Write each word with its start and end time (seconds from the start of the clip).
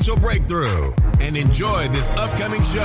breakthrough 0.00 0.94
and 1.20 1.36
enjoy 1.36 1.86
this 1.88 2.10
upcoming 2.16 2.64
show. 2.64 2.80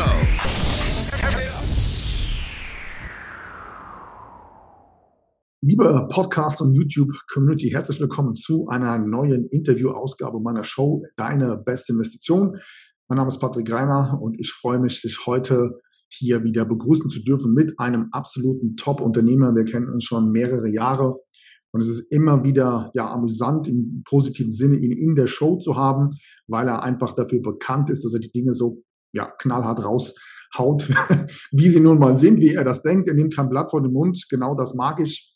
Liebe 5.61 6.07
Podcast- 6.11 6.61
und 6.61 6.73
YouTube-Community, 6.75 7.69
herzlich 7.69 8.01
willkommen 8.01 8.35
zu 8.35 8.67
einer 8.67 8.97
neuen 8.97 9.47
Interview-Ausgabe 9.47 10.41
meiner 10.41 10.65
Show 10.65 11.03
Deine 11.15 11.57
beste 11.57 11.93
Investition. 11.93 12.57
Mein 13.07 13.17
Name 13.17 13.29
ist 13.29 13.39
Patrick 13.39 13.65
Greiner 13.65 14.19
und 14.21 14.37
ich 14.39 14.51
freue 14.51 14.79
mich, 14.79 15.01
dich 15.01 15.25
heute 15.25 15.79
hier 16.09 16.43
wieder 16.43 16.65
begrüßen 16.65 17.09
zu 17.09 17.23
dürfen 17.23 17.53
mit 17.53 17.79
einem 17.79 18.09
absoluten 18.11 18.75
Top-Unternehmer. 18.75 19.55
Wir 19.55 19.63
kennen 19.63 19.89
uns 19.89 20.03
schon 20.03 20.31
mehrere 20.31 20.67
Jahre 20.67 21.15
und 21.75 21.81
es 21.81 21.89
ist 21.89 22.09
immer 22.09 22.45
wieder 22.45 22.89
ja 22.93 23.11
amüsant 23.11 23.67
im 23.67 24.01
positiven 24.07 24.49
Sinne, 24.49 24.77
ihn 24.77 24.93
in 24.93 25.13
der 25.13 25.27
Show 25.27 25.57
zu 25.57 25.75
haben, 25.75 26.11
weil 26.47 26.69
er 26.69 26.83
einfach 26.83 27.13
dafür 27.13 27.41
bekannt 27.41 27.89
ist, 27.89 28.05
dass 28.05 28.13
er 28.13 28.21
die 28.21 28.31
Dinge 28.31 28.53
so 28.53 28.81
ja 29.11 29.29
knallhart 29.39 29.83
raushaut, 29.83 30.87
wie 31.51 31.69
sie 31.69 31.81
nun 31.81 31.99
mal 31.99 32.17
sind, 32.17 32.39
wie 32.39 32.53
er 32.53 32.63
das 32.63 32.81
denkt. 32.81 33.09
Er 33.09 33.13
nimmt 33.13 33.35
kein 33.35 33.49
Blatt 33.49 33.71
vor 33.71 33.81
den 33.81 33.91
Mund. 33.91 34.25
Genau 34.29 34.55
das 34.55 34.73
mag 34.73 35.01
ich. 35.01 35.35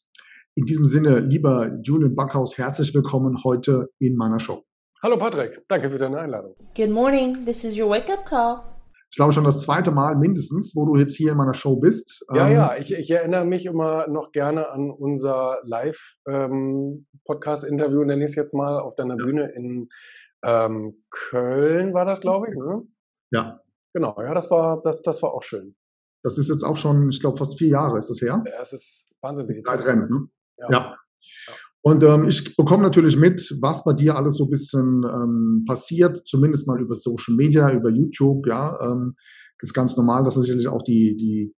In 0.55 0.63
diesem 0.63 0.85
Sinne, 0.85 1.19
lieber 1.19 1.77
Julian 1.83 2.15
Backhaus, 2.15 2.57
herzlich 2.57 2.95
willkommen 2.95 3.43
heute 3.43 3.89
in 3.99 4.15
meiner 4.15 4.39
Show. 4.39 4.63
Hallo 5.03 5.17
Patrick, 5.17 5.61
danke 5.67 5.91
für 5.91 5.97
deine 5.97 6.19
Einladung. 6.19 6.55
Good 6.73 6.89
morning, 6.89 7.45
this 7.45 7.65
is 7.65 7.77
your 7.77 7.89
wake 7.89 8.09
up 8.09 8.25
call 8.25 8.78
ich 9.11 9.15
glaube 9.15 9.33
schon 9.33 9.43
das 9.43 9.61
zweite 9.61 9.89
Mal 9.91 10.15
mindestens, 10.15 10.75
wo 10.75 10.85
du 10.85 10.95
jetzt 10.95 11.15
hier 11.15 11.31
in 11.31 11.37
meiner 11.37 11.55
Show 11.55 11.77
bist. 11.77 12.23
Ja, 12.33 12.47
ähm, 12.47 12.53
ja, 12.53 12.77
ich, 12.77 12.93
ich, 12.93 13.09
erinnere 13.09 13.45
mich 13.45 13.65
immer 13.65 14.07
noch 14.07 14.31
gerne 14.31 14.69
an 14.69 14.91
unser 14.91 15.57
Live-Podcast-Interview, 15.63 18.01
ähm, 18.01 18.07
nenne 18.07 18.23
ich 18.23 18.29
es 18.31 18.35
jetzt 18.35 18.53
mal, 18.53 18.79
auf 18.79 18.95
deiner 18.95 19.17
ja. 19.17 19.25
Bühne 19.25 19.51
in 19.55 19.89
ähm, 20.43 21.03
Köln 21.09 21.93
war 21.93 22.05
das, 22.05 22.21
glaube 22.21 22.49
ich. 22.49 22.55
Ne? 22.55 22.83
Ja. 23.31 23.59
Genau, 23.93 24.15
ja, 24.21 24.35
das 24.35 24.51
war, 24.51 24.81
das, 24.83 25.01
das 25.01 25.23
war 25.23 25.33
auch 25.33 25.43
schön. 25.43 25.75
Das 26.23 26.37
ist 26.37 26.49
jetzt 26.49 26.63
auch 26.63 26.77
schon, 26.77 27.09
ich 27.09 27.19
glaube, 27.19 27.37
fast 27.37 27.57
vier 27.57 27.69
Jahre 27.69 27.97
ist 27.97 28.09
das 28.09 28.21
her. 28.21 28.43
Ja, 28.45 28.61
es 28.61 28.71
ist 28.73 29.15
wahnsinnig. 29.21 29.63
Zeit 29.63 29.83
rennt, 29.85 30.09
ne? 30.09 30.27
ja. 30.57 30.67
ja. 30.69 30.97
ja. 31.47 31.53
Und 31.89 32.03
ähm, 32.03 32.27
ich 32.27 32.55
bekomme 32.55 32.83
natürlich 32.83 33.17
mit, 33.17 33.57
was 33.61 33.83
bei 33.83 33.93
dir 33.93 34.15
alles 34.15 34.35
so 34.35 34.43
ein 34.43 34.51
bisschen 34.51 35.01
ähm, 35.11 35.65
passiert, 35.67 36.21
zumindest 36.27 36.67
mal 36.67 36.79
über 36.79 36.93
Social 36.93 37.33
Media, 37.35 37.73
über 37.73 37.89
YouTube, 37.89 38.45
ja. 38.45 38.79
Ähm, 38.79 39.15
ist 39.59 39.73
ganz 39.73 39.97
normal, 39.97 40.23
dass 40.23 40.35
sicherlich 40.35 40.67
auch 40.67 40.83
die, 40.83 41.17
die, 41.17 41.55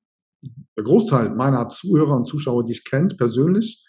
der 0.77 0.83
Großteil 0.83 1.33
meiner 1.33 1.67
Zuhörer 1.69 2.15
und 2.15 2.27
Zuschauer 2.27 2.63
dich 2.63 2.83
kennt, 2.85 3.17
persönlich. 3.17 3.83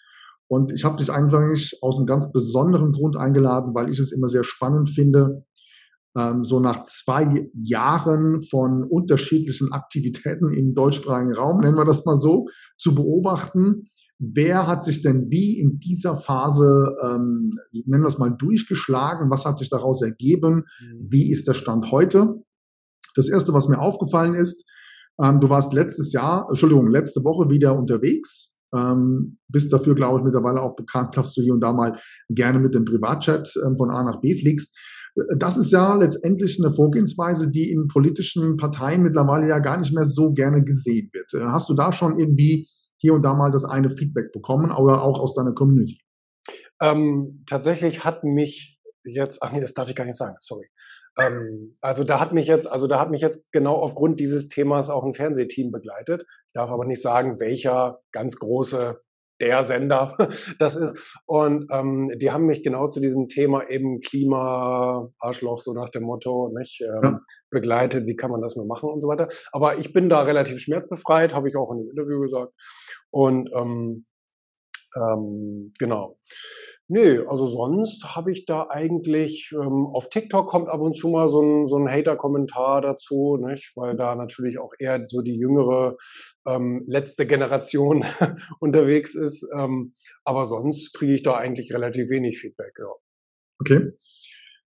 Und 0.47 0.71
ich 0.71 0.83
habe 0.83 0.97
dich 0.97 1.11
eigentlich 1.11 1.77
aus 1.83 1.97
einem 1.97 2.07
ganz 2.07 2.31
besonderen 2.31 2.91
Grund 2.91 3.17
eingeladen, 3.17 3.75
weil 3.75 3.91
ich 3.91 3.99
es 3.99 4.11
immer 4.11 4.27
sehr 4.27 4.43
spannend 4.43 4.89
finde, 4.89 5.45
ähm, 6.17 6.43
so 6.43 6.59
nach 6.59 6.85
zwei 6.85 7.51
Jahren 7.53 8.41
von 8.41 8.83
unterschiedlichen 8.83 9.73
Aktivitäten 9.73 10.51
im 10.51 10.73
deutschsprachigen 10.73 11.35
Raum, 11.35 11.59
nennen 11.59 11.77
wir 11.77 11.85
das 11.85 12.03
mal 12.03 12.17
so, 12.17 12.47
zu 12.79 12.95
beobachten, 12.95 13.85
wer 14.21 14.67
hat 14.67 14.85
sich 14.85 15.01
denn 15.01 15.29
wie 15.29 15.59
in 15.59 15.79
dieser 15.79 16.15
Phase, 16.15 16.95
ähm, 17.03 17.51
nennen 17.73 18.03
wir 18.03 18.07
es 18.07 18.19
mal, 18.19 18.29
durchgeschlagen? 18.29 19.31
Was 19.31 19.45
hat 19.45 19.57
sich 19.57 19.69
daraus 19.69 20.01
ergeben? 20.01 20.65
Mhm. 20.79 21.07
Wie 21.09 21.31
ist 21.31 21.47
der 21.47 21.55
Stand 21.55 21.91
heute? 21.91 22.35
Das 23.15 23.27
erste, 23.27 23.53
was 23.53 23.67
mir 23.67 23.79
aufgefallen 23.79 24.35
ist, 24.35 24.69
ähm, 25.21 25.39
du 25.39 25.49
warst 25.49 25.73
letztes 25.73 26.13
Jahr, 26.13 26.45
Entschuldigung, 26.49 26.87
letzte 26.87 27.23
Woche 27.23 27.49
wieder 27.49 27.77
unterwegs. 27.77 28.57
Ähm, 28.73 29.39
bist 29.49 29.73
dafür, 29.73 29.95
glaube 29.95 30.19
ich, 30.19 30.25
mittlerweile 30.25 30.61
auch 30.61 30.75
bekannt, 30.75 31.17
dass 31.17 31.33
du 31.33 31.41
hier 31.41 31.53
und 31.53 31.59
da 31.59 31.73
mal 31.73 31.97
gerne 32.29 32.59
mit 32.59 32.73
dem 32.73 32.85
Privatchat 32.85 33.51
ähm, 33.65 33.75
von 33.75 33.89
A 33.89 34.03
nach 34.03 34.21
B 34.21 34.39
fliegst. 34.39 34.77
Das 35.37 35.57
ist 35.57 35.71
ja 35.71 35.95
letztendlich 35.95 36.57
eine 36.63 36.73
Vorgehensweise, 36.73 37.51
die 37.51 37.69
in 37.69 37.87
politischen 37.87 38.55
Parteien 38.55 39.01
mittlerweile 39.01 39.49
ja 39.49 39.59
gar 39.59 39.77
nicht 39.77 39.93
mehr 39.93 40.05
so 40.05 40.31
gerne 40.31 40.63
gesehen 40.63 41.09
wird. 41.11 41.33
Äh, 41.33 41.47
hast 41.47 41.69
du 41.69 41.73
da 41.73 41.91
schon 41.91 42.17
irgendwie 42.17 42.65
hier 43.01 43.13
und 43.13 43.23
da 43.23 43.33
mal 43.33 43.51
das 43.51 43.65
eine 43.65 43.89
Feedback 43.89 44.31
bekommen 44.31 44.71
oder 44.71 45.03
auch 45.03 45.19
aus 45.19 45.33
deiner 45.33 45.53
Community? 45.53 45.99
Ähm, 46.79 47.43
tatsächlich 47.47 48.05
hat 48.05 48.23
mich 48.23 48.79
jetzt, 49.03 49.41
ach 49.41 49.51
nee, 49.51 49.59
das 49.59 49.73
darf 49.73 49.89
ich 49.89 49.95
gar 49.95 50.05
nicht 50.05 50.17
sagen, 50.17 50.35
sorry. 50.39 50.69
Ähm, 51.19 51.77
also 51.81 52.03
da 52.03 52.19
hat 52.19 52.31
mich 52.31 52.47
jetzt, 52.47 52.71
also 52.71 52.87
da 52.87 52.99
hat 52.99 53.09
mich 53.09 53.21
jetzt 53.21 53.51
genau 53.51 53.75
aufgrund 53.75 54.19
dieses 54.19 54.47
Themas 54.47 54.89
auch 54.89 55.03
ein 55.03 55.13
Fernsehteam 55.13 55.71
begleitet. 55.71 56.23
Ich 56.47 56.53
darf 56.53 56.69
aber 56.69 56.85
nicht 56.85 57.01
sagen, 57.01 57.39
welcher 57.39 58.01
ganz 58.11 58.37
große 58.37 59.01
der 59.41 59.63
Sender 59.63 60.17
das 60.59 60.75
ist. 60.75 61.19
Und 61.25 61.67
ähm, 61.71 62.11
die 62.17 62.31
haben 62.31 62.45
mich 62.45 62.63
genau 62.63 62.87
zu 62.87 62.99
diesem 62.99 63.27
Thema 63.27 63.69
eben 63.69 63.99
Klima, 64.01 65.09
Arschloch, 65.19 65.61
so 65.61 65.73
nach 65.73 65.89
dem 65.89 66.03
Motto, 66.03 66.51
nicht, 66.57 66.81
ähm, 66.81 67.01
ja. 67.03 67.19
begleitet, 67.49 68.05
wie 68.05 68.15
kann 68.15 68.31
man 68.31 68.41
das 68.41 68.55
nur 68.55 68.65
machen 68.65 68.89
und 68.89 69.01
so 69.01 69.07
weiter. 69.07 69.27
Aber 69.51 69.77
ich 69.77 69.91
bin 69.91 70.09
da 70.09 70.21
relativ 70.21 70.59
schmerzbefreit, 70.59 71.33
habe 71.33 71.47
ich 71.47 71.55
auch 71.55 71.71
in 71.71 71.79
dem 71.79 71.89
Interview 71.89 72.21
gesagt. 72.21 72.53
Und 73.09 73.49
ähm, 73.55 74.05
ähm, 74.95 75.71
genau. 75.79 76.17
Nö, 76.93 77.25
also 77.29 77.47
sonst 77.47 78.17
habe 78.17 78.33
ich 78.33 78.43
da 78.45 78.67
eigentlich, 78.69 79.53
ähm, 79.53 79.87
auf 79.93 80.09
TikTok 80.09 80.49
kommt 80.49 80.67
ab 80.67 80.81
und 80.81 80.93
zu 80.93 81.07
mal 81.07 81.29
so 81.29 81.41
ein, 81.41 81.65
so 81.65 81.77
ein 81.77 81.89
Hater-Kommentar 81.89 82.81
dazu, 82.81 83.37
nicht? 83.37 83.71
weil 83.77 83.95
da 83.95 84.13
natürlich 84.15 84.59
auch 84.59 84.73
eher 84.77 85.05
so 85.07 85.21
die 85.21 85.37
jüngere 85.37 85.95
ähm, 86.45 86.83
letzte 86.87 87.25
Generation 87.25 88.03
unterwegs 88.59 89.15
ist. 89.15 89.49
Ähm, 89.57 89.93
aber 90.25 90.45
sonst 90.45 90.91
kriege 90.91 91.15
ich 91.15 91.23
da 91.23 91.37
eigentlich 91.37 91.73
relativ 91.73 92.09
wenig 92.09 92.39
Feedback, 92.39 92.73
ja. 92.77 92.91
Okay. 93.61 93.93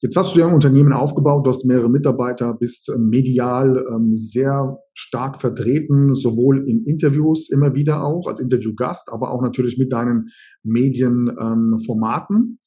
Jetzt 0.04 0.18
hast 0.18 0.36
du 0.36 0.40
ja 0.42 0.48
ein 0.48 0.54
Unternehmen 0.54 0.92
aufgebaut, 0.92 1.46
du 1.46 1.50
hast 1.50 1.64
mehrere 1.64 1.90
Mitarbeiter, 1.90 2.54
bist 2.56 2.90
ähm, 2.90 3.08
medial 3.08 3.86
ähm, 3.90 4.14
sehr 4.14 4.78
stark 4.94 5.40
vertreten, 5.40 6.14
sowohl 6.14 6.70
in 6.70 6.84
Interviews 6.84 7.50
immer 7.50 7.74
wieder 7.74 8.04
auch 8.04 8.28
als 8.28 8.42
Interviewgast, 8.42 9.08
aber 9.14 9.32
auch 9.32 9.42
natürlich 9.42 9.78
mit 9.78 9.94
deinen 9.94 10.26
Medienformaten. 10.64 12.36
Ähm, 12.36 12.60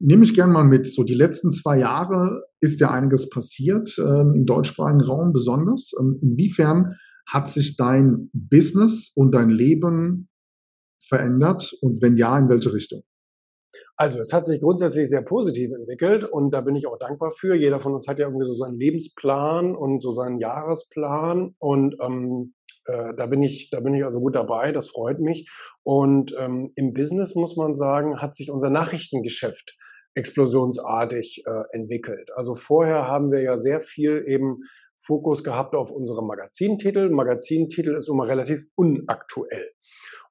Nehme 0.00 0.24
ich 0.24 0.34
gern 0.34 0.52
mal 0.52 0.64
mit. 0.64 0.86
So 0.86 1.02
die 1.02 1.14
letzten 1.14 1.50
zwei 1.50 1.78
Jahre 1.78 2.42
ist 2.60 2.78
ja 2.78 2.90
einiges 2.90 3.30
passiert, 3.30 3.96
ähm, 3.98 4.34
im 4.36 4.44
deutschsprachigen 4.44 5.00
Raum 5.00 5.32
besonders. 5.32 5.92
Ähm, 5.98 6.18
inwiefern 6.20 6.96
hat 7.26 7.48
sich 7.48 7.78
dein 7.78 8.28
Business 8.34 9.12
und 9.14 9.34
dein 9.34 9.48
Leben 9.48 10.28
verändert 11.08 11.72
und 11.80 12.02
wenn 12.02 12.18
ja, 12.18 12.38
in 12.38 12.50
welche 12.50 12.74
Richtung? 12.74 13.02
Also 13.96 14.20
es 14.20 14.32
hat 14.32 14.46
sich 14.46 14.60
grundsätzlich 14.60 15.08
sehr 15.08 15.22
positiv 15.22 15.72
entwickelt 15.72 16.24
und 16.24 16.50
da 16.50 16.60
bin 16.60 16.76
ich 16.76 16.86
auch 16.86 16.98
dankbar 16.98 17.30
für. 17.30 17.54
Jeder 17.54 17.80
von 17.80 17.94
uns 17.94 18.08
hat 18.08 18.18
ja 18.18 18.26
irgendwie 18.26 18.46
so 18.46 18.54
seinen 18.54 18.78
Lebensplan 18.78 19.74
und 19.74 20.00
so 20.00 20.12
seinen 20.12 20.38
Jahresplan 20.38 21.54
und 21.58 21.96
ähm, 22.00 22.54
äh, 22.86 23.14
da 23.16 23.26
bin 23.26 23.42
ich, 23.42 23.70
da 23.70 23.80
bin 23.80 23.94
ich 23.94 24.04
also 24.04 24.20
gut 24.20 24.34
dabei. 24.34 24.72
Das 24.72 24.88
freut 24.88 25.20
mich. 25.20 25.50
Und 25.82 26.34
ähm, 26.38 26.72
im 26.74 26.92
Business 26.92 27.34
muss 27.34 27.56
man 27.56 27.74
sagen, 27.74 28.20
hat 28.20 28.36
sich 28.36 28.50
unser 28.50 28.70
Nachrichtengeschäft 28.70 29.76
explosionsartig 30.14 31.44
äh, 31.46 31.62
entwickelt. 31.72 32.30
Also 32.36 32.54
vorher 32.54 33.08
haben 33.08 33.32
wir 33.32 33.42
ja 33.42 33.58
sehr 33.58 33.80
viel 33.80 34.24
eben 34.26 34.60
Fokus 34.96 35.44
gehabt 35.44 35.74
auf 35.74 35.90
unsere 35.90 36.24
Magazintitel. 36.24 37.10
Magazintitel 37.10 37.96
ist 37.96 38.08
immer 38.08 38.26
relativ 38.26 38.64
unaktuell. 38.76 39.72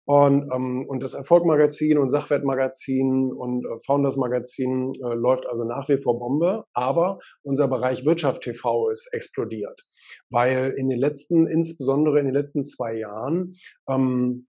Und, 0.06 0.52
ähm, 0.54 0.86
und 0.88 1.02
das 1.02 1.14
Erfolgmagazin 1.14 1.98
und 1.98 2.10
Sachwertmagazin 2.10 3.32
und 3.32 3.66
äh, 3.66 3.80
Founders 3.86 4.18
Magazin 4.18 4.94
äh, 4.96 5.14
läuft 5.16 5.48
also 5.48 5.64
nach 5.64 5.88
wie 5.88 5.98
vor 5.98 6.20
Bombe. 6.20 6.66
Aber 6.74 7.20
unser 7.42 7.68
Bereich 7.70 8.06
Wirtschaft 8.06 8.44
TV 8.44 8.90
ist 8.90 9.14
explodiert, 9.14 9.82
weil 10.30 10.74
in 10.78 10.90
den 10.90 11.00
letzten, 11.00 11.48
insbesondere 11.48 12.20
in 12.20 12.26
den 12.26 12.34
letzten 12.34 12.66
zwei 12.66 12.98
Jahren, 12.98 13.54
ähm, 13.90 14.48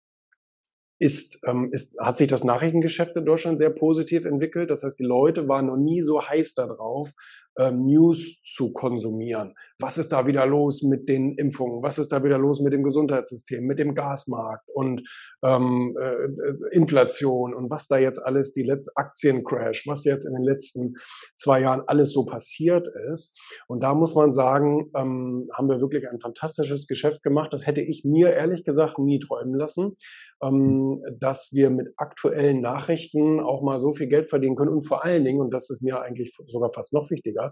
ist, 1.04 1.42
ähm, 1.46 1.70
ist, 1.72 2.00
hat 2.00 2.18
sich 2.18 2.30
das 2.30 2.46
Nachrichtengeschäft 2.46 3.18
in 3.18 3.26
Deutschland 3.26 3.58
sehr 3.58 3.72
positiv 3.72 4.26
entwickelt. 4.26 4.72
Das 4.72 4.84
heißt, 4.84 4.98
die 4.98 5.04
Leute 5.04 5.50
waren 5.50 5.66
noch 5.66 5.78
nie 5.78 6.02
so 6.02 6.22
heiß 6.22 6.54
darauf, 6.54 7.12
ähm, 7.58 7.86
News 7.86 8.42
zu 8.44 8.74
konsumieren. 8.74 9.54
Was 9.80 9.98
ist 9.98 10.12
da 10.14 10.26
wieder 10.26 10.46
los 10.46 10.82
mit 10.84 11.10
den 11.10 11.36
Impfungen? 11.36 11.84
Was 11.84 11.98
ist 11.98 12.12
da 12.12 12.24
wieder 12.24 12.38
los 12.38 12.62
mit 12.62 12.74
dem 12.74 12.84
Gesundheitssystem, 12.84 13.66
mit 13.66 13.80
dem 13.80 13.96
Gasmarkt 13.96 14.70
und 14.74 15.04
ähm, 15.44 15.96
äh, 16.00 16.76
Inflation 16.76 17.54
und 17.54 17.70
was 17.70 17.88
da 17.88 17.98
jetzt 17.98 18.20
alles, 18.20 18.54
die 18.54 18.64
letzte 18.64 18.92
Aktiencrash, 18.96 19.86
was 19.88 20.06
jetzt 20.06 20.26
in 20.26 20.34
den 20.34 20.44
letzten 20.44 20.96
zwei 21.36 21.62
Jahren 21.62 21.84
alles 21.88 22.14
so 22.14 22.26
passiert 22.26 22.88
ist. 23.12 23.40
Und 23.68 23.84
da 23.84 23.94
muss 23.94 24.16
man 24.16 24.32
sagen, 24.32 24.90
ähm, 24.96 25.50
haben 25.54 25.70
wir 25.70 25.82
wirklich 25.82 26.08
ein 26.08 26.20
fantastisches 26.20 26.88
Geschäft 26.88 27.24
gemacht. 27.24 27.54
Das 27.54 27.68
hätte 27.68 27.82
ich 27.82 28.06
mir 28.06 28.32
ehrlich 28.32 28.64
gesagt 28.64 29.00
nie 29.00 29.20
träumen 29.20 29.56
lassen, 29.56 29.98
ähm, 30.42 31.04
dass 31.20 31.50
wir 31.52 31.70
mit 31.70 31.90
aktuellen 31.98 32.62
Nachrichten 32.62 33.40
auch 33.40 33.62
mal 33.62 33.80
so 33.80 33.94
viel 33.94 34.08
Geld 34.08 34.30
verdienen 34.30 34.56
können 34.56 34.72
und 34.72 34.88
vor 34.88 35.04
allen 35.04 35.24
Dingen, 35.24 35.42
und 35.42 35.52
das 35.54 35.70
ist 35.70 35.82
mir 35.82 36.02
eigentlich 36.02 36.36
sogar 36.48 36.70
fast 36.70 36.94
noch 36.94 37.10
wichtiger, 37.10 37.43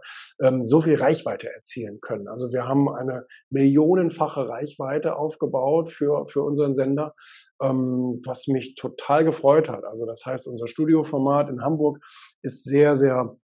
ähm, 0.41 0.63
so 0.63 0.81
viel 0.81 0.95
Reichweite 0.95 1.51
erzielen 1.53 1.99
können. 2.01 2.27
Also 2.27 2.51
wir 2.53 2.67
haben 2.67 2.87
eine 2.89 3.25
millionenfache 3.49 4.47
Reichweite 4.47 5.15
aufgebaut 5.15 5.89
für, 5.89 6.25
für 6.27 6.43
unseren 6.43 6.73
Sender, 6.73 7.15
ähm, 7.61 8.21
was 8.25 8.47
mich 8.47 8.75
total 8.75 9.25
gefreut 9.25 9.69
hat. 9.69 9.83
Also 9.83 10.05
das 10.05 10.25
heißt, 10.25 10.47
unser 10.47 10.67
Studioformat 10.67 11.49
in 11.49 11.61
Hamburg 11.61 11.99
ist 12.41 12.63
sehr, 12.63 12.95
sehr 12.95 13.35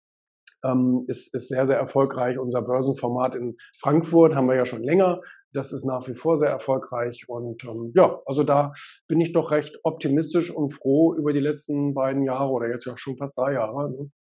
ähm, 0.63 1.05
ist, 1.07 1.33
ist 1.33 1.49
sehr, 1.49 1.65
sehr 1.65 1.77
erfolgreich. 1.77 2.39
Unser 2.39 2.61
Börsenformat 2.61 3.35
in 3.35 3.57
Frankfurt 3.79 4.35
haben 4.35 4.47
wir 4.47 4.55
ja 4.55 4.65
schon 4.65 4.83
länger. 4.83 5.21
Das 5.53 5.71
ist 5.71 5.85
nach 5.85 6.07
wie 6.07 6.15
vor 6.15 6.37
sehr 6.37 6.49
erfolgreich. 6.49 7.25
Und 7.27 7.63
ähm, 7.63 7.91
ja, 7.95 8.19
also 8.25 8.43
da 8.43 8.73
bin 9.07 9.21
ich 9.21 9.33
doch 9.33 9.51
recht 9.51 9.79
optimistisch 9.83 10.51
und 10.51 10.69
froh 10.69 11.15
über 11.15 11.33
die 11.33 11.39
letzten 11.39 11.93
beiden 11.93 12.23
Jahre 12.23 12.51
oder 12.51 12.69
jetzt 12.69 12.85
ja 12.85 12.97
schon 12.97 13.17
fast 13.17 13.37
drei 13.37 13.53
Jahre. 13.53 13.91
Ne? 13.91 14.11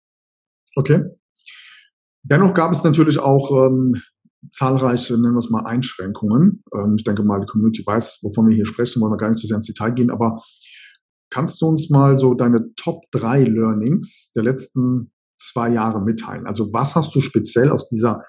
Okay. 0.75 1.01
Dennoch 2.29 2.53
gab 2.53 2.71
es 2.71 2.83
natürlich 2.83 3.19
auch 3.19 3.51
ähm, 3.65 4.01
zahlreiche, 4.51 5.13
nennen 5.13 5.33
wir 5.33 5.39
es 5.39 5.49
mal, 5.49 5.65
Einschränkungen. 5.65 6.63
Ähm, 6.75 6.95
ich 6.97 7.03
denke 7.03 7.23
mal, 7.23 7.39
die 7.39 7.45
Community 7.45 7.83
weiß, 7.85 8.19
wovon 8.21 8.47
wir 8.47 8.55
hier 8.55 8.65
sprechen, 8.65 9.01
wollen 9.01 9.13
wir 9.13 9.17
gar 9.17 9.29
nicht 9.29 9.39
zu 9.39 9.47
sehr 9.47 9.55
ins 9.55 9.65
Detail 9.65 9.91
gehen, 9.91 10.09
aber 10.09 10.37
kannst 11.29 11.61
du 11.61 11.67
uns 11.67 11.89
mal 11.89 12.19
so 12.19 12.33
deine 12.33 12.73
Top 12.75 13.03
3 13.11 13.43
Learnings 13.43 14.31
der 14.35 14.43
letzten 14.43 15.11
zwei 15.39 15.69
Jahre 15.69 16.01
mitteilen? 16.01 16.45
Also 16.45 16.73
was 16.73 16.95
hast 16.95 17.15
du 17.15 17.21
speziell 17.21 17.69
aus 17.69 17.87
dieser, 17.87 18.21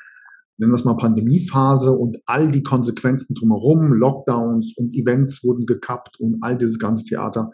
nennen 0.59 0.73
wir 0.73 0.77
es 0.77 0.85
mal, 0.85 0.97
Pandemiephase 0.97 1.91
und 1.93 2.19
all 2.27 2.51
die 2.53 2.63
Konsequenzen 2.63 3.35
drumherum, 3.35 3.93
Lockdowns 3.95 4.75
und 4.77 4.95
Events 4.95 5.43
wurden 5.43 5.67
gekappt 5.67 6.21
und 6.21 6.39
all 6.41 6.57
dieses 6.57 6.79
ganze 6.79 7.05
Theater. 7.05 7.51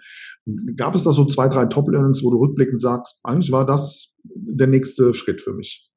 Gab 0.76 0.94
es 0.94 1.04
da 1.04 1.12
so 1.12 1.24
zwei, 1.24 1.48
drei 1.48 1.66
Top-Learnings, 1.66 2.22
wo 2.22 2.30
du 2.30 2.38
rückblickend 2.38 2.80
sagst, 2.80 3.18
eigentlich 3.22 3.52
war 3.52 3.64
das 3.64 4.14
der 4.24 4.66
nächste 4.66 5.14
Schritt 5.14 5.40
für 5.40 5.54
mich? 5.54 5.93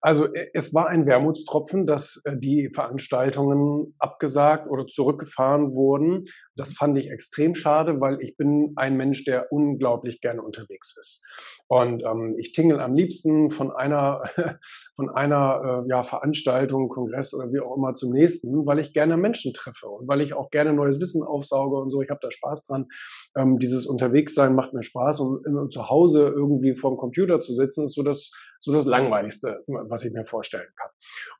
Also 0.00 0.32
äh, 0.32 0.48
es 0.54 0.74
war 0.74 0.88
ein 0.88 1.06
Wermutstropfen, 1.06 1.86
dass 1.86 2.20
äh, 2.24 2.36
die 2.36 2.70
Veranstaltungen 2.72 3.94
abgesagt 3.98 4.68
oder 4.68 4.86
zurückgefahren 4.86 5.72
wurden. 5.74 6.24
Das 6.58 6.72
fand 6.72 6.98
ich 6.98 7.10
extrem 7.10 7.54
schade, 7.54 8.00
weil 8.00 8.20
ich 8.20 8.36
bin 8.36 8.72
ein 8.76 8.96
Mensch, 8.96 9.24
der 9.24 9.52
unglaublich 9.52 10.20
gerne 10.20 10.42
unterwegs 10.42 10.96
ist. 10.98 11.24
Und 11.68 12.02
ähm, 12.02 12.34
ich 12.38 12.52
tingle 12.52 12.80
am 12.80 12.94
liebsten 12.94 13.50
von 13.50 13.70
einer, 13.70 14.22
von 14.96 15.08
einer 15.08 15.84
äh, 15.86 15.88
ja, 15.88 16.02
Veranstaltung, 16.02 16.88
Kongress 16.88 17.32
oder 17.32 17.52
wie 17.52 17.60
auch 17.60 17.76
immer 17.76 17.94
zum 17.94 18.12
nächsten, 18.12 18.66
weil 18.66 18.80
ich 18.80 18.92
gerne 18.92 19.16
Menschen 19.16 19.54
treffe 19.54 19.88
und 19.88 20.08
weil 20.08 20.20
ich 20.20 20.34
auch 20.34 20.50
gerne 20.50 20.72
neues 20.72 21.00
Wissen 21.00 21.22
aufsauge 21.22 21.76
und 21.76 21.90
so. 21.90 22.02
Ich 22.02 22.10
habe 22.10 22.20
da 22.20 22.30
Spaß 22.30 22.66
dran. 22.66 22.86
Ähm, 23.36 23.58
dieses 23.58 23.86
Unterwegssein 23.86 24.54
macht 24.54 24.74
mir 24.74 24.82
Spaß 24.82 25.20
und 25.20 25.46
immer 25.46 25.68
zu 25.68 25.88
Hause 25.88 26.26
irgendwie 26.26 26.74
vorm 26.74 26.96
Computer 26.96 27.38
zu 27.38 27.54
sitzen, 27.54 27.84
ist 27.84 27.94
so 27.94 28.02
das, 28.02 28.32
so 28.58 28.72
das 28.72 28.84
Langweiligste, 28.84 29.62
was 29.66 30.04
ich 30.04 30.12
mir 30.12 30.24
vorstellen 30.24 30.68
kann. 30.76 30.90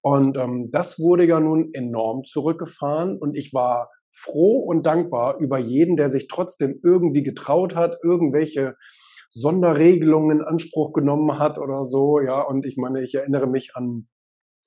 Und 0.03 0.37
ähm, 0.37 0.71
das 0.71 1.00
wurde 1.00 1.25
ja 1.25 1.41
nun 1.41 1.75
enorm 1.75 2.25
zurückgefahren 2.25 3.19
und 3.19 3.35
ich 3.35 3.53
war 3.53 3.91
froh 4.19 4.59
und 4.59 4.85
dankbar 4.87 5.38
über 5.38 5.59
jeden, 5.59 5.97
der 5.97 6.11
sich 6.11 6.29
trotzdem 6.29 6.81
irgendwie 6.82 7.23
getraut 7.23 7.76
hat, 7.76 7.99
irgendwelche 8.03 8.75
Sonderregelungen 9.31 10.41
in 10.41 10.44
Anspruch 10.44 10.93
genommen 10.93 11.38
hat 11.38 11.59
oder 11.59 11.85
so. 11.85 12.20
Ja, 12.20 12.43
und 12.43 12.67
ich 12.67 12.76
meine, 12.76 13.03
ich 13.03 13.15
erinnere 13.15 13.47
mich 13.47 13.73
an 13.75 14.09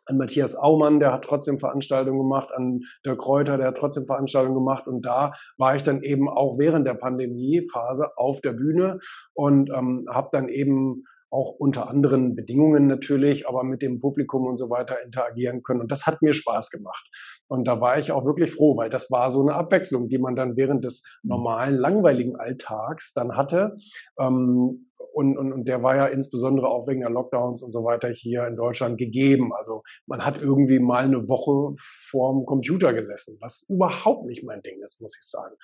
an 0.06 0.18
Matthias 0.18 0.56
Aumann, 0.56 1.00
der 1.00 1.14
hat 1.14 1.24
trotzdem 1.24 1.60
Veranstaltungen 1.60 2.20
gemacht, 2.20 2.50
an 2.56 2.82
Dirk 3.06 3.20
Kräuter, 3.20 3.58
der 3.58 3.68
hat 3.68 3.78
trotzdem 3.78 4.06
Veranstaltungen 4.06 4.56
gemacht 4.56 4.88
und 4.88 5.06
da 5.06 5.34
war 5.58 5.76
ich 5.76 5.84
dann 5.84 6.02
eben 6.02 6.30
auch 6.30 6.58
während 6.58 6.88
der 6.88 6.96
Pandemiephase 6.96 8.18
auf 8.18 8.42
der 8.42 8.54
Bühne 8.54 9.00
und 9.34 9.70
ähm, 9.70 10.08
habe 10.10 10.30
dann 10.32 10.50
eben 10.50 11.04
auch 11.30 11.52
unter 11.58 11.90
anderen 11.90 12.36
Bedingungen 12.36 12.88
natürlich, 12.88 13.48
aber 13.48 13.64
mit 13.64 13.82
dem 13.82 14.00
Publikum 14.00 14.48
und 14.48 14.58
so 14.58 14.70
weiter 14.70 15.02
interagieren 15.02 15.64
können. 15.64 15.80
Und 15.80 15.92
das 15.92 16.06
hat 16.06 16.22
mir 16.22 16.34
Spaß 16.34 16.72
gemacht. 16.72 17.08
Und 17.52 17.66
da 17.68 17.82
war 17.82 18.00
ich 18.00 18.14
auch 18.14 18.24
wirklich 18.24 18.54
froh, 18.54 18.78
weil 18.78 18.90
das 18.90 19.12
war 19.12 19.30
so 19.30 19.42
eine 19.42 19.56
Abwechslung, 19.56 20.08
die 20.08 20.20
man 20.20 20.38
dann 20.38 20.56
während 20.56 20.86
des 20.86 21.04
normalen, 21.22 21.76
langweiligen 21.76 22.38
Alltags 22.38 23.12
dann 23.12 23.36
hatte. 23.36 23.76
Ähm, 24.18 24.88
und, 25.14 25.38
und, 25.38 25.52
und 25.52 25.68
der 25.68 25.84
war 25.84 25.98
ja 25.98 26.06
insbesondere 26.06 26.70
auch 26.70 26.88
wegen 26.88 27.02
der 27.02 27.10
Lockdowns 27.10 27.62
und 27.62 27.74
so 27.74 27.84
weiter 27.84 28.08
hier 28.08 28.48
in 28.48 28.56
Deutschland 28.56 28.98
gegeben. 28.98 29.52
Also 29.54 29.84
man 30.06 30.24
hat 30.24 30.42
irgendwie 30.42 30.80
mal 30.80 31.04
eine 31.04 31.28
Woche 31.28 31.76
vorm 31.76 32.46
Computer 32.46 32.94
gesessen, 32.94 33.38
was 33.42 33.68
überhaupt 33.70 34.28
nicht 34.28 34.46
mein 34.46 34.62
Ding 34.62 34.82
ist, 34.82 35.02
muss 35.02 35.18
ich 35.20 35.28
sagen. 35.28 35.56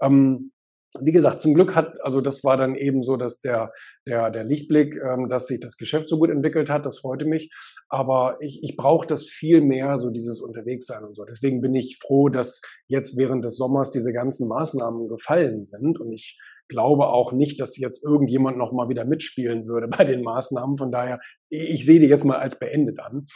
Ähm, 0.00 0.52
wie 1.00 1.12
gesagt, 1.12 1.40
zum 1.40 1.54
Glück 1.54 1.74
hat, 1.74 1.94
also 2.02 2.20
das 2.20 2.44
war 2.44 2.56
dann 2.56 2.74
eben 2.74 3.02
so, 3.02 3.16
dass 3.16 3.40
der, 3.40 3.72
der, 4.06 4.30
der 4.30 4.44
Lichtblick, 4.44 4.94
ähm, 4.96 5.28
dass 5.28 5.46
sich 5.46 5.60
das 5.60 5.76
Geschäft 5.76 6.08
so 6.08 6.18
gut 6.18 6.30
entwickelt 6.30 6.68
hat, 6.68 6.84
das 6.84 6.98
freute 6.98 7.24
mich. 7.24 7.50
Aber 7.88 8.36
ich, 8.40 8.60
ich 8.62 8.76
brauche 8.76 9.06
das 9.06 9.26
viel 9.26 9.62
mehr, 9.62 9.98
so 9.98 10.10
dieses 10.10 10.40
Unterwegssein 10.40 11.04
und 11.04 11.16
so. 11.16 11.24
Deswegen 11.24 11.60
bin 11.60 11.74
ich 11.74 11.98
froh, 12.00 12.28
dass 12.28 12.60
jetzt 12.88 13.16
während 13.16 13.44
des 13.44 13.56
Sommers 13.56 13.90
diese 13.90 14.12
ganzen 14.12 14.48
Maßnahmen 14.48 15.08
gefallen 15.08 15.64
sind. 15.64 15.98
Und 15.98 16.12
ich 16.12 16.38
glaube 16.68 17.08
auch 17.08 17.32
nicht, 17.32 17.60
dass 17.60 17.78
jetzt 17.78 18.04
irgendjemand 18.04 18.58
noch 18.58 18.72
mal 18.72 18.88
wieder 18.88 19.04
mitspielen 19.04 19.66
würde 19.66 19.88
bei 19.96 20.04
den 20.04 20.22
Maßnahmen. 20.22 20.76
Von 20.76 20.90
daher, 20.90 21.20
ich 21.48 21.86
sehe 21.86 22.00
die 22.00 22.06
jetzt 22.06 22.24
mal 22.24 22.38
als 22.38 22.58
beendet 22.58 23.00
an. 23.00 23.26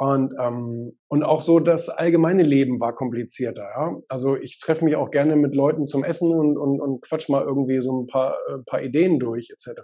Und, 0.00 0.32
ähm, 0.40 0.96
und 1.08 1.22
auch 1.24 1.42
so 1.42 1.60
das 1.60 1.90
allgemeine 1.90 2.42
Leben 2.42 2.80
war 2.80 2.94
komplizierter. 2.94 3.64
Ja? 3.64 3.96
Also 4.08 4.34
ich 4.34 4.58
treffe 4.58 4.82
mich 4.82 4.96
auch 4.96 5.10
gerne 5.10 5.36
mit 5.36 5.54
Leuten 5.54 5.84
zum 5.84 6.04
Essen 6.04 6.32
und, 6.32 6.56
und, 6.56 6.80
und 6.80 7.02
quatsch 7.02 7.28
mal 7.28 7.44
irgendwie 7.44 7.82
so 7.82 8.00
ein 8.00 8.06
paar, 8.06 8.38
äh, 8.48 8.62
paar 8.64 8.82
Ideen 8.82 9.18
durch 9.18 9.50
etc. 9.50 9.82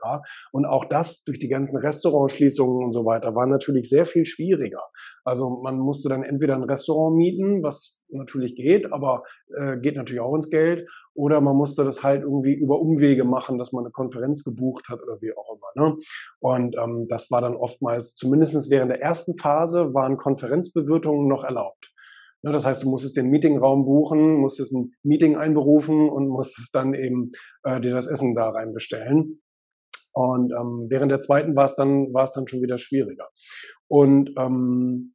Und 0.53 0.65
auch 0.65 0.87
das 0.87 1.23
durch 1.25 1.39
die 1.39 1.49
ganzen 1.49 1.77
Restaurantschließungen 1.77 2.83
und 2.83 2.93
so 2.93 3.05
weiter 3.05 3.35
war 3.35 3.45
natürlich 3.45 3.91
sehr 3.91 4.07
viel 4.07 4.25
schwieriger. 4.25 4.81
Also 5.23 5.51
man 5.63 5.79
musste 5.79 6.09
dann 6.09 6.23
entweder 6.23 6.55
ein 6.55 6.65
Restaurant 6.65 7.15
mieten, 7.15 7.63
was 7.63 8.01
natürlich 8.09 8.55
geht, 8.55 8.91
aber 8.95 9.23
äh, 9.55 9.77
geht 9.77 9.97
natürlich 9.97 10.23
auch 10.23 10.35
ins 10.35 10.49
Geld. 10.49 10.89
Oder 11.17 11.41
man 11.41 11.57
musste 11.57 11.85
das 11.85 12.03
halt 12.03 12.23
irgendwie 12.23 12.55
über 12.55 12.79
Umwege 12.81 13.25
machen, 13.25 13.59
dass 13.59 13.73
man 13.73 13.85
eine 13.85 13.93
Konferenz 13.93 14.45
gebucht 14.45 14.89
hat 14.89 15.03
oder 15.03 15.21
wie 15.21 15.33
auch 15.37 15.57
immer. 15.57 15.89
Ne? 15.89 15.97
Und 16.41 16.77
ähm, 16.77 17.07
das 17.09 17.31
war 17.31 17.41
dann 17.41 17.57
oftmals, 17.57 18.15
zumindest 18.15 18.71
während 18.71 18.91
der 18.91 19.01
ersten 19.01 19.37
Phase, 19.39 19.95
waren 19.95 20.17
Konferenzbewirtungen 20.17 21.27
noch 21.27 21.45
erlaubt. 21.45 21.93
Ne, 22.43 22.53
das 22.53 22.67
heißt, 22.67 22.83
du 22.83 22.91
musstest 22.91 23.17
den 23.17 23.31
Meetingraum 23.31 23.85
buchen, 23.85 24.37
musstest 24.37 24.73
ein 24.73 24.93
Meeting 25.03 25.37
einberufen 25.37 26.09
und 26.09 26.29
musstest 26.29 26.75
dann 26.75 26.95
eben 26.95 27.31
äh, 27.65 27.81
dir 27.81 27.95
das 27.95 28.07
Essen 28.07 28.35
da 28.35 28.51
rein 28.51 28.73
bestellen. 28.73 29.41
Und 30.13 30.53
ähm, 30.53 30.87
während 30.89 31.11
der 31.11 31.21
zweiten 31.21 31.57
war 31.57 31.65
es 31.65 31.75
dann, 31.75 32.13
war 32.15 32.25
es 32.25 32.31
dann 32.31 32.47
schon 32.47 32.63
wieder 32.63 32.79
schwieriger. 32.79 33.29
Und 33.89 34.31
ähm, 34.39 35.15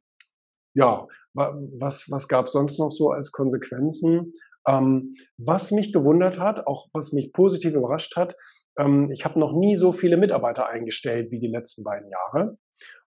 ja, 0.74 1.06
was, 1.34 2.08
was 2.10 2.28
gab 2.28 2.46
es 2.46 2.52
sonst 2.52 2.78
noch 2.78 2.90
so 2.90 3.10
als 3.10 3.32
Konsequenzen? 3.32 4.32
Ähm, 4.66 5.12
was 5.38 5.72
mich 5.72 5.92
gewundert 5.92 6.38
hat, 6.38 6.66
auch 6.66 6.88
was 6.92 7.12
mich 7.12 7.32
positiv 7.32 7.74
überrascht 7.74 8.16
hat, 8.16 8.36
ähm, 8.78 9.10
ich 9.12 9.24
habe 9.24 9.40
noch 9.40 9.52
nie 9.52 9.76
so 9.76 9.92
viele 9.92 10.16
Mitarbeiter 10.16 10.68
eingestellt 10.68 11.30
wie 11.30 11.40
die 11.40 11.48
letzten 11.48 11.82
beiden 11.84 12.08
Jahre. 12.10 12.58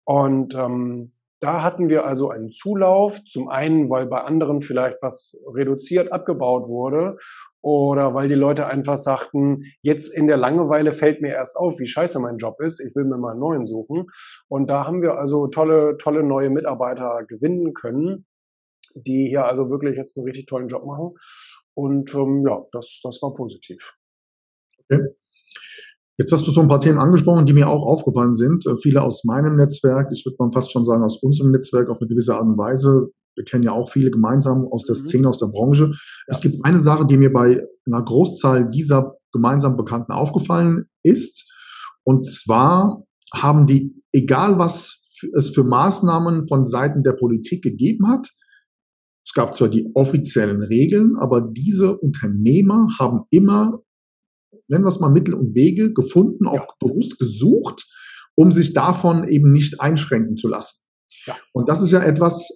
Und 0.06 0.56
ähm, 0.56 1.14
da 1.40 1.62
hatten 1.62 1.90
wir 1.90 2.06
also 2.06 2.30
einen 2.30 2.52
Zulauf, 2.52 3.22
zum 3.26 3.50
einen, 3.50 3.90
weil 3.90 4.06
bei 4.08 4.22
anderen 4.22 4.62
vielleicht 4.62 4.98
was 5.02 5.44
reduziert 5.54 6.12
abgebaut 6.12 6.68
wurde 6.68 7.18
oder 7.62 8.14
weil 8.14 8.28
die 8.30 8.36
Leute 8.36 8.66
einfach 8.66 8.98
sagten, 8.98 9.64
jetzt 9.82 10.10
in 10.10 10.28
der 10.28 10.38
Langeweile 10.38 10.92
fällt 10.92 11.22
mir 11.22 11.34
erst 11.34 11.58
auf, 11.58 11.80
wie 11.80 11.88
scheiße 11.88 12.20
mein 12.20 12.38
Job 12.38 12.60
ist, 12.62 12.80
ich 12.80 12.96
will 12.96 13.06
mir 13.06 13.18
mal 13.18 13.32
einen 13.32 13.40
neuen 13.42 13.66
suchen. 13.66 14.08
Und 14.48 14.68
da 14.70 14.86
haben 14.86 15.02
wir 15.02 15.18
also 15.18 15.48
tolle, 15.48 15.98
tolle 15.98 16.24
neue 16.24 16.50
Mitarbeiter 16.50 17.24
gewinnen 17.28 17.74
können 17.74 18.26
die 18.96 19.28
hier 19.28 19.46
also 19.46 19.70
wirklich 19.70 19.98
jetzt 19.98 20.18
einen 20.18 20.26
richtig 20.26 20.46
tollen 20.46 20.68
Job 20.68 20.86
machen. 20.86 21.16
Und 21.76 22.14
ähm, 22.14 22.44
ja, 22.48 22.64
das, 22.72 23.00
das 23.04 23.22
war 23.22 23.34
positiv. 23.34 23.96
Okay. 24.80 25.02
Jetzt 26.18 26.32
hast 26.32 26.46
du 26.46 26.52
so 26.52 26.62
ein 26.62 26.68
paar 26.68 26.80
Themen 26.80 27.00
angesprochen, 27.00 27.46
die 27.46 27.54
mir 27.54 27.68
auch 27.68 27.86
aufgefallen 27.86 28.36
sind. 28.36 28.66
Äh, 28.68 28.76
viele 28.76 29.02
aus 29.02 29.24
meinem 29.24 29.56
Netzwerk, 29.56 30.10
ich 30.12 30.26
würde 30.26 30.38
mal 30.40 30.52
fast 30.52 30.72
schon 30.72 30.86
sagen 30.86 31.04
aus 31.04 31.22
unserem 31.22 31.52
Netzwerk 31.52 31.90
auf 31.90 31.98
eine 32.00 32.08
gewisse 32.08 32.36
Art 32.36 32.44
und 32.44 32.58
Weise. 32.58 33.10
Wir 33.36 33.46
kennen 33.46 33.64
ja 33.64 33.72
auch 33.72 33.90
viele 33.90 34.12
gemeinsam 34.12 34.68
aus 34.72 34.86
der 34.86 34.96
mhm. 34.96 35.08
Szene, 35.08 35.30
aus 35.30 35.40
der 35.40 35.48
Branche. 35.48 35.86
Ja. 35.86 35.98
Es 36.28 36.42
gibt 36.42 36.64
eine 36.64 36.80
Sache, 36.80 37.08
die 37.08 37.18
mir 37.18 37.34
bei 37.34 37.66
einer 37.86 38.04
Großzahl 38.04 38.70
dieser 38.70 39.16
gemeinsam 39.32 39.76
Bekannten 39.76 40.12
aufgefallen 40.12 40.86
ist. 41.02 41.52
Und 42.04 42.28
zwar 42.28 43.04
haben 43.34 43.66
die, 43.66 43.96
egal 44.12 44.60
was 44.60 45.02
es 45.34 45.52
für 45.52 45.64
Maßnahmen 45.64 46.48
von 46.48 46.68
Seiten 46.68 47.02
der 47.02 47.14
Politik 47.14 47.64
gegeben 47.64 48.08
hat. 48.08 48.28
Es 49.34 49.36
gab 49.36 49.56
zwar 49.56 49.68
die 49.68 49.90
offiziellen 49.96 50.62
Regeln, 50.62 51.16
aber 51.16 51.42
diese 51.42 51.98
Unternehmer 51.98 52.88
haben 53.00 53.22
immer, 53.32 53.82
nennen 54.68 54.84
wir 54.84 54.90
es 54.90 55.00
mal 55.00 55.10
Mittel 55.10 55.34
und 55.34 55.56
Wege 55.56 55.92
gefunden, 55.92 56.46
auch 56.46 56.54
ja. 56.54 56.68
bewusst 56.80 57.18
gesucht, 57.18 57.84
um 58.36 58.52
sich 58.52 58.74
davon 58.74 59.28
eben 59.28 59.52
nicht 59.52 59.82
einschränken 59.82 60.38
zu 60.38 60.48
lassen. 60.48 60.86
Ja. 61.26 61.36
Und 61.52 61.68
das 61.68 61.82
ist 61.82 61.90
ja 61.90 62.04
etwas, 62.04 62.48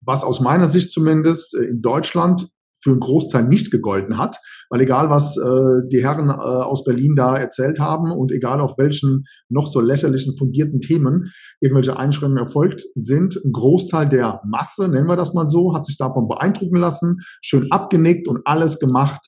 was 0.00 0.24
aus 0.24 0.40
meiner 0.40 0.70
Sicht 0.70 0.90
zumindest 0.90 1.54
äh, 1.54 1.64
in 1.64 1.82
Deutschland 1.82 2.48
für 2.84 2.90
einen 2.90 3.00
Großteil 3.00 3.48
nicht 3.48 3.70
gegolten 3.70 4.18
hat, 4.18 4.36
weil 4.68 4.82
egal 4.82 5.08
was 5.08 5.36
äh, 5.38 5.88
die 5.90 6.02
Herren 6.02 6.28
äh, 6.28 6.32
aus 6.32 6.84
Berlin 6.84 7.14
da 7.16 7.36
erzählt 7.36 7.80
haben 7.80 8.12
und 8.12 8.30
egal 8.30 8.60
auf 8.60 8.76
welchen 8.76 9.24
noch 9.48 9.66
so 9.66 9.80
lächerlichen 9.80 10.36
fundierten 10.36 10.80
Themen 10.80 11.32
irgendwelche 11.60 11.96
Einschränkungen 11.96 12.44
erfolgt 12.44 12.84
sind, 12.94 13.40
ein 13.42 13.52
Großteil 13.52 14.08
der 14.08 14.40
Masse, 14.46 14.86
nennen 14.88 15.08
wir 15.08 15.16
das 15.16 15.32
mal 15.32 15.48
so, 15.48 15.74
hat 15.74 15.86
sich 15.86 15.96
davon 15.96 16.28
beeindrucken 16.28 16.76
lassen, 16.76 17.16
schön 17.40 17.70
abgenickt 17.70 18.28
und 18.28 18.42
alles 18.44 18.78
gemacht, 18.78 19.20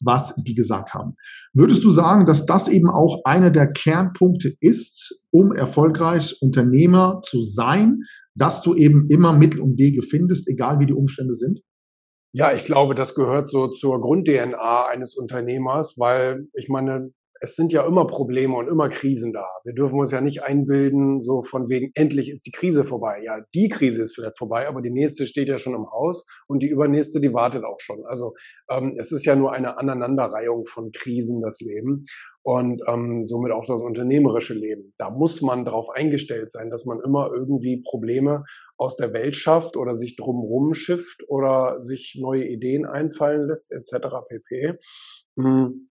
was 0.00 0.34
die 0.34 0.56
gesagt 0.56 0.92
haben. 0.92 1.14
Würdest 1.52 1.84
du 1.84 1.90
sagen, 1.90 2.26
dass 2.26 2.46
das 2.46 2.66
eben 2.66 2.90
auch 2.90 3.22
einer 3.24 3.50
der 3.50 3.68
Kernpunkte 3.68 4.52
ist, 4.60 5.22
um 5.30 5.52
erfolgreich 5.52 6.36
Unternehmer 6.40 7.20
zu 7.24 7.44
sein, 7.44 8.00
dass 8.34 8.62
du 8.62 8.74
eben 8.74 9.06
immer 9.08 9.32
Mittel 9.32 9.60
und 9.60 9.78
Wege 9.78 10.02
findest, 10.02 10.48
egal 10.48 10.80
wie 10.80 10.86
die 10.86 10.92
Umstände 10.92 11.34
sind? 11.34 11.60
Ja, 12.36 12.52
ich 12.52 12.64
glaube, 12.64 12.96
das 12.96 13.14
gehört 13.14 13.48
so 13.48 13.68
zur 13.68 14.00
Grund-DNA 14.00 14.86
eines 14.86 15.16
Unternehmers, 15.16 15.94
weil 15.98 16.48
ich 16.54 16.68
meine, 16.68 17.12
es 17.40 17.54
sind 17.54 17.72
ja 17.72 17.86
immer 17.86 18.08
Probleme 18.08 18.56
und 18.56 18.66
immer 18.66 18.88
Krisen 18.88 19.32
da. 19.32 19.46
Wir 19.62 19.72
dürfen 19.72 20.00
uns 20.00 20.10
ja 20.10 20.20
nicht 20.20 20.42
einbilden, 20.42 21.20
so 21.20 21.42
von 21.42 21.68
wegen, 21.68 21.92
endlich 21.94 22.28
ist 22.28 22.44
die 22.46 22.50
Krise 22.50 22.84
vorbei. 22.84 23.20
Ja, 23.22 23.38
die 23.54 23.68
Krise 23.68 24.02
ist 24.02 24.16
vielleicht 24.16 24.36
vorbei, 24.36 24.66
aber 24.66 24.82
die 24.82 24.90
nächste 24.90 25.26
steht 25.26 25.46
ja 25.46 25.58
schon 25.58 25.76
im 25.76 25.88
Haus 25.92 26.26
und 26.48 26.60
die 26.60 26.68
übernächste, 26.68 27.20
die 27.20 27.32
wartet 27.32 27.62
auch 27.62 27.78
schon. 27.78 28.04
Also 28.04 28.32
ähm, 28.68 28.96
es 28.98 29.12
ist 29.12 29.24
ja 29.24 29.36
nur 29.36 29.52
eine 29.52 29.78
Aneinanderreihung 29.78 30.64
von 30.64 30.90
Krisen, 30.90 31.40
das 31.40 31.60
Leben 31.60 32.04
und 32.44 32.82
ähm, 32.86 33.26
somit 33.26 33.52
auch 33.52 33.64
das 33.64 33.82
unternehmerische 33.82 34.52
Leben. 34.52 34.92
Da 34.98 35.08
muss 35.08 35.40
man 35.40 35.64
darauf 35.64 35.88
eingestellt 35.88 36.50
sein, 36.50 36.68
dass 36.68 36.84
man 36.84 37.00
immer 37.00 37.30
irgendwie 37.32 37.82
Probleme 37.82 38.44
aus 38.76 38.96
der 38.96 39.14
Welt 39.14 39.34
schafft 39.34 39.78
oder 39.78 39.94
sich 39.94 40.16
drumherum 40.16 40.74
schifft 40.74 41.24
oder 41.28 41.80
sich 41.80 42.18
neue 42.20 42.44
Ideen 42.44 42.84
einfallen 42.84 43.48
lässt 43.48 43.72
etc. 43.72 44.08
pp. 44.28 44.78
Hm. 45.38 45.88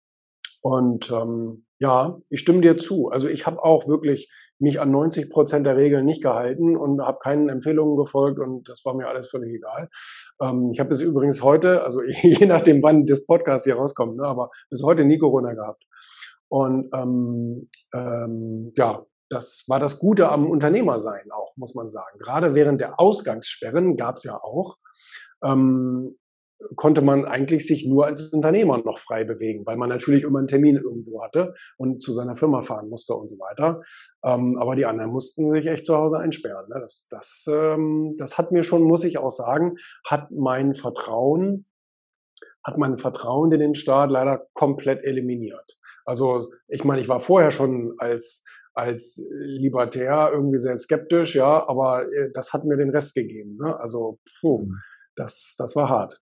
Und 0.62 1.12
ähm, 1.12 1.66
ja, 1.80 2.18
ich 2.30 2.42
stimme 2.42 2.62
dir 2.62 2.78
zu. 2.78 3.10
Also 3.10 3.28
ich 3.28 3.46
habe 3.46 3.64
auch 3.64 3.88
wirklich 3.88 4.30
mich 4.58 4.82
an 4.82 4.92
90 4.92 5.30
Prozent 5.30 5.66
der 5.66 5.78
Regeln 5.78 6.06
nicht 6.06 6.22
gehalten 6.22 6.76
und 6.76 7.02
habe 7.02 7.20
keinen 7.20 7.48
Empfehlungen 7.48 7.96
gefolgt 7.96 8.40
und 8.40 8.68
das 8.68 8.84
war 8.84 8.94
mir 8.94 9.08
alles 9.08 9.30
völlig 9.30 9.54
egal. 9.54 9.90
Ähm, 10.42 10.72
ich 10.74 10.80
habe 10.80 10.90
bis 10.90 11.02
übrigens 11.02 11.44
heute, 11.44 11.84
also 11.84 12.02
je 12.24 12.46
nachdem, 12.48 12.84
wann 12.84 13.06
das 13.06 13.26
Podcast 13.26 13.66
hier 13.66 13.76
rauskommt, 13.76 14.18
ne, 14.18 14.24
aber 14.24 14.50
bis 14.70 14.84
heute 14.84 15.06
nie 15.06 15.18
Corona 15.18 15.54
gehabt. 15.54 15.86
Und 16.50 16.90
ähm, 16.94 17.70
ähm, 17.94 18.74
ja, 18.76 19.06
das 19.30 19.66
war 19.68 19.80
das 19.80 20.00
Gute 20.00 20.30
am 20.30 20.50
Unternehmersein 20.50 21.32
auch, 21.32 21.56
muss 21.56 21.76
man 21.76 21.90
sagen. 21.90 22.18
Gerade 22.20 22.56
während 22.56 22.82
der 22.82 23.00
Ausgangssperren 23.00 23.96
gab 23.96 24.16
es 24.16 24.24
ja 24.24 24.36
auch, 24.36 24.78
ähm, 25.44 26.18
konnte 26.76 27.02
man 27.02 27.26
eigentlich 27.26 27.66
sich 27.66 27.88
nur 27.88 28.06
als 28.06 28.34
Unternehmer 28.34 28.78
noch 28.80 28.98
frei 28.98 29.24
bewegen, 29.24 29.66
weil 29.66 29.78
man 29.78 29.88
natürlich 29.88 30.24
immer 30.24 30.40
einen 30.40 30.48
Termin 30.48 30.76
irgendwo 30.76 31.24
hatte 31.24 31.54
und 31.78 32.02
zu 32.02 32.12
seiner 32.12 32.36
Firma 32.36 32.62
fahren 32.62 32.90
musste 32.90 33.14
und 33.14 33.30
so 33.30 33.38
weiter. 33.38 33.82
Ähm, 34.26 34.58
aber 34.60 34.76
die 34.76 34.86
anderen 34.86 35.12
mussten 35.12 35.52
sich 35.54 35.68
echt 35.68 35.86
zu 35.86 35.96
Hause 35.96 36.20
einsperren. 36.20 36.68
Ne? 36.68 36.80
Das, 36.82 37.08
das, 37.10 37.46
ähm, 37.50 38.16
das 38.18 38.38
hat 38.38 38.52
mir 38.52 38.64
schon, 38.64 38.84
muss 38.84 39.06
ich 39.06 39.20
auch 39.20 39.32
sagen, 39.32 39.78
hat 40.06 40.32
mein 40.32 40.74
Vertrauen, 40.76 41.66
hat 42.64 42.78
mein 42.78 42.98
Vertrauen 42.98 43.52
in 43.54 43.60
den 43.60 43.76
Staat 43.76 44.10
leider 44.10 44.48
komplett 44.54 45.04
eliminiert. 45.04 45.79
Also 46.10 46.52
ich 46.68 46.84
meine, 46.84 47.02
ich 47.02 47.08
war 47.08 47.20
vorher 47.20 47.52
schon 47.52 47.94
als 48.00 48.44
als 48.74 49.22
Libertär 49.32 50.32
irgendwie 50.34 50.58
sehr 50.58 50.76
skeptisch, 50.76 51.36
ja, 51.36 51.68
aber 51.68 52.06
äh, 52.12 52.32
das 52.34 52.54
hat 52.54 52.64
mir 52.64 52.78
den 52.78 52.90
Rest 52.92 53.14
gegeben. 53.14 53.58
Ne? 53.58 53.78
Also, 53.80 54.20
puh, 54.40 54.66
mhm. 54.66 54.76
das, 55.16 55.56
das 55.58 55.76
war 55.76 55.90
hart. 55.90 56.20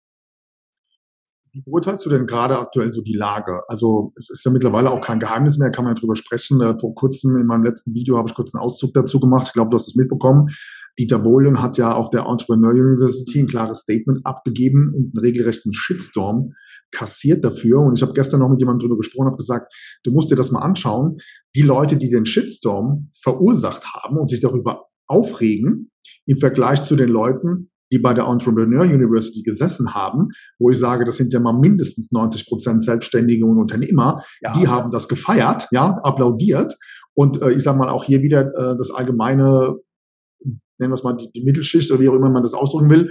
Wie 1.52 1.62
beurteilst 1.62 2.04
du 2.06 2.10
denn 2.10 2.26
gerade 2.26 2.58
aktuell 2.58 2.92
so 2.92 3.02
die 3.02 3.16
Lage? 3.16 3.62
Also 3.68 4.12
es 4.16 4.30
ist 4.30 4.44
ja 4.44 4.50
mittlerweile 4.52 4.90
auch 4.90 5.00
kein 5.00 5.18
Geheimnis 5.18 5.58
mehr, 5.58 5.70
kann 5.70 5.84
man 5.84 5.94
ja 5.94 6.00
drüber 6.00 6.16
sprechen. 6.16 6.60
Äh, 6.60 6.78
vor 6.78 6.94
kurzem 6.94 7.36
in 7.36 7.46
meinem 7.46 7.64
letzten 7.64 7.94
Video 7.94 8.18
habe 8.18 8.28
ich 8.28 8.34
kurz 8.34 8.54
einen 8.54 8.62
Auszug 8.62 8.92
dazu 8.94 9.18
gemacht. 9.18 9.48
Ich 9.48 9.52
glaube, 9.52 9.70
du 9.70 9.76
hast 9.76 9.88
es 9.88 9.96
mitbekommen. 9.96 10.46
Dieter 10.98 11.18
Bohlen 11.18 11.62
hat 11.62 11.78
ja 11.78 11.92
auf 11.92 12.10
der 12.10 12.26
Entrepreneur 12.26 12.72
University 12.72 13.40
ein 13.40 13.46
klares 13.48 13.80
Statement 13.80 14.24
abgegeben 14.24 14.92
und 14.94 15.16
einen 15.16 15.24
regelrechten 15.24 15.72
Shitstorm 15.72 16.50
kassiert 16.92 17.44
dafür. 17.44 17.80
Und 17.80 17.98
ich 17.98 18.02
habe 18.02 18.12
gestern 18.12 18.40
noch 18.40 18.48
mit 18.48 18.60
jemandem 18.60 18.86
drüber 18.86 18.96
gesprochen, 18.96 19.26
habe 19.26 19.36
gesagt, 19.36 19.74
du 20.04 20.12
musst 20.12 20.30
dir 20.30 20.36
das 20.36 20.52
mal 20.52 20.60
anschauen. 20.60 21.16
Die 21.56 21.62
Leute, 21.62 21.96
die 21.96 22.10
den 22.10 22.26
Shitstorm 22.26 23.10
verursacht 23.20 23.84
haben 23.94 24.18
und 24.18 24.28
sich 24.28 24.40
darüber 24.40 24.86
aufregen, 25.06 25.90
im 26.26 26.38
Vergleich 26.38 26.84
zu 26.84 26.96
den 26.96 27.08
Leuten, 27.08 27.70
die 27.92 27.98
bei 27.98 28.14
der 28.14 28.24
Entrepreneur 28.24 28.82
University 28.82 29.42
gesessen 29.42 29.94
haben, 29.94 30.28
wo 30.58 30.70
ich 30.70 30.78
sage, 30.78 31.04
das 31.04 31.18
sind 31.18 31.32
ja 31.32 31.40
mal 31.40 31.52
mindestens 31.52 32.10
90 32.10 32.46
Prozent 32.46 32.82
Selbstständige 32.82 33.44
und 33.44 33.58
Unternehmer, 33.58 34.22
ja. 34.40 34.52
die 34.52 34.66
haben 34.66 34.90
das 34.90 35.08
gefeiert, 35.08 35.68
ja, 35.70 35.98
applaudiert. 36.02 36.74
Und 37.14 37.42
äh, 37.42 37.52
ich 37.52 37.62
sage 37.62 37.78
mal 37.78 37.90
auch 37.90 38.04
hier 38.04 38.22
wieder 38.22 38.46
äh, 38.56 38.76
das 38.78 38.90
allgemeine, 38.90 39.76
nennen 40.42 40.90
wir 40.90 40.94
es 40.94 41.02
mal 41.02 41.12
die, 41.12 41.30
die, 41.32 41.44
Mittelschicht 41.44 41.90
oder 41.90 42.00
wie 42.00 42.08
auch 42.08 42.14
immer 42.14 42.30
man 42.30 42.42
das 42.42 42.54
ausdrücken 42.54 42.88
will, 42.88 43.10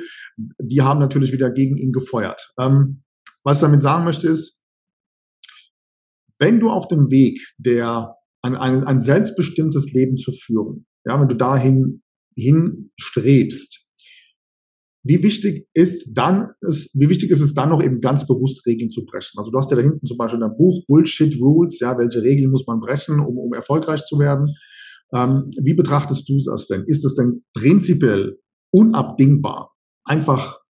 die 0.60 0.82
haben 0.82 1.00
natürlich 1.00 1.32
wieder 1.32 1.52
gegen 1.52 1.78
ihn 1.78 1.92
gefeuert. 1.92 2.52
Ähm, 2.60 3.04
was 3.44 3.58
ich 3.58 3.62
damit 3.62 3.82
sagen 3.82 4.06
möchte 4.06 4.28
ist, 4.28 4.62
wenn 6.40 6.60
du 6.60 6.70
auf 6.70 6.88
dem 6.88 7.12
Weg 7.12 7.40
der 7.58 8.16
ein, 8.42 8.56
ein, 8.56 8.84
ein 8.84 9.00
selbstbestimmtes 9.00 9.94
Leben 9.94 10.18
zu 10.18 10.32
führen, 10.32 10.88
ja, 11.06 11.20
wenn 11.20 11.28
du 11.28 11.36
dahin 11.36 12.04
hinstrebst, 12.36 13.86
wie 15.04 15.24
wichtig 15.24 15.68
ist 15.74 16.12
dann, 16.14 16.52
ist, 16.62 16.94
wie 16.94 17.10
wichtig 17.10 17.32
ist 17.32 17.42
es 17.42 17.54
dann 17.56 17.70
noch 17.70 17.82
eben 17.84 18.02
ganz 18.02 18.28
bewusst 18.28 18.66
Regeln 18.68 18.92
zu 18.92 19.04
brechen? 19.04 19.40
Also 19.40 19.50
du 19.50 19.58
hast 19.58 19.72
ja 19.72 19.78
da 19.78 19.82
hinten 19.82 20.06
zum 20.06 20.18
Beispiel 20.18 20.44
ein 20.44 20.56
Buch 20.58 20.86
Bullshit 20.88 21.40
Rules, 21.42 21.80
ja, 21.80 21.98
welche 21.98 22.22
Regeln 22.22 22.52
muss 22.52 22.68
man 22.68 22.80
brechen, 22.80 23.20
um, 23.20 23.38
um 23.38 23.54
erfolgreich 23.54 24.04
zu 24.04 24.20
werden? 24.20 24.54
Ähm, 25.14 25.50
wie 25.62 25.74
betrachtest 25.74 26.30
du 26.30 26.42
das 26.44 26.68
denn? 26.68 26.84
Ist 26.86 27.04
es 27.04 27.16
denn 27.16 27.44
prinzipiell 27.54 28.38
unabdingbar, 28.72 29.74
einfach 30.06 30.61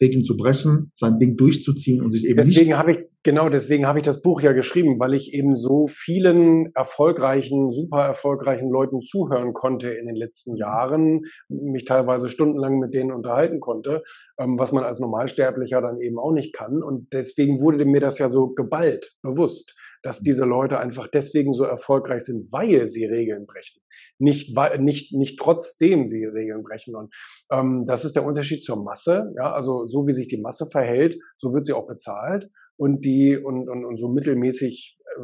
Regeln 0.00 0.24
zu 0.24 0.36
brechen, 0.36 0.90
sein 0.94 1.18
Ding 1.18 1.36
durchzuziehen 1.36 2.02
und 2.02 2.10
sich 2.10 2.24
eben 2.26 2.36
deswegen. 2.36 2.76
Habe 2.76 2.92
ich, 2.92 2.98
genau, 3.26 3.48
deswegen 3.50 3.86
habe 3.86 3.98
ich 3.98 4.04
das 4.04 4.22
Buch 4.22 4.40
ja 4.40 4.52
geschrieben, 4.52 4.98
weil 4.98 5.12
ich 5.12 5.34
eben 5.34 5.56
so 5.56 5.86
vielen 5.86 6.72
erfolgreichen, 6.74 7.70
super 7.72 8.06
erfolgreichen 8.06 8.70
Leuten 8.70 9.02
zuhören 9.02 9.52
konnte 9.52 9.90
in 9.90 10.06
den 10.06 10.16
letzten. 10.16 10.56
Jahren, 10.56 11.22
mich 11.48 11.84
teilweise 11.84 12.28
stundenlang 12.28 12.78
mit 12.78 12.94
denen 12.94 13.12
unterhalten 13.12 13.60
konnte, 13.60 14.02
ähm, 14.38 14.58
was 14.58 14.72
man 14.72 14.84
als 14.84 15.00
Normalsterblicher 15.00 15.80
dann 15.80 16.00
eben 16.00 16.18
auch 16.18 16.32
nicht 16.32 16.54
kann. 16.54 16.82
Und 16.82 17.12
deswegen 17.12 17.60
wurde 17.60 17.84
mir 17.84 18.00
das 18.00 18.18
ja 18.18 18.28
so 18.28 18.54
geballt, 18.54 19.16
bewusst 19.22 19.74
dass 20.06 20.20
diese 20.20 20.44
Leute 20.44 20.78
einfach 20.78 21.08
deswegen 21.08 21.52
so 21.52 21.64
erfolgreich 21.64 22.22
sind, 22.22 22.52
weil 22.52 22.86
sie 22.86 23.06
Regeln 23.06 23.44
brechen. 23.44 23.82
Nicht, 24.18 24.56
nicht, 24.78 25.12
nicht 25.12 25.36
trotzdem 25.36 26.06
sie 26.06 26.24
Regeln 26.24 26.62
brechen. 26.62 26.94
Und 26.94 27.12
ähm, 27.50 27.86
das 27.88 28.04
ist 28.04 28.14
der 28.14 28.24
Unterschied 28.24 28.62
zur 28.62 28.82
Masse. 28.84 29.32
Ja, 29.36 29.52
also 29.52 29.86
so 29.86 30.06
wie 30.06 30.12
sich 30.12 30.28
die 30.28 30.40
Masse 30.40 30.66
verhält, 30.70 31.18
so 31.38 31.52
wird 31.52 31.64
sie 31.64 31.72
auch 31.72 31.88
bezahlt. 31.88 32.48
Und 32.76 33.04
die, 33.04 33.36
und, 33.36 33.68
und, 33.68 33.84
und 33.84 33.96
so 33.98 34.08
mittelmäßig 34.08 34.98
äh, 35.00 35.20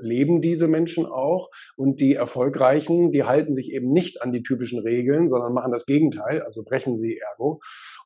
leben 0.00 0.40
diese 0.40 0.68
Menschen 0.68 1.06
auch. 1.06 1.50
Und 1.76 2.00
die 2.00 2.14
Erfolgreichen, 2.14 3.12
die 3.12 3.24
halten 3.24 3.52
sich 3.52 3.72
eben 3.72 3.92
nicht 3.92 4.22
an 4.22 4.32
die 4.32 4.42
typischen 4.42 4.80
Regeln, 4.80 5.28
sondern 5.28 5.52
machen 5.52 5.72
das 5.72 5.86
Gegenteil, 5.86 6.42
also 6.42 6.62
brechen 6.64 6.96
sie 6.96 7.18
ergo 7.18 7.60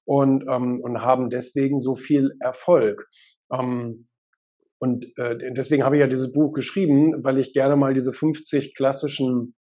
und, 0.04 0.44
ähm, 0.48 0.80
und 0.82 1.02
haben 1.02 1.30
deswegen 1.30 1.78
so 1.78 1.94
viel 1.94 2.32
Erfolg. 2.40 3.08
Ähm, 3.52 4.08
und 4.78 5.16
äh, 5.16 5.52
deswegen 5.52 5.84
habe 5.84 5.96
ich 5.96 6.00
ja 6.00 6.08
dieses 6.08 6.32
Buch 6.32 6.52
geschrieben, 6.52 7.22
weil 7.22 7.38
ich 7.38 7.52
gerne 7.52 7.76
mal 7.76 7.94
diese 7.94 8.12
50 8.12 8.74
klassischen 8.74 9.54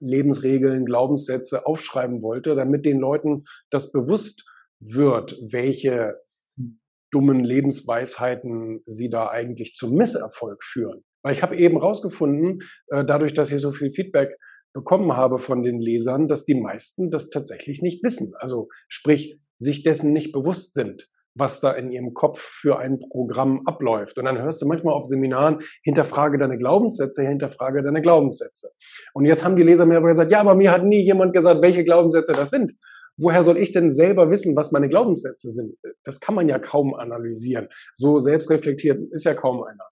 Lebensregeln, 0.00 0.84
Glaubenssätze 0.84 1.66
aufschreiben 1.66 2.22
wollte, 2.22 2.54
damit 2.54 2.86
den 2.86 2.98
Leuten 2.98 3.44
das 3.70 3.90
bewusst 3.90 4.48
wird, 4.78 5.36
welche 5.50 6.14
dummen 7.10 7.44
Lebensweisheiten 7.44 8.82
sie 8.86 9.10
da 9.10 9.28
eigentlich 9.28 9.74
zum 9.74 9.94
Misserfolg 9.94 10.62
führen. 10.62 11.04
Weil 11.22 11.32
ich 11.32 11.42
habe 11.42 11.56
eben 11.56 11.78
rausgefunden, 11.78 12.62
äh, 12.88 13.04
dadurch, 13.04 13.34
dass 13.34 13.50
ich 13.50 13.60
so 13.60 13.70
viel 13.72 13.90
Feedback 13.90 14.36
bekommen 14.74 15.16
habe 15.16 15.38
von 15.38 15.62
den 15.62 15.80
Lesern, 15.80 16.28
dass 16.28 16.44
die 16.44 16.60
meisten 16.60 17.10
das 17.10 17.30
tatsächlich 17.30 17.82
nicht 17.82 18.04
wissen. 18.04 18.32
Also 18.38 18.68
sprich, 18.88 19.40
sich 19.58 19.82
dessen 19.82 20.12
nicht 20.12 20.32
bewusst 20.32 20.74
sind 20.74 21.08
was 21.38 21.60
da 21.60 21.72
in 21.72 21.90
ihrem 21.90 22.14
Kopf 22.14 22.40
für 22.40 22.78
ein 22.78 22.98
Programm 22.98 23.62
abläuft. 23.64 24.18
Und 24.18 24.24
dann 24.24 24.38
hörst 24.38 24.60
du 24.60 24.66
manchmal 24.66 24.94
auf 24.94 25.04
Seminaren, 25.04 25.58
hinterfrage 25.82 26.38
deine 26.38 26.58
Glaubenssätze, 26.58 27.22
hinterfrage 27.22 27.82
deine 27.82 28.02
Glaubenssätze. 28.02 28.70
Und 29.14 29.24
jetzt 29.24 29.44
haben 29.44 29.56
die 29.56 29.62
Leser 29.62 29.86
mir 29.86 29.98
aber 29.98 30.08
gesagt, 30.08 30.30
ja, 30.30 30.40
aber 30.40 30.54
mir 30.54 30.72
hat 30.72 30.84
nie 30.84 31.02
jemand 31.02 31.32
gesagt, 31.32 31.62
welche 31.62 31.84
Glaubenssätze 31.84 32.32
das 32.32 32.50
sind 32.50 32.72
woher 33.18 33.42
soll 33.42 33.58
ich 33.58 33.72
denn 33.72 33.92
selber 33.92 34.30
wissen, 34.30 34.56
was 34.56 34.72
meine 34.72 34.88
Glaubenssätze 34.88 35.50
sind? 35.50 35.76
Das 36.04 36.20
kann 36.20 36.34
man 36.34 36.48
ja 36.48 36.58
kaum 36.58 36.94
analysieren. 36.94 37.68
So 37.92 38.20
selbstreflektiert 38.20 39.00
ist 39.12 39.24
ja 39.24 39.34
kaum 39.34 39.62
einer. 39.62 39.88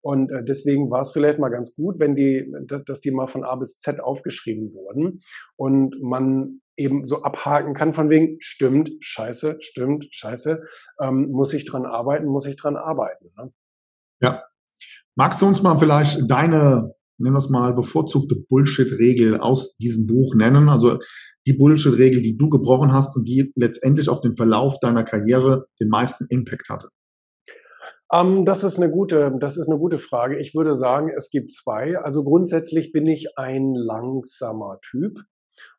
Und 0.00 0.30
äh, 0.30 0.42
deswegen 0.42 0.90
war 0.90 1.02
es 1.02 1.12
vielleicht 1.12 1.38
mal 1.38 1.50
ganz 1.50 1.74
gut, 1.76 1.98
wenn 1.98 2.16
die, 2.16 2.50
dass 2.86 3.00
die 3.00 3.10
mal 3.10 3.28
von 3.28 3.44
A 3.44 3.54
bis 3.56 3.78
Z 3.78 4.00
aufgeschrieben 4.00 4.72
wurden 4.74 5.20
und 5.56 6.00
man 6.02 6.60
eben 6.76 7.06
so 7.06 7.22
abhaken 7.22 7.74
kann 7.74 7.92
von 7.92 8.08
wegen, 8.08 8.38
stimmt, 8.40 8.90
scheiße, 9.00 9.58
stimmt, 9.60 10.06
scheiße, 10.10 10.62
ähm, 11.00 11.30
muss 11.30 11.52
ich 11.52 11.66
dran 11.66 11.84
arbeiten, 11.84 12.26
muss 12.26 12.46
ich 12.46 12.56
dran 12.56 12.76
arbeiten. 12.76 13.30
Ne? 13.36 13.52
Ja. 14.22 14.44
Magst 15.14 15.42
du 15.42 15.46
uns 15.46 15.62
mal 15.62 15.78
vielleicht 15.78 16.30
deine, 16.30 16.94
nennen 17.18 17.34
wir 17.34 17.38
es 17.38 17.50
mal, 17.50 17.74
bevorzugte 17.74 18.36
Bullshit-Regel 18.48 19.38
aus 19.38 19.76
diesem 19.76 20.06
Buch 20.06 20.34
nennen? 20.34 20.70
Also 20.70 20.98
die 21.46 21.52
Bullshit-Regel, 21.52 22.22
die 22.22 22.36
du 22.36 22.48
gebrochen 22.48 22.92
hast 22.92 23.16
und 23.16 23.24
die 23.24 23.52
letztendlich 23.56 24.08
auf 24.08 24.20
den 24.20 24.34
Verlauf 24.34 24.78
deiner 24.80 25.04
Karriere 25.04 25.66
den 25.80 25.88
meisten 25.88 26.26
Impact 26.28 26.68
hatte? 26.68 26.88
Um, 28.12 28.38
ähm, 28.38 28.44
das 28.44 28.64
ist 28.64 28.78
eine 28.78 28.90
gute, 28.90 29.32
das 29.40 29.56
ist 29.56 29.68
eine 29.68 29.78
gute 29.78 29.98
Frage. 29.98 30.38
Ich 30.38 30.54
würde 30.54 30.74
sagen, 30.74 31.10
es 31.16 31.30
gibt 31.30 31.52
zwei. 31.52 31.96
Also 31.96 32.24
grundsätzlich 32.24 32.92
bin 32.92 33.06
ich 33.06 33.38
ein 33.38 33.74
langsamer 33.74 34.78
Typ. 34.82 35.18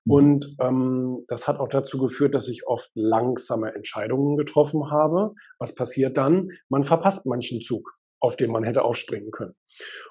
Mhm. 0.06 0.12
Und 0.12 0.56
ähm, 0.62 1.26
das 1.28 1.48
hat 1.48 1.60
auch 1.60 1.68
dazu 1.68 1.98
geführt, 1.98 2.34
dass 2.34 2.48
ich 2.48 2.68
oft 2.68 2.90
langsame 2.96 3.76
Entscheidungen 3.76 4.38
getroffen 4.38 4.90
habe. 4.90 5.34
Was 5.60 5.76
passiert 5.76 6.18
dann? 6.18 6.50
Man 6.70 6.84
verpasst 6.84 7.26
manchen 7.26 7.62
Zug 7.62 7.98
auf 8.22 8.38
den 8.38 8.52
man 8.52 8.64
hätte 8.64 8.84
aufspringen 8.84 9.32
können. 9.32 9.56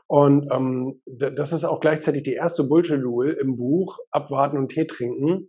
Und 0.07 0.51
ähm, 0.53 1.01
das 1.07 1.53
ist 1.53 1.65
auch 1.65 1.81
gleichzeitig 1.81 2.25
die 2.25 2.35
erste 2.35 2.65
Bullshit-Rule 2.65 3.33
im 3.33 3.57
Buch, 3.57 3.99
abwarten 4.11 4.59
und 4.59 4.69
Tee 4.69 4.87
trinken 4.87 5.49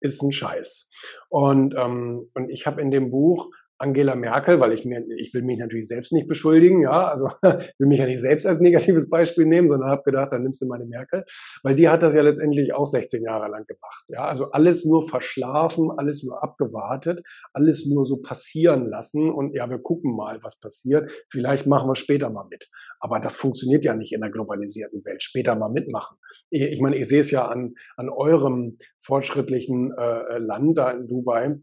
ist 0.00 0.22
ein 0.22 0.32
Scheiß. 0.32 0.90
Und, 1.28 1.74
ähm, 1.76 2.28
und 2.34 2.50
ich 2.50 2.66
habe 2.66 2.80
in 2.82 2.90
dem 2.90 3.10
Buch 3.10 3.50
Angela 3.82 4.14
Merkel, 4.14 4.60
weil 4.60 4.72
ich 4.72 4.84
mir, 4.84 5.04
ich 5.18 5.34
will 5.34 5.42
mich 5.42 5.58
natürlich 5.58 5.88
selbst 5.88 6.12
nicht 6.12 6.28
beschuldigen, 6.28 6.82
ja, 6.82 7.08
also 7.08 7.26
will 7.42 7.88
mich 7.88 7.98
ja 7.98 8.06
nicht 8.06 8.20
selbst 8.20 8.46
als 8.46 8.60
negatives 8.60 9.10
Beispiel 9.10 9.44
nehmen, 9.44 9.68
sondern 9.68 9.90
habe 9.90 10.04
gedacht, 10.04 10.32
dann 10.32 10.44
nimmst 10.44 10.62
du 10.62 10.66
meine 10.66 10.84
Merkel, 10.86 11.24
weil 11.64 11.74
die 11.74 11.88
hat 11.88 12.02
das 12.02 12.14
ja 12.14 12.22
letztendlich 12.22 12.74
auch 12.74 12.86
16 12.86 13.24
Jahre 13.24 13.50
lang 13.50 13.66
gemacht, 13.66 14.04
ja, 14.06 14.24
also 14.24 14.52
alles 14.52 14.84
nur 14.84 15.08
verschlafen, 15.08 15.90
alles 15.96 16.22
nur 16.22 16.42
abgewartet, 16.42 17.22
alles 17.52 17.84
nur 17.86 18.06
so 18.06 18.18
passieren 18.22 18.86
lassen 18.86 19.30
und 19.30 19.52
ja, 19.54 19.68
wir 19.68 19.78
gucken 19.78 20.14
mal, 20.14 20.38
was 20.42 20.60
passiert, 20.60 21.10
vielleicht 21.28 21.66
machen 21.66 21.90
wir 21.90 21.96
später 21.96 22.30
mal 22.30 22.46
mit, 22.48 22.68
aber 23.00 23.18
das 23.18 23.34
funktioniert 23.34 23.84
ja 23.84 23.96
nicht 23.96 24.12
in 24.12 24.20
der 24.20 24.30
globalisierten 24.30 25.04
Welt, 25.04 25.24
später 25.24 25.56
mal 25.56 25.70
mitmachen. 25.70 26.16
Ich 26.50 26.80
meine, 26.80 26.96
ich 26.96 27.08
sehe 27.08 27.20
es 27.20 27.32
ja 27.32 27.48
an, 27.48 27.74
an 27.96 28.08
eurem 28.08 28.78
fortschrittlichen 29.00 29.92
äh, 29.98 30.38
Land 30.38 30.78
da 30.78 30.92
in 30.92 31.08
Dubai, 31.08 31.56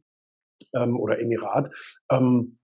ähm, 0.75 0.99
oder 0.99 1.19
Emirat, 1.19 1.71
ähm, 2.11 2.59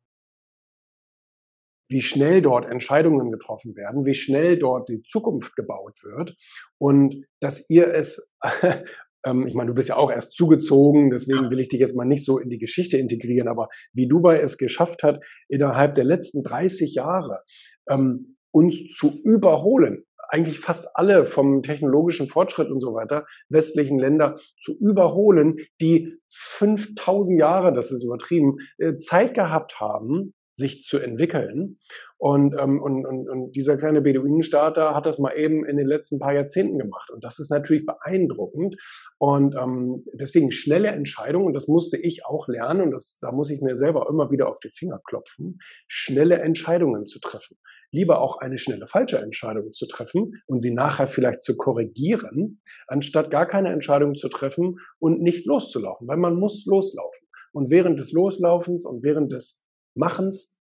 wie 1.90 2.02
schnell 2.02 2.42
dort 2.42 2.66
Entscheidungen 2.66 3.32
getroffen 3.32 3.76
werden, 3.76 4.06
wie 4.06 4.16
schnell 4.16 4.58
dort 4.58 4.90
die 4.90 5.04
Zukunft 5.04 5.56
gebaut 5.56 6.00
wird 6.04 6.36
und 6.80 7.26
dass 7.40 7.70
ihr 7.70 7.94
es, 7.94 8.36
ähm, 9.26 9.46
ich 9.48 9.54
meine, 9.54 9.68
du 9.68 9.76
bist 9.76 9.90
ja 9.90 9.96
auch 9.96 10.12
erst 10.12 10.34
zugezogen, 10.34 11.12
deswegen 11.12 11.52
will 11.52 11.60
ich 11.60 11.70
dich 11.70 11.80
jetzt 11.80 11.96
mal 11.96 12.06
nicht 12.06 12.26
so 12.26 12.40
in 12.40 12.50
die 12.50 12.58
Geschichte 12.58 12.98
integrieren, 12.98 13.48
aber 13.48 13.68
wie 13.94 14.08
Dubai 14.08 14.40
es 14.40 14.58
geschafft 14.58 15.04
hat, 15.04 15.24
innerhalb 15.48 15.96
der 15.96 16.06
letzten 16.06 16.44
30 16.44 16.96
Jahre 16.96 17.44
ähm, 17.88 18.35
uns 18.56 18.88
zu 18.88 19.22
überholen, 19.26 20.06
eigentlich 20.30 20.60
fast 20.60 20.96
alle 20.96 21.26
vom 21.26 21.62
technologischen 21.62 22.28
Fortschritt 22.28 22.70
und 22.72 22.80
so 22.80 22.94
weiter 22.94 23.26
westlichen 23.50 24.00
Länder 24.00 24.36
zu 24.62 24.78
überholen, 24.80 25.58
die 25.82 26.18
5000 26.30 27.38
Jahre, 27.38 27.74
das 27.74 27.92
ist 27.92 28.04
übertrieben, 28.04 28.56
äh, 28.78 28.96
Zeit 28.98 29.34
gehabt 29.34 29.82
haben, 29.82 30.34
sich 30.56 30.82
zu 30.82 31.00
entwickeln. 31.00 31.80
Und, 32.18 32.56
ähm, 32.60 32.82
und, 32.82 33.06
und, 33.06 33.30
und 33.30 33.56
dieser 33.56 33.78
kleine 33.78 34.02
Beduinenstarter 34.02 34.96
hat 34.96 35.06
das 35.06 35.20
mal 35.20 35.34
eben 35.34 35.66
in 35.66 35.78
den 35.78 35.88
letzten 35.88 36.18
paar 36.20 36.34
Jahrzehnten 36.34 36.80
gemacht. 36.80 37.10
Und 37.12 37.24
das 37.24 37.40
ist 37.40 37.52
natürlich 37.52 37.86
beeindruckend. 37.86 38.76
Und 39.18 39.56
ähm, 39.56 40.06
deswegen 40.14 40.52
schnelle 40.52 40.90
Entscheidungen, 40.90 41.48
und 41.48 41.54
das 41.54 41.68
musste 41.68 41.98
ich 41.98 42.26
auch 42.26 42.48
lernen, 42.48 42.82
und 42.82 42.92
das, 42.92 43.20
da 43.22 43.32
muss 43.32 43.50
ich 43.50 43.62
mir 43.62 43.76
selber 43.76 44.08
immer 44.10 44.32
wieder 44.32 44.50
auf 44.50 44.60
die 44.60 44.70
Finger 44.70 45.00
klopfen, 45.04 45.60
schnelle 45.88 46.40
Entscheidungen 46.40 47.06
zu 47.06 47.20
treffen 47.20 47.58
lieber 47.92 48.20
auch 48.20 48.38
eine 48.38 48.58
schnelle 48.58 48.88
falsche 48.88 49.18
Entscheidung 49.20 49.72
zu 49.72 49.88
treffen 49.88 50.34
und 50.48 50.60
sie 50.60 50.74
nachher 50.74 51.08
vielleicht 51.08 51.42
zu 51.42 51.56
korrigieren, 51.56 52.62
anstatt 52.88 53.32
gar 53.32 53.48
keine 53.48 53.70
Entscheidung 53.70 54.16
zu 54.16 54.28
treffen 54.28 54.78
und 55.00 55.22
nicht 55.22 55.46
loszulaufen, 55.46 56.08
weil 56.08 56.18
man 56.18 56.36
muss 56.36 56.66
loslaufen. 56.66 57.28
Und 57.54 57.70
während 57.70 57.98
des 57.98 58.12
Loslaufens 58.12 58.86
und 58.86 59.02
während 59.02 59.32
des 59.32 59.66
Machens 59.96 60.55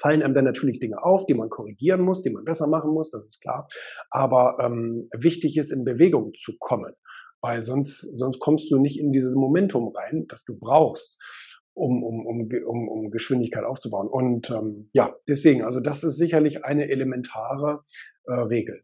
fallen 0.00 0.22
einem 0.22 0.34
dann 0.34 0.44
natürlich 0.44 0.80
Dinge 0.80 1.02
auf, 1.02 1.26
die 1.26 1.34
man 1.34 1.50
korrigieren 1.50 2.02
muss, 2.02 2.22
die 2.22 2.30
man 2.30 2.44
besser 2.44 2.66
machen 2.66 2.90
muss, 2.90 3.10
das 3.10 3.26
ist 3.26 3.40
klar. 3.40 3.68
Aber 4.10 4.58
ähm, 4.60 5.08
wichtig 5.16 5.56
ist, 5.56 5.70
in 5.70 5.84
Bewegung 5.84 6.32
zu 6.34 6.52
kommen, 6.58 6.94
weil 7.40 7.62
sonst, 7.62 8.00
sonst 8.18 8.40
kommst 8.40 8.70
du 8.70 8.78
nicht 8.78 8.98
in 8.98 9.12
dieses 9.12 9.34
Momentum 9.34 9.88
rein, 9.94 10.26
das 10.28 10.44
du 10.44 10.58
brauchst 10.58 11.20
um, 11.74 12.02
um, 12.02 12.26
um, 12.26 12.48
um, 12.66 12.88
um 12.88 13.10
Geschwindigkeit 13.10 13.64
aufzubauen. 13.64 14.08
Und 14.08 14.50
ähm, 14.50 14.88
ja, 14.92 15.14
deswegen, 15.28 15.62
also 15.62 15.80
das 15.80 16.04
ist 16.04 16.16
sicherlich 16.16 16.64
eine 16.64 16.88
elementare 16.88 17.82
äh, 18.24 18.32
Regel. 18.32 18.82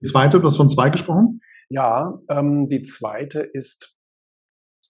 Die 0.00 0.06
zweite, 0.06 0.40
du 0.40 0.46
hast 0.46 0.56
von 0.56 0.70
zwei 0.70 0.90
gesprochen? 0.90 1.40
Ja, 1.68 2.20
ähm, 2.30 2.68
die 2.68 2.82
zweite 2.82 3.40
ist, 3.40 3.95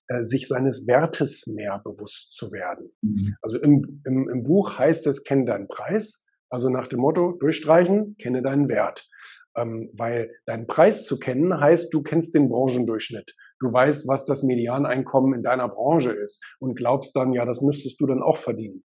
äh, 0.08 0.24
sich 0.24 0.48
seines 0.48 0.86
Wertes 0.86 1.46
mehr 1.46 1.80
bewusst 1.84 2.32
zu 2.32 2.52
werden. 2.52 2.90
Mhm. 3.02 3.34
Also 3.42 3.58
im, 3.58 4.02
im, 4.04 4.28
im 4.28 4.42
Buch 4.44 4.78
heißt 4.78 5.06
es, 5.06 5.24
kenne 5.24 5.46
deinen 5.46 5.68
Preis. 5.68 6.28
Also 6.48 6.68
nach 6.68 6.86
dem 6.86 7.00
Motto, 7.00 7.32
durchstreichen, 7.32 8.16
kenne 8.18 8.40
deinen 8.42 8.68
Wert. 8.68 9.08
Ähm, 9.56 9.90
weil 9.94 10.30
deinen 10.44 10.66
Preis 10.66 11.04
zu 11.04 11.18
kennen 11.18 11.58
heißt, 11.58 11.92
du 11.92 12.02
kennst 12.02 12.34
den 12.34 12.48
Branchendurchschnitt. 12.48 13.34
Du 13.58 13.72
weißt, 13.72 14.06
was 14.06 14.26
das 14.26 14.42
Medianeinkommen 14.42 15.34
in 15.34 15.42
deiner 15.42 15.68
Branche 15.68 16.12
ist 16.12 16.44
und 16.60 16.76
glaubst 16.76 17.16
dann, 17.16 17.32
ja, 17.32 17.44
das 17.44 17.62
müsstest 17.62 18.00
du 18.00 18.06
dann 18.06 18.22
auch 18.22 18.36
verdienen. 18.36 18.84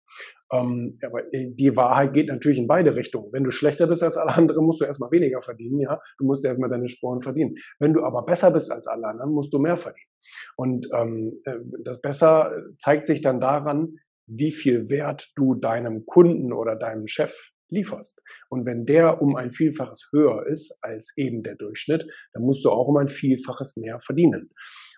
Ähm, 0.52 0.98
aber 1.04 1.22
die 1.32 1.76
Wahrheit 1.76 2.12
geht 2.12 2.28
natürlich 2.28 2.58
in 2.58 2.66
beide 2.66 2.94
Richtungen. 2.96 3.32
Wenn 3.32 3.44
du 3.44 3.50
schlechter 3.50 3.86
bist 3.86 4.02
als 4.02 4.16
alle 4.16 4.34
anderen, 4.34 4.64
musst 4.64 4.80
du 4.80 4.84
erstmal 4.84 5.10
weniger 5.10 5.42
verdienen, 5.42 5.80
ja. 5.80 6.00
Du 6.18 6.24
musst 6.24 6.44
erstmal 6.44 6.70
deine 6.70 6.88
Sporen 6.88 7.22
verdienen. 7.22 7.54
Wenn 7.78 7.92
du 7.92 8.02
aber 8.02 8.24
besser 8.24 8.50
bist 8.50 8.70
als 8.70 8.86
alle 8.86 9.06
anderen, 9.06 9.32
musst 9.32 9.52
du 9.52 9.58
mehr 9.58 9.76
verdienen. 9.76 10.10
Und 10.56 10.88
ähm, 10.94 11.40
äh, 11.44 11.56
das 11.84 12.00
Besser 12.00 12.52
zeigt 12.78 13.06
sich 13.06 13.22
dann 13.22 13.40
daran, 13.40 13.96
wie 14.26 14.52
viel 14.52 14.90
Wert 14.90 15.32
du 15.36 15.54
deinem 15.54 16.06
Kunden 16.06 16.52
oder 16.52 16.76
deinem 16.76 17.06
Chef 17.06 17.50
lieferst. 17.70 18.22
Und 18.48 18.66
wenn 18.66 18.84
der 18.84 19.22
um 19.22 19.36
ein 19.36 19.50
Vielfaches 19.50 20.08
höher 20.12 20.46
ist 20.46 20.78
als 20.82 21.16
eben 21.16 21.42
der 21.42 21.56
Durchschnitt, 21.56 22.06
dann 22.32 22.42
musst 22.42 22.64
du 22.64 22.70
auch 22.70 22.88
um 22.88 22.96
ein 22.96 23.08
Vielfaches 23.08 23.76
mehr 23.76 24.00
verdienen. 24.00 24.50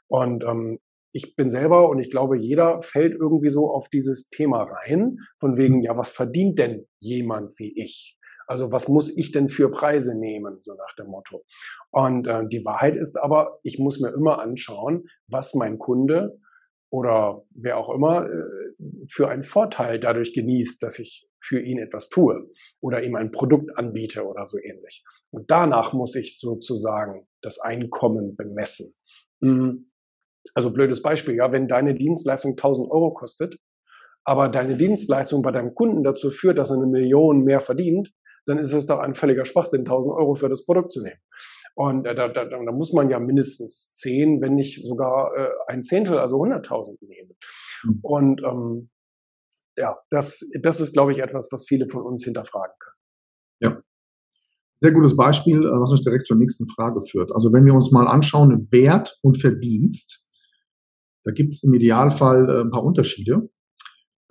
Und 0.08 0.44
ähm, 0.44 0.78
ich 1.12 1.36
bin 1.36 1.50
selber 1.50 1.88
und 1.88 1.98
ich 2.00 2.10
glaube, 2.10 2.36
jeder 2.36 2.82
fällt 2.82 3.12
irgendwie 3.12 3.50
so 3.50 3.70
auf 3.70 3.88
dieses 3.88 4.28
Thema 4.28 4.62
rein, 4.62 5.18
von 5.38 5.56
wegen, 5.56 5.76
mhm. 5.76 5.82
ja, 5.82 5.96
was 5.96 6.12
verdient 6.12 6.58
denn 6.58 6.86
jemand 7.00 7.58
wie 7.58 7.72
ich? 7.76 8.18
Also 8.46 8.72
was 8.72 8.88
muss 8.88 9.16
ich 9.16 9.32
denn 9.32 9.48
für 9.48 9.70
Preise 9.70 10.18
nehmen, 10.18 10.58
so 10.60 10.74
nach 10.74 10.94
dem 10.96 11.06
Motto. 11.06 11.44
Und 11.90 12.26
äh, 12.26 12.46
die 12.48 12.64
Wahrheit 12.64 12.96
ist 12.96 13.16
aber, 13.16 13.58
ich 13.62 13.78
muss 13.78 14.00
mir 14.00 14.12
immer 14.12 14.40
anschauen, 14.40 15.04
was 15.28 15.54
mein 15.54 15.78
Kunde 15.78 16.38
oder 16.90 17.44
wer 17.50 17.78
auch 17.78 17.94
immer 17.94 18.26
äh, 18.26 19.04
für 19.08 19.28
einen 19.28 19.44
Vorteil 19.44 20.00
dadurch 20.00 20.34
genießt, 20.34 20.82
dass 20.82 20.98
ich 20.98 21.28
für 21.40 21.60
ihn 21.60 21.78
etwas 21.78 22.08
tue 22.08 22.48
oder 22.80 23.02
ihm 23.02 23.16
ein 23.16 23.32
Produkt 23.32 23.76
anbiete 23.76 24.26
oder 24.26 24.46
so 24.46 24.58
ähnlich. 24.58 25.04
Und 25.30 25.50
danach 25.50 25.92
muss 25.92 26.14
ich 26.14 26.38
sozusagen 26.38 27.26
das 27.40 27.58
Einkommen 27.58 28.36
bemessen. 28.36 28.92
Mhm. 29.40 29.91
Also 30.54 30.70
blödes 30.70 31.02
Beispiel, 31.02 31.36
ja, 31.36 31.52
wenn 31.52 31.68
deine 31.68 31.94
Dienstleistung 31.94 32.52
1000 32.52 32.90
Euro 32.90 33.12
kostet, 33.12 33.56
aber 34.24 34.48
deine 34.48 34.76
Dienstleistung 34.76 35.42
bei 35.42 35.50
deinem 35.50 35.74
Kunden 35.74 36.02
dazu 36.02 36.30
führt, 36.30 36.58
dass 36.58 36.70
er 36.70 36.76
eine 36.76 36.86
Million 36.86 37.44
mehr 37.44 37.60
verdient, 37.60 38.12
dann 38.46 38.58
ist 38.58 38.72
es 38.72 38.86
doch 38.86 38.98
ein 38.98 39.14
völliger 39.14 39.44
Schwachsinn, 39.44 39.80
1000 39.80 40.14
Euro 40.14 40.34
für 40.34 40.48
das 40.48 40.64
Produkt 40.64 40.92
zu 40.92 41.02
nehmen. 41.02 41.20
Und 41.74 42.06
äh, 42.06 42.14
da, 42.14 42.28
da, 42.28 42.44
da 42.44 42.72
muss 42.72 42.92
man 42.92 43.08
ja 43.08 43.18
mindestens 43.18 43.94
10, 43.94 44.40
wenn 44.40 44.54
nicht 44.54 44.84
sogar 44.84 45.34
äh, 45.36 45.48
ein 45.68 45.82
Zehntel, 45.82 46.18
also 46.18 46.36
100.000 46.36 46.98
nehmen. 47.00 47.36
Mhm. 47.84 47.98
Und 48.02 48.42
ähm, 48.42 48.90
ja, 49.76 49.98
das, 50.10 50.46
das 50.60 50.80
ist, 50.80 50.92
glaube 50.92 51.12
ich, 51.12 51.20
etwas, 51.20 51.48
was 51.50 51.66
viele 51.66 51.88
von 51.88 52.02
uns 52.02 52.24
hinterfragen 52.24 52.74
können. 52.78 52.96
Ja. 53.60 53.82
Sehr 54.80 54.92
gutes 54.92 55.16
Beispiel, 55.16 55.64
äh, 55.64 55.80
was 55.80 55.92
uns 55.92 56.02
direkt 56.02 56.26
zur 56.26 56.36
nächsten 56.36 56.66
Frage 56.68 57.00
führt. 57.00 57.32
Also 57.32 57.52
wenn 57.52 57.64
wir 57.64 57.74
uns 57.74 57.90
mal 57.90 58.06
anschauen, 58.06 58.68
Wert 58.70 59.18
und 59.22 59.40
Verdienst, 59.40 60.21
da 61.24 61.32
gibt 61.32 61.52
es 61.52 61.62
im 61.62 61.74
Idealfall 61.74 62.48
äh, 62.48 62.60
ein 62.62 62.70
paar 62.70 62.84
Unterschiede. 62.84 63.48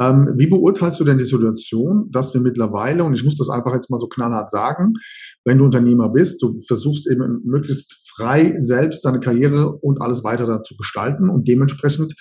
Ähm, 0.02 0.34
wie 0.38 0.48
beurteilst 0.48 1.00
du 1.00 1.04
denn 1.04 1.18
die 1.18 1.26
Situation, 1.26 2.10
dass 2.12 2.34
wir 2.34 2.42
mittlerweile, 2.42 3.04
und 3.04 3.14
ich 3.14 3.24
muss 3.24 3.38
das 3.38 3.50
einfach 3.50 3.74
jetzt 3.74 3.92
mal 3.92 4.00
so 4.00 4.08
knallhart 4.08 4.50
sagen, 4.50 4.94
wenn 5.46 5.60
du 5.60 5.66
Unternehmer 5.66 6.10
bist, 6.10 6.42
du 6.42 6.60
versuchst 6.68 7.08
eben 7.08 7.42
möglichst 7.44 8.10
frei 8.16 8.56
selbst 8.58 9.06
deine 9.06 9.20
Karriere 9.20 9.72
und 9.78 10.02
alles 10.02 10.24
weiter 10.24 10.64
zu 10.64 10.76
gestalten 10.76 11.30
und 11.30 11.48
dementsprechend 11.48 12.16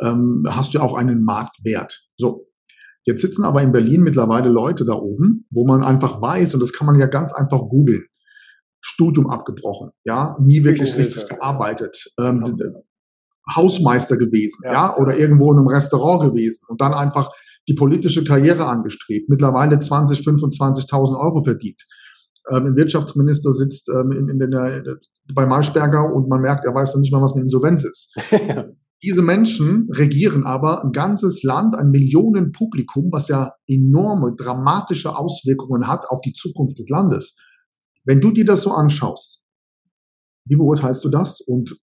ähm, 0.00 0.44
hast 0.48 0.74
du 0.74 0.80
auch 0.80 0.94
einen 0.94 1.24
Marktwert. 1.24 2.06
So. 2.16 2.46
Jetzt 3.04 3.22
sitzen 3.22 3.44
aber 3.44 3.62
in 3.62 3.72
Berlin 3.72 4.02
mittlerweile 4.02 4.48
Leute 4.48 4.84
da 4.84 4.94
oben, 4.94 5.46
wo 5.50 5.64
man 5.66 5.82
einfach 5.82 6.20
weiß, 6.20 6.54
und 6.54 6.60
das 6.60 6.72
kann 6.72 6.86
man 6.86 6.98
ja 6.98 7.06
ganz 7.06 7.32
einfach 7.32 7.60
googeln, 7.68 8.04
Studium 8.80 9.28
abgebrochen, 9.28 9.90
ja, 10.04 10.36
nie 10.40 10.64
wirklich 10.64 10.96
richtig 10.96 11.28
gearbeitet, 11.28 12.12
ähm, 12.20 12.44
Hausmeister 13.54 14.16
gewesen, 14.16 14.62
ja. 14.64 14.72
ja, 14.72 14.96
oder 14.96 15.16
irgendwo 15.18 15.52
in 15.52 15.58
einem 15.58 15.68
Restaurant 15.68 16.30
gewesen 16.30 16.64
und 16.68 16.80
dann 16.80 16.92
einfach 16.92 17.30
die 17.68 17.74
politische 17.74 18.24
Karriere 18.24 18.66
angestrebt, 18.66 19.28
mittlerweile 19.28 19.78
20, 19.78 20.20
25.000 20.20 21.18
Euro 21.18 21.42
verdient. 21.44 21.82
Ähm, 22.50 22.66
ein 22.66 22.76
Wirtschaftsminister 22.76 23.52
sitzt 23.52 23.88
ähm, 23.88 24.12
in, 24.12 24.28
in 24.28 24.50
der, 24.50 24.82
bei 25.32 25.46
Marschberger 25.46 26.12
und 26.12 26.28
man 26.28 26.40
merkt, 26.40 26.64
er 26.64 26.74
weiß 26.74 26.92
dann 26.92 27.00
nicht 27.00 27.12
mal, 27.12 27.22
was 27.22 27.34
eine 27.34 27.42
Insolvenz 27.42 27.84
ist. 27.84 28.14
Diese 29.02 29.22
Menschen 29.22 29.88
regieren 29.92 30.44
aber 30.44 30.82
ein 30.82 30.92
ganzes 30.92 31.42
Land, 31.42 31.76
ein 31.76 31.90
Millionenpublikum, 31.90 33.12
was 33.12 33.28
ja 33.28 33.52
enorme, 33.68 34.34
dramatische 34.34 35.16
Auswirkungen 35.16 35.86
hat 35.86 36.06
auf 36.08 36.22
die 36.22 36.32
Zukunft 36.32 36.78
des 36.78 36.88
Landes. 36.88 37.36
Wenn 38.04 38.20
du 38.20 38.30
dir 38.30 38.46
das 38.46 38.62
so 38.62 38.72
anschaust, 38.72 39.42
wie 40.46 40.56
beurteilst 40.56 41.04
du 41.04 41.10
das 41.10 41.40
und 41.40 41.76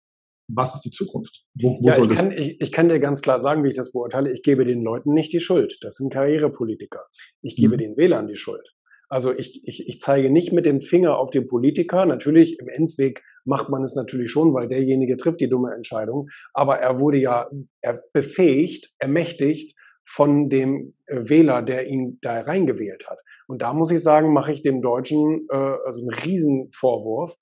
was 0.55 0.75
ist 0.75 0.85
die 0.85 0.91
Zukunft? 0.91 1.43
Wo, 1.55 1.77
wo 1.81 1.87
ja, 1.87 1.97
ich, 1.97 2.09
kann, 2.09 2.31
ich, 2.31 2.61
ich, 2.61 2.71
kann 2.71 2.89
dir 2.89 2.99
ganz 2.99 3.21
klar 3.21 3.39
sagen, 3.39 3.63
wie 3.63 3.69
ich 3.69 3.75
das 3.75 3.91
beurteile. 3.91 4.31
Ich 4.31 4.43
gebe 4.43 4.65
den 4.65 4.83
Leuten 4.83 5.13
nicht 5.13 5.33
die 5.33 5.39
Schuld. 5.39 5.77
Das 5.81 5.95
sind 5.95 6.11
Karrierepolitiker. 6.11 7.05
Ich 7.41 7.55
gebe 7.55 7.75
mhm. 7.75 7.79
den 7.79 7.97
Wählern 7.97 8.27
die 8.27 8.35
Schuld. 8.35 8.67
Also 9.09 9.37
ich, 9.37 9.61
ich, 9.65 9.87
ich 9.87 9.99
zeige 9.99 10.29
nicht 10.29 10.53
mit 10.53 10.65
dem 10.65 10.79
Finger 10.79 11.17
auf 11.17 11.31
den 11.31 11.45
Politiker. 11.45 12.05
Natürlich, 12.05 12.59
im 12.59 12.69
Endsweg 12.69 13.21
macht 13.43 13.69
man 13.69 13.83
es 13.83 13.95
natürlich 13.95 14.31
schon, 14.31 14.53
weil 14.53 14.67
derjenige 14.67 15.17
trifft 15.17 15.41
die 15.41 15.49
dumme 15.49 15.73
Entscheidung. 15.73 16.29
Aber 16.53 16.77
er 16.77 16.99
wurde 16.99 17.17
ja 17.17 17.49
er 17.81 18.01
befähigt, 18.13 18.93
ermächtigt 18.99 19.75
von 20.05 20.49
dem 20.49 20.93
äh, 21.07 21.29
Wähler, 21.29 21.61
der 21.61 21.87
ihn 21.87 22.19
da 22.21 22.41
reingewählt 22.41 23.09
hat. 23.09 23.19
Und 23.47 23.61
da 23.61 23.73
muss 23.73 23.91
ich 23.91 24.01
sagen, 24.01 24.33
mache 24.33 24.51
ich 24.51 24.61
dem 24.61 24.81
Deutschen 24.81 25.45
äh, 25.49 25.55
also 25.55 25.99
einen 25.99 26.13
Riesenvorwurf, 26.13 27.35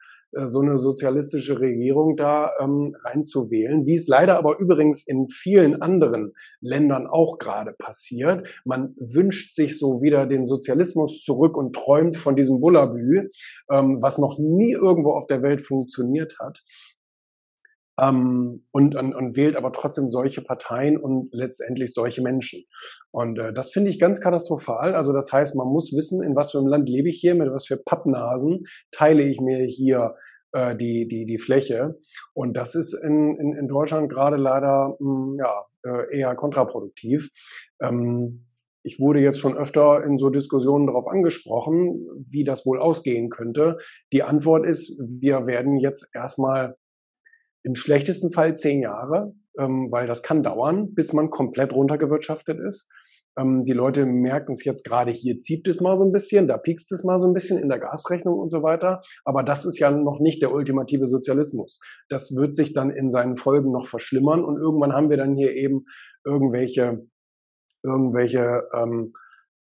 so 0.45 0.61
eine 0.61 0.77
sozialistische 0.77 1.59
Regierung 1.59 2.15
da 2.15 2.51
ähm, 2.59 2.95
reinzuwählen, 3.03 3.85
wie 3.85 3.95
es 3.95 4.07
leider 4.07 4.37
aber 4.37 4.59
übrigens 4.59 5.05
in 5.07 5.27
vielen 5.27 5.81
anderen 5.81 6.33
Ländern 6.61 7.07
auch 7.07 7.37
gerade 7.37 7.73
passiert. 7.73 8.47
Man 8.65 8.95
wünscht 8.97 9.53
sich 9.53 9.77
so 9.77 10.01
wieder 10.01 10.25
den 10.25 10.45
Sozialismus 10.45 11.23
zurück 11.23 11.57
und 11.57 11.73
träumt 11.73 12.17
von 12.17 12.35
diesem 12.35 12.59
Bullabü, 12.59 13.29
ähm, 13.71 13.99
was 14.01 14.17
noch 14.17 14.37
nie 14.37 14.73
irgendwo 14.73 15.13
auf 15.13 15.27
der 15.27 15.41
Welt 15.41 15.61
funktioniert 15.61 16.37
hat 16.39 16.61
ähm, 17.99 18.65
und, 18.71 18.95
und, 18.95 19.15
und 19.15 19.35
wählt 19.35 19.55
aber 19.55 19.71
trotzdem 19.71 20.09
solche 20.09 20.41
Parteien 20.41 20.97
und 20.97 21.29
letztendlich 21.31 21.93
solche 21.93 22.21
Menschen. 22.21 22.63
Und 23.12 23.39
äh, 23.39 23.53
das 23.53 23.71
finde 23.71 23.89
ich 23.89 23.99
ganz 23.99 24.21
katastrophal. 24.21 24.95
Also 24.95 25.13
das 25.13 25.31
heißt, 25.31 25.55
man 25.55 25.67
muss 25.67 25.93
wissen, 25.95 26.23
in 26.23 26.35
was 26.35 26.51
für 26.51 26.59
einem 26.59 26.67
Land 26.67 26.89
lebe 26.89 27.09
ich 27.09 27.19
hier, 27.19 27.35
mit 27.35 27.51
was 27.51 27.65
für 27.65 27.77
Pappnasen 27.77 28.65
teile 28.91 29.23
ich 29.23 29.41
mir 29.41 29.65
hier 29.65 30.15
äh, 30.51 30.75
die, 30.75 31.07
die, 31.07 31.25
die 31.25 31.39
Fläche. 31.39 31.97
Und 32.33 32.55
das 32.55 32.75
ist 32.75 32.93
in, 32.93 33.35
in, 33.38 33.55
in 33.55 33.67
Deutschland 33.67 34.09
gerade 34.09 34.38
leider 34.38 34.95
mh, 34.99 35.25
hm, 35.25 35.38
ja, 35.39 35.65
äh, 35.85 36.17
eher 36.17 36.35
kontraproduktiv. 36.35 37.29
Ähm, 37.81 38.45
ich 38.81 38.99
wurde 38.99 39.19
jetzt 39.19 39.39
schon 39.39 39.57
öfter 39.57 40.03
in 40.03 40.17
so 40.17 40.29
Diskussionen 40.29 40.88
darauf 40.88 41.07
angesprochen, 41.07 42.07
wie 42.31 42.43
das 42.45 42.65
wohl 42.65 42.79
ausgehen 42.79 43.29
könnte. 43.29 43.77
Die 44.13 44.23
Antwort 44.23 44.65
ist, 44.65 45.03
wir 45.05 45.45
werden 45.45 45.77
jetzt 45.77 46.09
erstmal 46.15 46.75
im 47.63 47.75
schlechtesten 47.75 48.31
Fall 48.31 48.55
zehn 48.55 48.81
Jahre, 48.81 49.33
ähm, 49.57 49.89
weil 49.91 50.07
das 50.07 50.23
kann 50.23 50.43
dauern, 50.43 50.93
bis 50.93 51.13
man 51.13 51.29
komplett 51.29 51.73
runtergewirtschaftet 51.73 52.59
ist. 52.59 52.91
Ähm, 53.37 53.63
die 53.63 53.73
Leute 53.73 54.05
merken 54.05 54.53
es 54.53 54.63
jetzt 54.63 54.85
gerade, 54.85 55.11
hier 55.11 55.39
zieht 55.39 55.67
es 55.67 55.81
mal 55.81 55.97
so 55.97 56.05
ein 56.05 56.11
bisschen, 56.11 56.47
da 56.47 56.57
piekst 56.57 56.91
es 56.91 57.03
mal 57.03 57.19
so 57.19 57.27
ein 57.27 57.33
bisschen 57.33 57.59
in 57.59 57.69
der 57.69 57.79
Gasrechnung 57.79 58.39
und 58.39 58.51
so 58.51 58.63
weiter. 58.63 58.99
Aber 59.25 59.43
das 59.43 59.65
ist 59.65 59.79
ja 59.79 59.91
noch 59.91 60.19
nicht 60.19 60.41
der 60.41 60.51
ultimative 60.51 61.07
Sozialismus. 61.07 61.79
Das 62.09 62.35
wird 62.35 62.55
sich 62.55 62.73
dann 62.73 62.89
in 62.89 63.09
seinen 63.09 63.37
Folgen 63.37 63.71
noch 63.71 63.87
verschlimmern 63.87 64.43
und 64.43 64.57
irgendwann 64.57 64.93
haben 64.93 65.09
wir 65.09 65.17
dann 65.17 65.35
hier 65.35 65.53
eben 65.53 65.85
irgendwelche, 66.25 67.05
irgendwelche 67.83 68.63
ähm, 68.73 69.13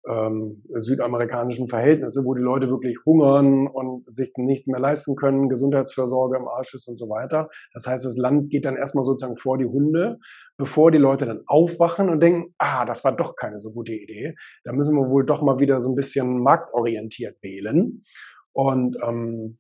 ähm, 0.06 0.62
südamerikanischen 0.74 1.68
Verhältnisse, 1.68 2.24
wo 2.24 2.34
die 2.34 2.42
Leute 2.42 2.68
wirklich 2.70 2.96
hungern 3.04 3.66
und 3.66 4.04
sich 4.14 4.32
nichts 4.37 4.68
mehr 4.68 4.80
leisten 4.80 5.16
können, 5.16 5.48
Gesundheitsfürsorge 5.48 6.37
im 6.37 6.48
Arsch 6.48 6.74
ist 6.74 6.88
und 6.88 6.98
so 6.98 7.08
weiter. 7.08 7.48
Das 7.74 7.87
heißt, 7.87 8.04
das 8.04 8.16
Land 8.16 8.50
geht 8.50 8.64
dann 8.64 8.76
erstmal 8.76 9.04
sozusagen 9.04 9.37
vor 9.37 9.58
die 9.58 9.66
Hunde, 9.66 10.18
bevor 10.56 10.90
die 10.90 10.98
Leute 10.98 11.26
dann 11.26 11.42
aufwachen 11.46 12.08
und 12.08 12.20
denken, 12.20 12.54
ah, 12.58 12.84
das 12.84 13.04
war 13.04 13.16
doch 13.16 13.37
keine 13.37 13.61
so 13.61 13.72
gute 13.72 13.92
Idee. 13.92 14.34
Da 14.64 14.72
müssen 14.72 14.96
wir 14.96 15.08
wohl 15.08 15.26
doch 15.26 15.42
mal 15.42 15.58
wieder 15.58 15.80
so 15.80 15.90
ein 15.90 15.96
bisschen 15.96 16.42
marktorientiert 16.42 17.42
wählen. 17.42 18.02
Und 18.52 18.96
ähm, 19.06 19.58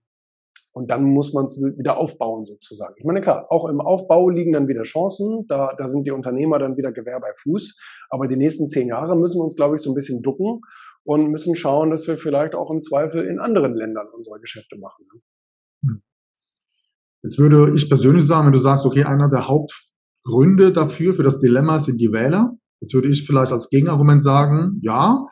und 0.78 0.88
dann 0.92 1.02
muss 1.02 1.32
man 1.32 1.46
es 1.46 1.60
wieder 1.76 1.96
aufbauen 1.96 2.46
sozusagen. 2.46 2.94
Ich 2.98 3.04
meine, 3.04 3.20
klar, 3.20 3.50
auch 3.50 3.68
im 3.68 3.80
Aufbau 3.80 4.30
liegen 4.30 4.52
dann 4.52 4.68
wieder 4.68 4.84
Chancen. 4.84 5.44
Da, 5.48 5.74
da 5.76 5.88
sind 5.88 6.06
die 6.06 6.12
Unternehmer 6.12 6.60
dann 6.60 6.76
wieder 6.76 6.92
Gewehr 6.92 7.18
bei 7.18 7.32
Fuß. 7.34 7.76
Aber 8.10 8.28
die 8.28 8.36
nächsten 8.36 8.68
zehn 8.68 8.86
Jahre 8.86 9.16
müssen 9.16 9.40
wir 9.40 9.42
uns, 9.42 9.56
glaube 9.56 9.74
ich, 9.74 9.82
so 9.82 9.90
ein 9.90 9.96
bisschen 9.96 10.22
ducken 10.22 10.60
und 11.02 11.32
müssen 11.32 11.56
schauen, 11.56 11.90
dass 11.90 12.06
wir 12.06 12.16
vielleicht 12.16 12.54
auch 12.54 12.70
im 12.70 12.80
Zweifel 12.80 13.26
in 13.26 13.40
anderen 13.40 13.74
Ländern 13.74 14.06
unsere 14.14 14.38
Geschäfte 14.38 14.78
machen. 14.78 15.04
Ne? 15.12 15.20
Hm. 15.88 16.02
Jetzt 17.24 17.40
würde 17.40 17.74
ich 17.74 17.88
persönlich 17.88 18.24
sagen, 18.24 18.46
wenn 18.46 18.52
du 18.52 18.60
sagst, 18.60 18.86
okay, 18.86 19.02
einer 19.02 19.28
der 19.28 19.48
Hauptgründe 19.48 20.72
dafür, 20.72 21.12
für 21.12 21.24
das 21.24 21.40
Dilemma 21.40 21.80
sind 21.80 22.00
die 22.00 22.12
Wähler, 22.12 22.56
Jetzt 22.80 22.94
würde 22.94 23.08
ich 23.08 23.26
vielleicht 23.26 23.52
als 23.52 23.70
Gegenargument 23.70 24.22
sagen, 24.22 24.78
ja, 24.82 25.26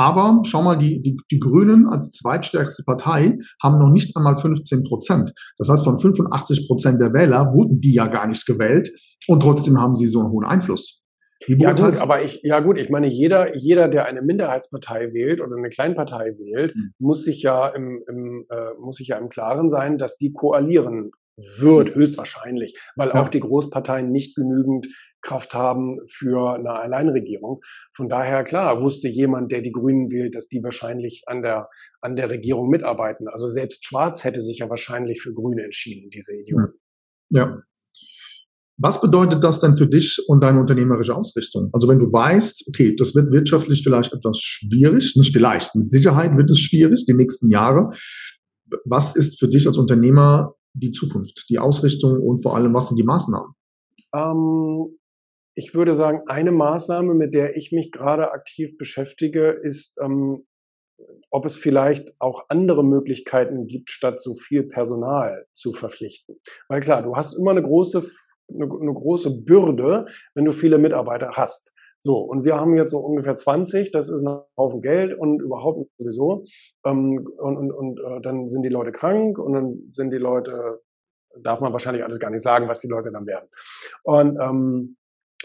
aber 0.00 0.40
schau 0.46 0.62
mal, 0.62 0.78
die, 0.78 1.02
die, 1.02 1.18
die 1.30 1.38
Grünen 1.38 1.86
als 1.86 2.12
zweitstärkste 2.12 2.84
Partei 2.84 3.38
haben 3.62 3.78
noch 3.78 3.90
nicht 3.90 4.16
einmal 4.16 4.34
15 4.34 4.82
Prozent. 4.82 5.34
Das 5.58 5.68
heißt, 5.68 5.84
von 5.84 5.98
85 5.98 6.66
Prozent 6.66 7.02
der 7.02 7.12
Wähler 7.12 7.52
wurden 7.52 7.82
die 7.82 7.92
ja 7.92 8.06
gar 8.06 8.26
nicht 8.26 8.46
gewählt 8.46 8.90
und 9.28 9.42
trotzdem 9.42 9.78
haben 9.78 9.94
sie 9.94 10.06
so 10.06 10.20
einen 10.20 10.30
hohen 10.30 10.46
Einfluss. 10.46 11.02
Ja 11.46 11.72
gut, 11.72 11.98
aber 11.98 12.22
ich, 12.22 12.40
ja 12.42 12.60
gut, 12.60 12.78
ich 12.78 12.88
meine, 12.88 13.08
jeder, 13.08 13.54
jeder, 13.56 13.88
der 13.88 14.06
eine 14.06 14.22
Minderheitspartei 14.22 15.12
wählt 15.12 15.42
oder 15.42 15.56
eine 15.56 15.68
Kleinpartei 15.68 16.32
wählt, 16.38 16.74
mhm. 16.74 16.92
muss 16.98 17.24
sich 17.24 17.42
ja 17.42 17.68
im, 17.68 18.02
im 18.08 18.46
äh, 18.48 18.80
muss 18.80 18.96
sich 18.96 19.08
ja 19.08 19.18
im 19.18 19.28
Klaren 19.28 19.68
sein, 19.68 19.98
dass 19.98 20.16
die 20.16 20.32
koalieren 20.32 21.10
wird, 21.58 21.94
höchstwahrscheinlich, 21.94 22.78
weil 22.96 23.08
ja. 23.08 23.22
auch 23.22 23.28
die 23.28 23.40
Großparteien 23.40 24.10
nicht 24.10 24.36
genügend 24.36 24.86
Kraft 25.22 25.54
haben 25.54 25.98
für 26.06 26.54
eine 26.54 26.72
Alleinregierung. 26.72 27.60
Von 27.94 28.08
daher, 28.08 28.44
klar, 28.44 28.80
wusste 28.80 29.08
jemand, 29.08 29.52
der 29.52 29.62
die 29.62 29.72
Grünen 29.72 30.10
wählt, 30.10 30.34
dass 30.34 30.48
die 30.48 30.62
wahrscheinlich 30.62 31.24
an 31.26 31.42
der, 31.42 31.68
an 32.00 32.16
der 32.16 32.30
Regierung 32.30 32.68
mitarbeiten. 32.68 33.28
Also 33.28 33.48
selbst 33.48 33.84
Schwarz 33.84 34.24
hätte 34.24 34.40
sich 34.42 34.58
ja 34.58 34.70
wahrscheinlich 34.70 35.20
für 35.20 35.34
Grüne 35.34 35.64
entschieden, 35.64 36.10
diese 36.10 36.34
Idioten. 36.34 36.78
Ja. 37.30 37.58
Was 38.82 39.02
bedeutet 39.02 39.44
das 39.44 39.60
denn 39.60 39.76
für 39.76 39.86
dich 39.86 40.24
und 40.26 40.42
deine 40.42 40.58
unternehmerische 40.58 41.14
Ausrichtung? 41.14 41.68
Also 41.74 41.86
wenn 41.86 41.98
du 41.98 42.06
weißt, 42.06 42.64
okay, 42.68 42.96
das 42.96 43.14
wird 43.14 43.30
wirtschaftlich 43.30 43.82
vielleicht 43.82 44.14
etwas 44.14 44.38
schwierig, 44.40 45.16
nicht 45.16 45.34
vielleicht, 45.34 45.74
mit 45.76 45.90
Sicherheit 45.90 46.34
wird 46.36 46.48
es 46.48 46.58
schwierig, 46.58 47.04
die 47.06 47.12
nächsten 47.12 47.50
Jahre. 47.50 47.90
Was 48.86 49.16
ist 49.16 49.38
für 49.38 49.48
dich 49.48 49.66
als 49.66 49.76
Unternehmer 49.76 50.54
die 50.72 50.92
Zukunft, 50.92 51.44
die 51.50 51.58
Ausrichtung 51.58 52.20
und 52.20 52.42
vor 52.42 52.56
allem, 52.56 52.72
was 52.72 52.88
sind 52.88 52.96
die 52.96 53.04
Maßnahmen? 53.04 53.52
Ähm, 54.14 54.98
ich 55.54 55.74
würde 55.74 55.94
sagen, 55.94 56.22
eine 56.26 56.52
Maßnahme, 56.52 57.14
mit 57.14 57.34
der 57.34 57.56
ich 57.56 57.72
mich 57.72 57.92
gerade 57.92 58.32
aktiv 58.32 58.76
beschäftige, 58.78 59.50
ist, 59.50 59.98
ähm, 60.02 60.46
ob 61.30 61.44
es 61.44 61.56
vielleicht 61.56 62.14
auch 62.18 62.44
andere 62.48 62.84
Möglichkeiten 62.84 63.66
gibt, 63.66 63.90
statt 63.90 64.20
so 64.20 64.34
viel 64.34 64.64
Personal 64.64 65.46
zu 65.52 65.72
verpflichten. 65.72 66.36
Weil 66.68 66.80
klar, 66.80 67.02
du 67.02 67.16
hast 67.16 67.34
immer 67.34 67.52
eine 67.52 67.62
große, 67.62 68.02
eine, 68.52 68.64
eine 68.64 68.92
große 68.92 69.42
Bürde, 69.42 70.06
wenn 70.34 70.44
du 70.44 70.52
viele 70.52 70.78
Mitarbeiter 70.78 71.32
hast. 71.32 71.74
So, 72.02 72.18
und 72.18 72.44
wir 72.44 72.56
haben 72.56 72.76
jetzt 72.76 72.92
so 72.92 72.98
ungefähr 72.98 73.36
20, 73.36 73.92
das 73.92 74.08
ist 74.08 74.26
ein 74.26 74.40
Haufen 74.56 74.80
Geld 74.80 75.16
und 75.18 75.42
überhaupt 75.42 75.90
sowieso. 75.98 76.44
Ähm, 76.84 77.28
und 77.38 77.56
und, 77.58 77.72
und 77.72 78.00
äh, 78.00 78.20
dann 78.22 78.48
sind 78.48 78.62
die 78.62 78.70
Leute 78.70 78.90
krank 78.90 79.38
und 79.38 79.52
dann 79.52 79.90
sind 79.92 80.10
die 80.10 80.18
Leute, 80.18 80.80
darf 81.42 81.60
man 81.60 81.72
wahrscheinlich 81.72 82.02
alles 82.02 82.18
gar 82.18 82.30
nicht 82.30 82.42
sagen, 82.42 82.68
was 82.68 82.78
die 82.78 82.88
Leute 82.88 83.12
dann 83.12 83.26
werden. 83.26 83.48
Und 84.02 84.38
ähm, 84.40 84.96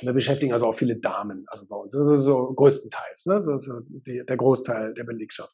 wir 0.02 0.14
beschäftigen 0.14 0.52
also 0.52 0.68
auch 0.68 0.76
viele 0.76 0.98
Damen, 0.98 1.46
also 1.48 1.66
bei 1.68 1.76
uns. 1.76 1.94
Das 1.94 2.08
ist 2.10 2.22
so 2.22 2.54
größtenteils, 2.54 3.26
ne? 3.28 3.36
Das 3.36 3.48
ist 3.48 3.64
so 3.64 3.80
die, 3.88 4.24
der 4.26 4.38
Großteil 4.38 4.94
der 4.94 5.04
Belegschaft. 5.06 5.52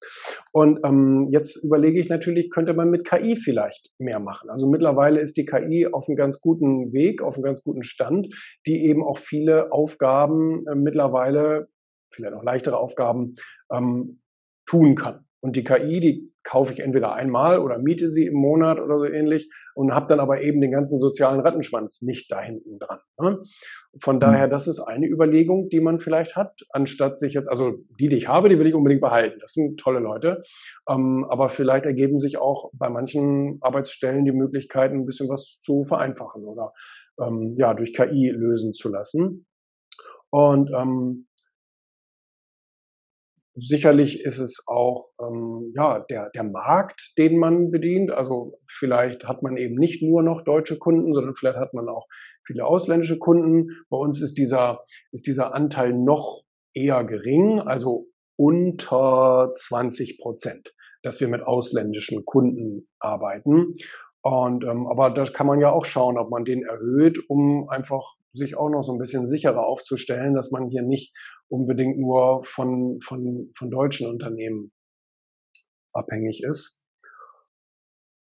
Und 0.52 0.80
ähm, 0.84 1.28
jetzt 1.30 1.64
überlege 1.64 2.00
ich 2.00 2.10
natürlich, 2.10 2.50
könnte 2.50 2.74
man 2.74 2.90
mit 2.90 3.08
KI 3.08 3.36
vielleicht 3.36 3.92
mehr 4.00 4.20
machen. 4.20 4.50
Also 4.50 4.68
mittlerweile 4.68 5.20
ist 5.20 5.38
die 5.38 5.46
KI 5.46 5.88
auf 5.92 6.08
einem 6.08 6.18
ganz 6.18 6.42
guten 6.42 6.92
Weg, 6.92 7.22
auf 7.22 7.36
einem 7.36 7.44
ganz 7.44 7.64
guten 7.64 7.84
Stand, 7.84 8.34
die 8.66 8.86
eben 8.86 9.04
auch 9.04 9.20
viele 9.20 9.72
Aufgaben 9.72 10.66
äh, 10.68 10.76
mittlerweile 10.76 11.68
vielleicht 12.12 12.34
auch 12.34 12.44
leichtere 12.44 12.78
Aufgaben 12.78 13.36
ähm, 13.72 14.22
tun 14.66 14.96
kann. 14.96 15.26
Und 15.42 15.56
die 15.56 15.64
KI, 15.64 16.00
die 16.00 16.32
kaufe 16.44 16.72
ich 16.72 16.80
entweder 16.80 17.14
einmal 17.14 17.60
oder 17.60 17.80
miete 17.80 18.10
sie 18.10 18.28
im 18.28 18.36
Monat 18.36 18.80
oder 18.80 19.00
so 19.00 19.06
ähnlich 19.06 19.52
und 19.76 19.94
habe 19.94 20.08
dann 20.08 20.20
aber 20.20 20.42
eben 20.42 20.62
den 20.62 20.72
ganzen 20.72 21.00
sozialen 21.00 21.40
Rattenschwanz 21.40 22.02
nicht 22.04 22.32
da 22.32 22.42
hinten 22.42 22.78
dran. 22.78 23.00
Ne? 23.20 23.40
Von 24.00 24.18
mhm. 24.18 24.20
daher, 24.20 24.48
das 24.48 24.68
ist 24.68 24.80
eine 24.80 25.08
Überlegung, 25.08 25.70
die 25.70 25.80
man 25.80 26.00
vielleicht 26.00 26.36
hat, 26.36 26.62
anstatt 26.70 27.18
sich 27.18 27.34
jetzt, 27.34 27.48
also 27.48 27.74
die, 28.00 28.10
die 28.10 28.18
ich 28.18 28.28
habe, 28.28 28.50
die 28.50 28.60
will 28.60 28.68
ich 28.68 28.76
unbedingt 28.76 29.02
behalten. 29.02 29.40
Das 29.40 29.54
sind 29.54 29.80
tolle 29.80 30.00
Leute. 30.00 30.42
Ähm, 30.88 31.26
aber 31.30 31.50
vielleicht 31.50 31.86
ergeben 31.86 32.20
sich 32.20 32.38
auch 32.38 32.72
bei 32.74 32.90
manchen 32.90 33.58
Arbeitsstellen 33.62 34.26
die 34.26 34.32
Möglichkeiten, 34.32 34.96
ein 34.96 35.06
bisschen 35.06 35.30
was 35.30 35.60
zu 35.60 35.84
vereinfachen 35.84 36.44
oder 36.44 36.74
ähm, 37.20 37.56
ja, 37.58 37.74
durch 37.74 37.94
KI 37.94 38.30
lösen 38.30 38.74
zu 38.74 38.90
lassen. 38.90 39.46
Und 40.30 40.72
ähm, 40.72 41.28
Sicherlich 43.56 44.24
ist 44.24 44.40
es 44.40 44.64
auch 44.68 45.10
ähm, 45.20 45.74
ja, 45.76 46.00
der, 46.10 46.30
der 46.34 46.44
Markt, 46.44 47.14
den 47.18 47.38
man 47.38 47.70
bedient. 47.70 48.12
Also 48.12 48.58
vielleicht 48.66 49.28
hat 49.28 49.44
man 49.44 49.58
eben 49.58 49.76
nicht 49.76 50.02
nur 50.02 50.24
noch 50.24 50.44
deutsche 50.44 50.78
Kunden, 50.78 51.14
sondern 51.14 51.34
vielleicht 51.34 51.58
hat 51.58 51.74
man 51.74 51.90
auch 51.90 52.08
viele 52.46 52.66
ausländische 52.66 53.20
Kunden. 53.20 53.68
Bei 53.90 53.98
uns 53.98 54.22
ist 54.22 54.38
dieser, 54.38 54.84
ist 55.12 55.28
dieser 55.28 55.54
Anteil 55.54 55.94
noch 55.94 56.44
eher 56.74 57.04
gering, 57.04 57.60
also 57.60 58.08
unter 58.38 59.52
20 59.54 60.20
Prozent, 60.22 60.74
dass 61.04 61.20
wir 61.20 61.28
mit 61.28 61.44
ausländischen 61.44 62.24
Kunden 62.26 62.88
arbeiten. 63.00 63.74
Und 64.22 64.64
ähm, 64.64 64.88
aber 64.88 65.10
da 65.10 65.26
kann 65.26 65.48
man 65.48 65.60
ja 65.60 65.72
auch 65.72 65.86
schauen, 65.86 66.18
ob 66.18 66.30
man 66.30 66.46
den 66.46 66.64
erhöht, 66.64 67.20
um 67.28 67.68
einfach 67.70 68.16
sich 68.34 68.56
auch 68.56 68.70
noch 68.70 68.84
so 68.84 68.94
ein 68.94 69.00
bisschen 69.00 69.28
sicherer 69.28 69.66
aufzustellen, 69.66 70.36
dass 70.36 70.52
man 70.52 70.70
hier 70.70 70.84
nicht 70.84 71.14
unbedingt 71.52 72.00
nur 72.00 72.44
von, 72.44 73.00
von, 73.02 73.52
von 73.56 73.70
deutschen 73.70 74.08
Unternehmen 74.08 74.72
abhängig 75.94 76.44
ist. 76.44 76.86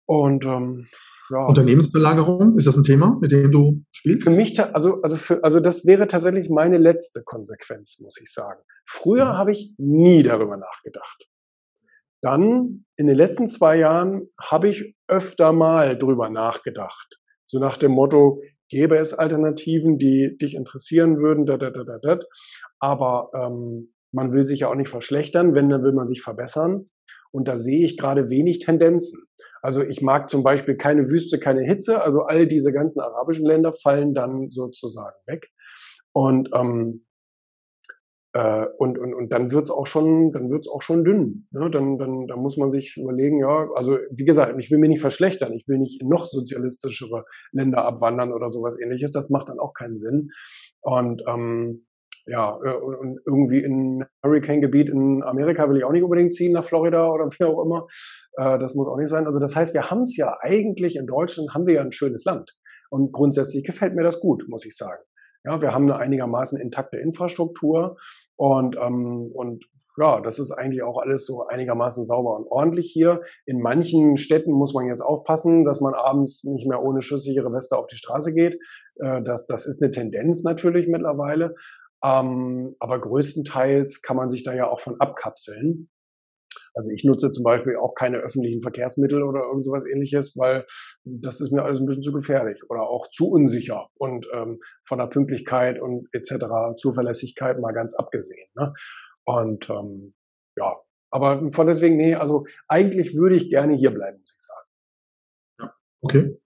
Und 0.07 0.45
ähm, 0.45 0.87
ja. 1.31 1.47
Unternehmensbelagerung, 1.47 2.59
ist 2.59 2.67
das 2.67 2.77
ein 2.77 2.85
Thema, 2.85 3.17
mit 3.21 3.33
dem 3.33 3.51
du 3.51 3.83
spielst? 3.91 4.25
Für 4.25 4.31
mich, 4.31 4.61
also, 4.61 5.01
also, 5.01 5.17
für, 5.17 5.43
also 5.43 5.61
das 5.61 5.87
wäre 5.87 6.07
tatsächlich 6.07 6.51
meine 6.51 6.77
letzte 6.77 7.23
Konsequenz, 7.25 7.99
muss 8.01 8.21
ich 8.21 8.31
sagen. 8.31 8.61
Früher 8.87 9.33
mhm. 9.33 9.39
habe 9.39 9.53
ich 9.53 9.75
nie 9.79 10.23
darüber 10.23 10.59
nachgedacht. 10.59 11.27
Dann 12.21 12.85
in 12.97 13.07
den 13.07 13.17
letzten 13.17 13.49
zwei 13.49 13.77
Jahren 13.77 14.29
habe 14.39 14.69
ich 14.69 14.97
öfter 15.09 15.53
mal 15.53 15.99
drüber 15.99 16.29
nachgedacht. 16.29 17.19
So 17.45 17.59
nach 17.59 17.77
dem 17.77 17.93
Motto, 17.93 18.41
gäbe 18.75 18.99
es 18.99 19.15
Alternativen, 19.15 19.99
die 19.99 20.37
dich 20.37 20.57
interessieren 20.57 21.19
würden, 21.19 21.47
da, 21.47 21.57
da, 21.57 21.71
da, 21.71 21.85
da, 21.85 21.99
da. 22.03 22.19
aber 22.81 23.31
ähm, 23.37 23.95
man 24.11 24.33
will 24.33 24.45
sich 24.45 24.61
ja 24.61 24.69
auch 24.69 24.75
nicht 24.75 24.89
verschlechtern, 24.89 25.55
wenn, 25.55 25.69
dann 25.69 25.85
will 25.85 25.93
man 25.93 26.09
sich 26.09 26.23
verbessern. 26.23 26.87
Und 27.31 27.47
da 27.47 27.57
sehe 27.57 27.85
ich 27.85 27.97
gerade 27.97 28.31
wenig 28.31 28.59
Tendenzen. 28.59 29.27
Also 29.63 29.81
ich 29.83 30.03
mag 30.03 30.29
zum 30.29 30.43
Beispiel 30.43 30.77
keine 30.77 31.09
Wüste, 31.09 31.39
keine 31.39 31.63
Hitze. 31.63 32.03
Also 32.03 32.23
all 32.23 32.49
diese 32.49 32.73
ganzen 32.73 33.01
arabischen 33.01 33.47
Länder 33.47 33.73
fallen 33.73 34.13
dann 34.13 34.49
sozusagen 34.49 35.17
weg. 35.27 35.49
Und 36.13 36.51
ähm, 36.53 37.04
äh, 38.35 38.67
und, 38.79 38.99
und, 38.99 39.15
und 39.15 39.33
dann 39.33 39.53
wird's 39.53 39.71
auch 39.71 39.87
schon, 39.87 40.33
dann 40.33 40.51
wird's 40.51 40.69
auch 40.69 40.83
schon 40.83 41.05
dünn. 41.05 41.47
Ne? 41.53 41.71
Dann, 41.71 41.99
dann, 41.99 42.27
dann 42.27 42.41
muss 42.41 42.57
man 42.57 42.71
sich 42.71 42.97
überlegen, 42.97 43.39
ja, 43.39 43.69
also 43.77 43.97
wie 44.11 44.25
gesagt, 44.25 44.55
ich 44.59 44.73
will 44.73 44.79
mich 44.79 44.91
nicht 44.91 45.01
verschlechtern, 45.01 45.53
ich 45.53 45.69
will 45.69 45.79
nicht 45.79 46.03
in 46.03 46.09
noch 46.09 46.27
sozialistischere 46.27 47.25
Länder 47.53 47.85
abwandern 47.85 48.33
oder 48.33 48.51
sowas 48.51 48.77
ähnliches. 48.79 49.13
Das 49.13 49.31
macht 49.31 49.49
dann 49.49 49.61
auch 49.61 49.73
keinen 49.73 49.99
Sinn. 49.99 50.31
Und 50.81 51.23
ähm, 51.29 51.87
ja, 52.27 52.59
äh, 52.65 52.75
und 52.75 53.21
irgendwie 53.25 53.61
in 53.61 54.05
Hurricane-Gebiet 54.25 54.89
in 54.89 55.23
Amerika 55.23 55.71
will 55.71 55.77
ich 55.77 55.85
auch 55.85 55.93
nicht 55.93 56.03
unbedingt 56.03 56.35
ziehen, 56.35 56.53
nach 56.53 56.65
Florida 56.65 57.09
oder 57.09 57.27
wie 57.39 57.45
auch 57.45 57.65
immer. 57.65 57.87
Äh, 58.37 58.59
das 58.59 58.75
muss 58.75 58.89
auch 58.89 58.97
nicht 58.97 59.11
sein. 59.11 59.27
Also 59.27 59.39
das 59.39 59.55
heißt, 59.55 59.75
wir 59.75 59.91
haben 59.91 60.01
es 60.01 60.17
ja 60.17 60.37
eigentlich 60.41 60.97
in 60.97 61.07
Deutschland, 61.07 61.55
haben 61.55 61.67
wir 61.67 61.75
ja 61.75 61.83
ein 61.83 61.93
schönes 61.93 62.25
Land. 62.25 62.57
Und 62.91 63.13
grundsätzlich 63.13 63.63
gefällt 63.63 63.95
mir 63.95 64.03
das 64.03 64.19
gut, 64.19 64.45
muss 64.49 64.67
ich 64.67 64.77
sagen. 64.77 65.03
Ja, 65.45 65.61
wir 65.61 65.75
haben 65.75 65.85
eine 65.85 65.99
einigermaßen 65.99 66.59
intakte 66.59 66.97
Infrastruktur 66.97 67.99
und, 68.37 68.77
ähm, 68.77 69.31
und 69.33 69.65
ja, 69.97 70.21
das 70.21 70.39
ist 70.39 70.51
eigentlich 70.51 70.83
auch 70.83 70.99
alles 70.99 71.25
so 71.25 71.47
einigermaßen 71.47 72.05
sauber 72.05 72.37
und 72.37 72.47
ordentlich 72.49 72.91
hier. 72.93 73.21
In 73.47 73.61
manchen 73.61 74.17
Städten 74.17 74.53
muss 74.53 74.75
man 74.75 74.87
jetzt 74.87 75.03
aufpassen, 75.03 75.65
dass 75.65 75.81
man 75.81 75.95
abends 75.95 76.43
nicht 76.45 76.67
mehr 76.67 76.83
ohne 76.83 77.03
schusssichere 77.03 77.53
Weste 77.53 77.79
auf 77.79 77.87
die 77.87 77.97
Straße 77.97 78.35
geht. 78.35 78.55
Äh, 78.97 79.23
das, 79.23 79.47
das 79.47 79.67
ist 79.67 79.83
eine 79.83 79.93
Tendenz 79.93 80.43
natürlich 80.43 80.89
mittlerweile. 80.89 81.55
Ähm, 82.03 82.75
aber 82.81 83.01
größtenteils 83.01 84.03
kann 84.03 84.17
man 84.17 84.31
sich 84.31 84.43
da 84.43 84.53
ja 84.53 84.69
auch 84.69 84.81
von 84.81 85.01
abkapseln. 85.01 85.89
Also 86.75 86.91
ich 86.91 87.05
nutze 87.05 87.31
zum 87.31 87.45
Beispiel 87.45 87.77
auch 87.77 87.95
keine 87.95 88.19
öffentlichen 88.19 88.61
Verkehrsmittel 88.61 89.23
oder 89.23 89.45
irgend 89.45 89.65
sowas 89.65 89.85
ähnliches, 89.87 90.37
weil 90.37 90.67
das 91.05 91.41
ist 91.41 91.53
mir 91.53 91.63
alles 91.63 91.81
ein 91.81 91.87
bisschen 91.87 92.03
zu 92.03 92.13
gefährlich 92.13 92.63
oder 92.69 92.83
auch 92.83 93.09
zu 93.11 93.31
unsicher 93.31 93.89
und 93.95 94.27
ähm, 94.35 94.59
von 94.87 94.99
der 94.99 95.07
Pünktlichkeit 95.07 95.81
und 95.81 96.09
etc. 96.13 96.77
Zuverlässigkeit 96.77 97.61
mal 97.61 97.73
ganz 97.73 97.95
abgesehen. 97.95 98.49
Ne? 98.57 98.75
Und 99.25 99.71
ähm, 99.71 100.15
ja, 100.57 100.77
aber 101.11 101.51
von 101.53 101.67
deswegen, 101.69 101.97
nee, 101.97 102.17
also 102.17 102.45
eigentlich 102.67 103.15
würde 103.15 103.37
ich 103.37 103.49
gerne 103.49 103.75
hier 103.75 103.93
bleiben, 103.93 104.19
muss 104.19 104.37
ich 104.37 104.45
sagen. 104.45 104.69
Ja, 105.61 105.75
okay. 106.03 106.41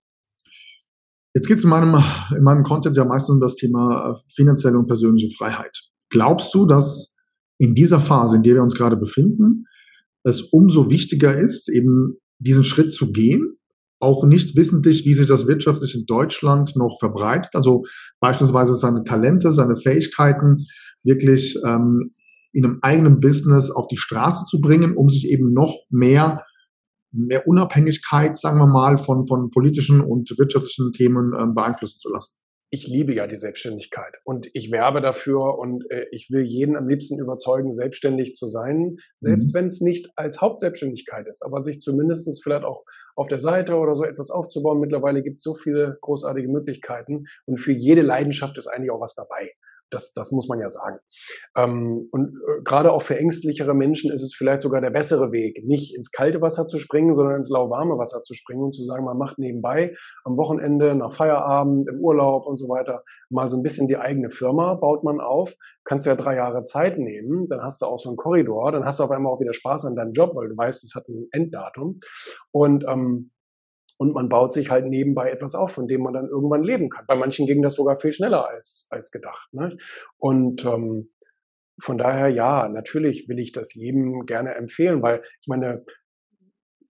Jetzt 1.34 1.46
geht 1.46 1.58
es 1.58 1.64
in 1.64 1.70
meinem, 1.70 1.94
in 2.36 2.42
meinem 2.42 2.64
Content 2.64 2.96
ja 2.96 3.04
meistens 3.04 3.34
um 3.34 3.40
das 3.40 3.54
Thema 3.54 4.12
äh, 4.12 4.30
finanzielle 4.34 4.78
und 4.78 4.86
persönliche 4.86 5.34
Freiheit. 5.36 5.74
Glaubst 6.10 6.54
du, 6.54 6.66
dass 6.66 7.16
in 7.58 7.74
dieser 7.74 8.00
Phase, 8.00 8.36
in 8.36 8.42
der 8.42 8.54
wir 8.54 8.62
uns 8.62 8.76
gerade 8.76 8.96
befinden, 8.96 9.66
es 10.24 10.42
umso 10.42 10.90
wichtiger 10.90 11.38
ist, 11.38 11.68
eben 11.68 12.16
diesen 12.38 12.64
Schritt 12.64 12.92
zu 12.92 13.12
gehen, 13.12 13.56
auch 14.00 14.24
nicht 14.24 14.56
wissentlich, 14.56 15.04
wie 15.04 15.14
sich 15.14 15.26
das 15.26 15.46
wirtschaftlich 15.46 15.94
in 15.94 16.06
Deutschland 16.06 16.76
noch 16.76 16.98
verbreitet. 17.00 17.50
Also 17.54 17.84
beispielsweise 18.20 18.76
seine 18.76 19.02
Talente, 19.02 19.52
seine 19.52 19.76
Fähigkeiten 19.76 20.66
wirklich 21.02 21.58
ähm, 21.66 22.12
in 22.52 22.64
einem 22.64 22.78
eigenen 22.82 23.20
Business 23.20 23.70
auf 23.70 23.88
die 23.88 23.96
Straße 23.96 24.46
zu 24.46 24.60
bringen, 24.60 24.96
um 24.96 25.08
sich 25.08 25.28
eben 25.28 25.52
noch 25.52 25.74
mehr 25.90 26.44
mehr 27.10 27.48
Unabhängigkeit, 27.48 28.36
sagen 28.36 28.58
wir 28.58 28.66
mal, 28.66 28.98
von, 28.98 29.26
von 29.26 29.50
politischen 29.50 30.02
und 30.02 30.28
wirtschaftlichen 30.36 30.92
Themen 30.92 31.32
ähm, 31.38 31.54
beeinflussen 31.54 31.98
zu 31.98 32.10
lassen 32.10 32.47
ich 32.70 32.86
liebe 32.86 33.14
ja 33.14 33.26
die 33.26 33.36
Selbstständigkeit 33.36 34.14
und 34.24 34.48
ich 34.52 34.70
werbe 34.70 35.00
dafür 35.00 35.58
und 35.58 35.90
äh, 35.90 36.06
ich 36.10 36.30
will 36.30 36.42
jeden 36.42 36.76
am 36.76 36.88
liebsten 36.88 37.18
überzeugen, 37.18 37.72
selbstständig 37.72 38.34
zu 38.34 38.46
sein, 38.46 38.98
selbst 39.16 39.54
mhm. 39.54 39.58
wenn 39.58 39.66
es 39.66 39.80
nicht 39.80 40.10
als 40.16 40.40
Hauptselbstständigkeit 40.40 41.26
ist, 41.28 41.42
aber 41.42 41.62
sich 41.62 41.80
zumindest 41.80 42.42
vielleicht 42.42 42.64
auch 42.64 42.84
auf 43.16 43.28
der 43.28 43.40
Seite 43.40 43.76
oder 43.76 43.94
so 43.94 44.04
etwas 44.04 44.30
aufzubauen. 44.30 44.80
Mittlerweile 44.80 45.22
gibt 45.22 45.38
es 45.38 45.42
so 45.42 45.54
viele 45.54 45.98
großartige 46.02 46.48
Möglichkeiten 46.48 47.24
und 47.46 47.58
für 47.58 47.72
jede 47.72 48.02
Leidenschaft 48.02 48.58
ist 48.58 48.66
eigentlich 48.66 48.90
auch 48.90 49.00
was 49.00 49.14
dabei. 49.14 49.50
Das, 49.90 50.12
das 50.12 50.32
muss 50.32 50.48
man 50.48 50.60
ja 50.60 50.68
sagen. 50.68 50.98
Ähm, 51.56 52.08
und 52.10 52.28
äh, 52.28 52.62
gerade 52.62 52.92
auch 52.92 53.02
für 53.02 53.18
ängstlichere 53.18 53.74
Menschen 53.74 54.12
ist 54.12 54.22
es 54.22 54.34
vielleicht 54.34 54.62
sogar 54.62 54.80
der 54.80 54.90
bessere 54.90 55.32
Weg, 55.32 55.64
nicht 55.66 55.96
ins 55.96 56.10
kalte 56.10 56.40
Wasser 56.40 56.66
zu 56.66 56.78
springen, 56.78 57.14
sondern 57.14 57.36
ins 57.36 57.50
lauwarme 57.50 57.98
Wasser 57.98 58.22
zu 58.22 58.34
springen 58.34 58.62
und 58.62 58.72
zu 58.72 58.84
sagen, 58.84 59.04
man 59.04 59.18
macht 59.18 59.38
nebenbei 59.38 59.94
am 60.24 60.36
Wochenende, 60.36 60.94
nach 60.94 61.12
Feierabend, 61.12 61.88
im 61.88 62.00
Urlaub 62.00 62.46
und 62.46 62.58
so 62.58 62.68
weiter 62.68 63.02
mal 63.30 63.48
so 63.48 63.56
ein 63.56 63.62
bisschen 63.62 63.88
die 63.88 63.96
eigene 63.96 64.30
Firma, 64.30 64.74
baut 64.74 65.04
man 65.04 65.20
auf, 65.20 65.54
kannst 65.84 66.06
ja 66.06 66.14
drei 66.14 66.36
Jahre 66.36 66.64
Zeit 66.64 66.98
nehmen, 66.98 67.48
dann 67.48 67.62
hast 67.62 67.82
du 67.82 67.86
auch 67.86 67.98
so 67.98 68.10
einen 68.10 68.16
Korridor, 68.16 68.72
dann 68.72 68.84
hast 68.84 68.98
du 68.98 69.04
auf 69.04 69.10
einmal 69.10 69.32
auch 69.32 69.40
wieder 69.40 69.52
Spaß 69.52 69.86
an 69.86 69.96
deinem 69.96 70.12
Job, 70.12 70.34
weil 70.34 70.48
du 70.48 70.56
weißt, 70.56 70.84
es 70.84 70.94
hat 70.94 71.08
ein 71.08 71.28
Enddatum. 71.32 72.00
Und 72.52 72.84
ähm, 72.88 73.30
und 73.98 74.14
man 74.14 74.28
baut 74.28 74.52
sich 74.52 74.70
halt 74.70 74.86
nebenbei 74.86 75.30
etwas 75.30 75.54
auf, 75.54 75.72
von 75.72 75.88
dem 75.88 76.02
man 76.02 76.14
dann 76.14 76.28
irgendwann 76.28 76.62
leben 76.62 76.88
kann. 76.88 77.04
Bei 77.06 77.16
manchen 77.16 77.46
ging 77.46 77.62
das 77.62 77.74
sogar 77.74 77.98
viel 77.98 78.12
schneller 78.12 78.48
als, 78.48 78.86
als 78.90 79.10
gedacht. 79.10 79.52
Ne? 79.52 79.76
Und 80.16 80.64
ähm, 80.64 81.10
von 81.80 81.98
daher, 81.98 82.28
ja, 82.28 82.68
natürlich 82.68 83.28
will 83.28 83.38
ich 83.38 83.52
das 83.52 83.74
jedem 83.74 84.24
gerne 84.24 84.54
empfehlen, 84.54 85.02
weil 85.02 85.22
ich 85.40 85.48
meine, 85.48 85.84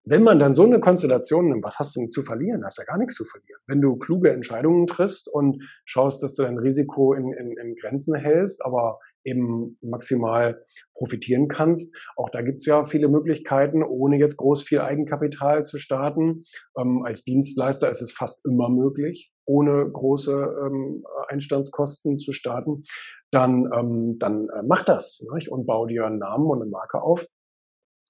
wenn 0.05 0.23
man 0.23 0.39
dann 0.39 0.55
so 0.55 0.65
eine 0.65 0.81
Konstellation 0.81 1.49
nimmt, 1.49 1.65
was 1.65 1.79
hast 1.79 1.97
du 1.97 2.01
denn 2.01 2.11
zu 2.11 2.23
verlieren? 2.23 2.65
Hast 2.65 2.79
ja 2.79 2.85
gar 2.85 2.97
nichts 2.97 3.15
zu 3.15 3.25
verlieren. 3.25 3.61
Wenn 3.67 3.83
du 3.83 3.97
kluge 3.97 4.31
Entscheidungen 4.31 4.87
triffst 4.87 5.29
und 5.29 5.63
schaust, 5.85 6.23
dass 6.23 6.35
du 6.35 6.45
dein 6.45 6.59
Risiko 6.59 7.13
in, 7.13 7.33
in, 7.35 7.59
in 7.59 7.75
Grenzen 7.75 8.15
hältst, 8.15 8.65
aber 8.65 8.99
eben 9.29 9.79
maximal 9.83 10.63
profitieren 10.95 11.49
kannst. 11.49 11.97
Auch 12.17 12.31
da 12.31 12.43
gibt 12.43 12.59
es 12.59 12.67
ja 12.67 12.85
viele 12.85 13.09
Möglichkeiten, 13.09 13.83
ohne 13.83 14.19
jetzt 14.19 14.37
groß 14.37 14.63
viel 14.63 14.81
Eigenkapital 14.81 15.65
zu 15.65 15.79
starten. 15.79 16.43
Ähm, 16.79 17.03
als 17.05 17.25
Dienstleister 17.25 17.91
ist 17.91 18.03
es 18.03 18.13
fast 18.13 18.47
immer 18.47 18.69
möglich, 18.69 19.33
ohne 19.45 19.91
große 19.91 20.33
ähm, 20.67 21.05
Einstandskosten 21.29 22.19
zu 22.19 22.33
starten. 22.33 22.83
Dann, 23.31 23.69
ähm, 23.75 24.17
dann 24.19 24.49
äh, 24.49 24.63
mach 24.67 24.85
das 24.85 25.25
nicht? 25.35 25.51
und 25.51 25.67
bau 25.67 25.87
dir 25.87 26.07
einen 26.07 26.19
Namen 26.19 26.47
und 26.47 26.63
eine 26.63 26.71
Marke 26.71 27.03
auf. 27.03 27.27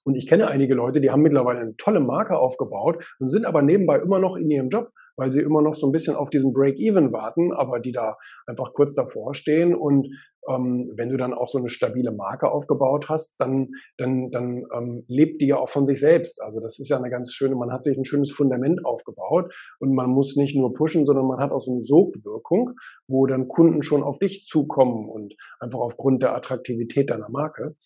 Und 0.04 0.14
ich 0.14 0.26
kenne 0.26 0.48
einige 0.48 0.74
Leute, 0.74 1.00
die 1.00 1.10
haben 1.10 1.22
mittlerweile 1.22 1.60
eine 1.60 1.76
tolle 1.76 2.00
Marke 2.00 2.38
aufgebaut 2.38 3.04
und 3.20 3.28
sind 3.28 3.44
aber 3.44 3.62
nebenbei 3.62 3.98
immer 3.98 4.18
noch 4.18 4.36
in 4.36 4.50
ihrem 4.50 4.70
Job, 4.70 4.90
weil 5.16 5.30
sie 5.30 5.42
immer 5.42 5.60
noch 5.60 5.74
so 5.74 5.86
ein 5.86 5.92
bisschen 5.92 6.16
auf 6.16 6.30
diesen 6.30 6.52
Break-Even 6.54 7.12
warten, 7.12 7.52
aber 7.52 7.80
die 7.80 7.92
da 7.92 8.16
einfach 8.46 8.72
kurz 8.72 8.94
davor 8.94 9.34
stehen 9.34 9.74
und 9.74 10.08
ähm, 10.48 10.92
wenn 10.96 11.10
du 11.10 11.16
dann 11.16 11.34
auch 11.34 11.48
so 11.48 11.58
eine 11.58 11.68
stabile 11.68 12.12
Marke 12.12 12.50
aufgebaut 12.50 13.08
hast, 13.08 13.40
dann, 13.40 13.68
dann, 13.96 14.30
dann 14.30 14.64
ähm, 14.74 15.04
lebt 15.08 15.40
die 15.40 15.48
ja 15.48 15.58
auch 15.58 15.68
von 15.68 15.86
sich 15.86 16.00
selbst. 16.00 16.42
Also 16.42 16.60
das 16.60 16.78
ist 16.78 16.88
ja 16.88 16.96
eine 16.96 17.10
ganz 17.10 17.32
schöne, 17.32 17.54
man 17.54 17.72
hat 17.72 17.84
sich 17.84 17.96
ein 17.96 18.04
schönes 18.04 18.30
Fundament 18.30 18.84
aufgebaut 18.84 19.54
und 19.78 19.94
man 19.94 20.10
muss 20.10 20.36
nicht 20.36 20.56
nur 20.56 20.72
pushen, 20.74 21.06
sondern 21.06 21.26
man 21.26 21.38
hat 21.38 21.50
auch 21.50 21.60
so 21.60 21.72
eine 21.72 21.82
Sogwirkung, 21.82 22.72
wo 23.06 23.26
dann 23.26 23.48
Kunden 23.48 23.82
schon 23.82 24.02
auf 24.02 24.18
dich 24.18 24.46
zukommen 24.46 25.08
und 25.08 25.34
einfach 25.60 25.80
aufgrund 25.80 26.22
der 26.22 26.34
Attraktivität 26.34 27.10
deiner 27.10 27.28
Marke. 27.28 27.76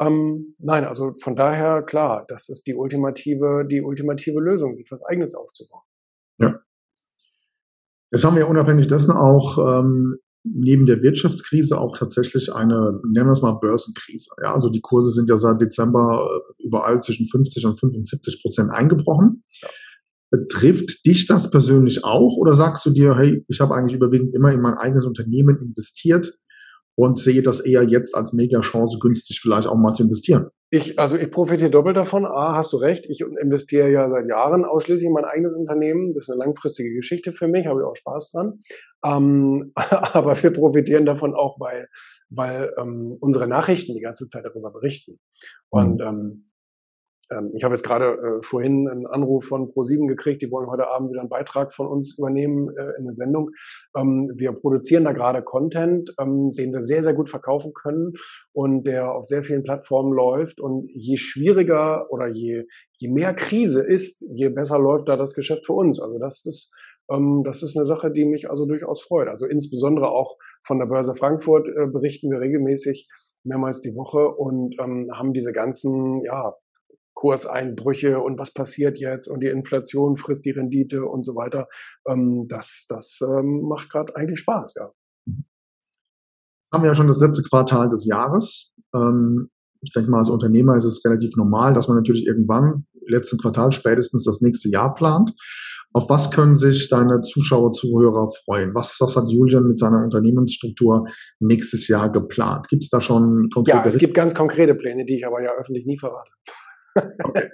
Ähm, 0.00 0.54
nein, 0.58 0.84
also 0.84 1.12
von 1.20 1.36
daher 1.36 1.82
klar, 1.82 2.24
das 2.28 2.48
ist 2.48 2.66
die 2.66 2.74
ultimative, 2.74 3.66
die 3.68 3.82
ultimative 3.82 4.40
Lösung, 4.40 4.74
sich 4.74 4.90
was 4.90 5.02
Eigenes 5.04 5.34
aufzubauen. 5.34 5.82
Ja. 6.38 6.60
Jetzt 8.10 8.24
haben 8.24 8.36
wir 8.36 8.48
unabhängig 8.48 8.86
dessen 8.86 9.12
auch 9.12 9.58
ähm, 9.58 10.18
neben 10.44 10.86
der 10.86 11.02
Wirtschaftskrise 11.02 11.78
auch 11.78 11.96
tatsächlich 11.96 12.52
eine, 12.52 13.00
nennen 13.10 13.26
wir 13.28 13.32
es 13.32 13.42
mal 13.42 13.52
Börsenkrise. 13.52 14.30
Ja, 14.42 14.54
also 14.54 14.68
die 14.68 14.82
Kurse 14.82 15.10
sind 15.10 15.30
ja 15.30 15.36
seit 15.36 15.60
Dezember 15.60 16.28
äh, 16.28 16.64
überall 16.66 17.00
zwischen 17.00 17.26
50 17.26 17.64
und 17.66 17.80
75 17.80 18.42
Prozent 18.42 18.70
eingebrochen. 18.70 19.42
Ja. 19.62 19.68
Trifft 20.50 21.06
dich 21.06 21.26
das 21.26 21.50
persönlich 21.50 22.04
auch 22.04 22.36
oder 22.36 22.54
sagst 22.54 22.84
du 22.84 22.90
dir, 22.90 23.16
hey, 23.16 23.44
ich 23.48 23.60
habe 23.60 23.74
eigentlich 23.74 23.94
überwiegend 23.94 24.34
immer 24.34 24.52
in 24.52 24.60
mein 24.60 24.74
eigenes 24.74 25.06
Unternehmen 25.06 25.58
investiert 25.58 26.34
und 26.96 27.20
sehe 27.20 27.42
das 27.42 27.60
eher 27.60 27.84
jetzt 27.84 28.14
als 28.14 28.32
Mega-Chance, 28.32 28.98
günstig 29.00 29.40
vielleicht 29.40 29.68
auch 29.68 29.76
mal 29.76 29.94
zu 29.94 30.02
investieren? 30.04 30.50
Ich, 30.70 30.98
also 30.98 31.16
ich 31.16 31.30
profitiere 31.30 31.70
doppelt 31.70 31.96
davon. 31.96 32.24
A, 32.24 32.56
hast 32.56 32.72
du 32.72 32.78
recht, 32.78 33.06
ich 33.08 33.20
investiere 33.20 33.90
ja 33.90 34.10
seit 34.10 34.28
Jahren 34.28 34.64
ausschließlich 34.64 35.06
in 35.06 35.12
mein 35.12 35.24
eigenes 35.24 35.54
Unternehmen. 35.54 36.12
Das 36.12 36.24
ist 36.24 36.30
eine 36.30 36.40
langfristige 36.40 36.92
Geschichte 36.94 37.32
für 37.32 37.46
mich, 37.46 37.66
habe 37.66 37.80
ich 37.80 37.86
auch 37.86 37.94
Spaß 37.94 38.32
dran. 38.32 38.58
Ähm, 39.04 39.72
aber 39.74 40.42
wir 40.42 40.50
profitieren 40.52 41.06
davon 41.06 41.34
auch, 41.34 41.60
weil, 41.60 41.88
weil 42.30 42.72
ähm, 42.78 43.16
unsere 43.20 43.46
Nachrichten 43.46 43.94
die 43.94 44.00
ganze 44.00 44.26
Zeit 44.26 44.44
darüber 44.44 44.70
berichten. 44.70 45.20
Und 45.68 46.00
mhm. 46.00 46.06
ähm, 46.06 46.50
ähm, 47.30 47.50
ich 47.54 47.64
habe 47.64 47.74
jetzt 47.74 47.84
gerade 47.84 48.14
äh, 48.14 48.42
vorhin 48.42 48.88
einen 48.88 49.06
Anruf 49.06 49.46
von 49.46 49.70
Pro7 49.70 50.06
gekriegt, 50.08 50.42
die 50.42 50.50
wollen 50.50 50.68
heute 50.68 50.88
Abend 50.88 51.10
wieder 51.10 51.20
einen 51.20 51.28
Beitrag 51.28 51.72
von 51.72 51.86
uns 51.86 52.18
übernehmen 52.18 52.68
äh, 52.76 52.92
in 52.98 53.04
eine 53.04 53.12
Sendung. 53.12 53.50
Ähm, 53.96 54.30
wir 54.34 54.52
produzieren 54.52 55.04
da 55.04 55.12
gerade 55.12 55.42
Content, 55.42 56.14
ähm, 56.18 56.52
den 56.52 56.72
wir 56.72 56.82
sehr, 56.82 57.02
sehr 57.02 57.14
gut 57.14 57.28
verkaufen 57.28 57.72
können 57.72 58.12
und 58.52 58.84
der 58.84 59.12
auf 59.12 59.26
sehr 59.26 59.42
vielen 59.42 59.62
Plattformen 59.62 60.12
läuft. 60.12 60.60
Und 60.60 60.88
je 60.92 61.16
schwieriger 61.16 62.10
oder 62.10 62.28
je, 62.28 62.64
je 62.92 63.08
mehr 63.08 63.34
Krise 63.34 63.82
ist, 63.86 64.22
je 64.34 64.48
besser 64.48 64.78
läuft 64.78 65.08
da 65.08 65.16
das 65.16 65.34
Geschäft 65.34 65.66
für 65.66 65.74
uns. 65.74 66.00
Also 66.00 66.18
das 66.18 66.44
ist 66.44 66.74
das 67.08 67.62
ist 67.62 67.76
eine 67.76 67.84
Sache, 67.84 68.10
die 68.10 68.24
mich 68.24 68.50
also 68.50 68.66
durchaus 68.66 69.02
freut. 69.02 69.28
Also 69.28 69.46
insbesondere 69.46 70.08
auch 70.08 70.36
von 70.62 70.78
der 70.78 70.86
Börse 70.86 71.14
Frankfurt 71.14 71.66
äh, 71.68 71.86
berichten 71.86 72.30
wir 72.30 72.40
regelmäßig 72.40 73.08
mehrmals 73.44 73.80
die 73.80 73.94
Woche 73.94 74.28
und 74.28 74.74
ähm, 74.80 75.10
haben 75.12 75.32
diese 75.34 75.52
ganzen 75.52 76.22
ja, 76.24 76.54
Kurseinbrüche 77.14 78.20
und 78.20 78.38
was 78.38 78.52
passiert 78.52 78.98
jetzt 78.98 79.28
und 79.28 79.40
die 79.40 79.48
Inflation 79.48 80.16
frisst 80.16 80.44
die 80.44 80.50
Rendite 80.50 81.04
und 81.04 81.24
so 81.24 81.34
weiter. 81.34 81.68
Ähm, 82.08 82.46
das 82.48 82.86
das 82.88 83.20
ähm, 83.22 83.62
macht 83.68 83.90
gerade 83.90 84.16
eigentlich 84.16 84.40
Spaß, 84.40 84.74
ja. 84.76 84.90
Haben 86.72 86.82
wir 86.82 86.88
ja 86.88 86.94
schon 86.94 87.06
das 87.06 87.20
letzte 87.20 87.42
Quartal 87.42 87.88
des 87.88 88.04
Jahres. 88.06 88.74
Ähm, 88.94 89.50
ich 89.80 89.92
denke 89.92 90.10
mal, 90.10 90.20
als 90.20 90.30
Unternehmer 90.30 90.76
ist 90.76 90.84
es 90.84 91.04
relativ 91.04 91.36
normal, 91.36 91.74
dass 91.74 91.86
man 91.86 91.98
natürlich 91.98 92.26
irgendwann 92.26 92.86
letzten 93.06 93.38
Quartal 93.38 93.70
spätestens 93.72 94.24
das 94.24 94.40
nächste 94.40 94.68
Jahr 94.70 94.94
plant. 94.94 95.32
Auf 95.96 96.10
was 96.10 96.32
können 96.32 96.58
sich 96.58 96.88
deine 96.88 97.20
Zuschauer, 97.20 97.72
Zuhörer 97.72 98.28
freuen? 98.44 98.74
Was, 98.74 98.96
was 99.00 99.14
hat 99.14 99.28
Julian 99.28 99.68
mit 99.68 99.78
seiner 99.78 100.02
Unternehmensstruktur 100.02 101.06
nächstes 101.38 101.86
Jahr 101.86 102.10
geplant? 102.10 102.68
Gibt 102.68 102.82
es 102.82 102.90
da 102.90 103.00
schon 103.00 103.48
konkrete? 103.54 103.78
Ja, 103.78 103.86
es 103.86 103.98
gibt 103.98 104.14
ganz 104.14 104.34
konkrete 104.34 104.74
Pläne, 104.74 105.04
die 105.04 105.14
ich 105.14 105.26
aber 105.26 105.40
ja 105.40 105.52
öffentlich 105.56 105.86
nie 105.86 105.96
verrate. 105.96 106.30
Okay. 106.96 107.48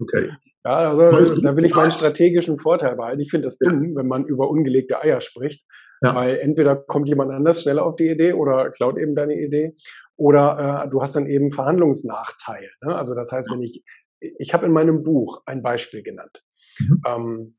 okay. 0.00 0.30
Ja, 0.64 0.90
also, 0.90 1.40
da 1.40 1.56
will 1.56 1.64
ich 1.64 1.74
meinen 1.74 1.92
strategischen 1.92 2.58
Vorteil 2.58 2.96
behalten. 2.96 3.20
Ich 3.20 3.30
finde 3.30 3.46
das 3.46 3.58
dumm, 3.58 3.94
wenn 3.94 4.08
man 4.08 4.24
über 4.24 4.50
ungelegte 4.50 5.00
Eier 5.00 5.20
spricht. 5.20 5.64
Ja. 6.02 6.14
Weil 6.14 6.38
entweder 6.38 6.74
kommt 6.74 7.08
jemand 7.08 7.30
anders 7.30 7.62
schneller 7.62 7.86
auf 7.86 7.94
die 7.94 8.08
Idee 8.08 8.32
oder 8.32 8.70
klaut 8.70 8.98
eben 8.98 9.14
deine 9.14 9.34
Idee. 9.34 9.76
Oder 10.16 10.84
äh, 10.84 10.90
du 10.90 11.00
hast 11.00 11.14
dann 11.14 11.26
eben 11.26 11.52
Verhandlungsnachteil. 11.52 12.70
Ne? 12.82 12.96
Also 12.96 13.14
das 13.14 13.30
heißt, 13.30 13.50
wenn 13.52 13.62
ich, 13.62 13.84
ich 14.18 14.52
habe 14.52 14.66
in 14.66 14.72
meinem 14.72 15.04
Buch 15.04 15.42
ein 15.46 15.62
Beispiel 15.62 16.02
genannt, 16.02 16.42
mhm. 16.78 17.02
ähm, 17.06 17.56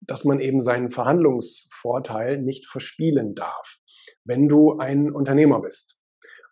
dass 0.00 0.24
man 0.24 0.40
eben 0.40 0.60
seinen 0.60 0.90
Verhandlungsvorteil 0.90 2.40
nicht 2.40 2.66
verspielen 2.66 3.34
darf, 3.34 3.78
wenn 4.24 4.48
du 4.48 4.78
ein 4.78 5.10
Unternehmer 5.10 5.60
bist. 5.60 6.00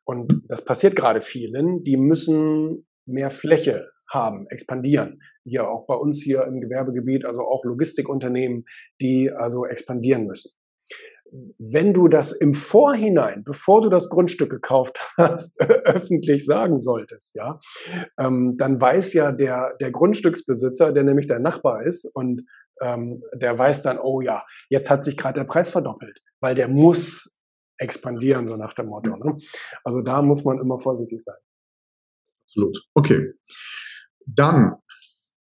Und 0.05 0.43
das 0.49 0.65
passiert 0.65 0.97
gerade 0.97 1.23
vielen, 1.23 1.83
die 1.83 1.97
müssen 1.97 2.87
mehr 3.07 3.31
Fläche 3.31 3.91
haben, 4.11 4.47
expandieren. 4.49 5.21
Hier 5.45 5.69
auch 5.69 5.87
bei 5.87 5.95
uns 5.95 6.23
hier 6.23 6.45
im 6.45 6.61
Gewerbegebiet, 6.61 7.25
also 7.25 7.43
auch 7.43 7.65
Logistikunternehmen, 7.65 8.65
die 9.01 9.31
also 9.31 9.67
expandieren 9.67 10.27
müssen. 10.27 10.53
Wenn 11.59 11.93
du 11.93 12.09
das 12.09 12.33
im 12.33 12.55
Vorhinein, 12.55 13.43
bevor 13.45 13.83
du 13.83 13.89
das 13.89 14.09
Grundstück 14.09 14.51
gekauft 14.51 15.01
hast, 15.17 15.61
öffentlich 15.61 16.47
sagen 16.47 16.79
solltest, 16.79 17.35
ja, 17.35 17.59
ähm, 18.19 18.57
dann 18.57 18.81
weiß 18.81 19.13
ja 19.15 19.33
der, 19.33 19.75
der 19.81 19.91
Grundstücksbesitzer, 19.91 20.93
der 20.93 21.03
nämlich 21.03 21.27
der 21.27 21.41
Nachbar 21.41 21.85
ist 21.85 22.05
und 22.15 22.45
ähm, 22.81 23.23
der 23.35 23.59
weiß 23.59 23.83
dann, 23.83 23.99
oh 23.99 24.21
ja, 24.21 24.45
jetzt 24.69 24.91
hat 24.91 25.05
sich 25.05 25.17
gerade 25.17 25.41
der 25.41 25.47
Preis 25.47 25.71
verdoppelt, 25.71 26.21
weil 26.41 26.55
der 26.55 26.69
muss 26.69 27.41
expandieren, 27.79 28.47
so 28.47 28.57
nach 28.57 28.75
dem 28.75 28.87
Motto. 28.87 29.17
Ne? 29.17 29.37
Also 29.83 30.01
da 30.01 30.23
muss 30.23 30.45
man 30.45 30.61
immer 30.61 30.81
vorsichtig 30.81 31.23
sein. 31.23 31.37
Absolut. 32.47 32.79
Okay. 32.95 33.33
Dann 34.27 34.77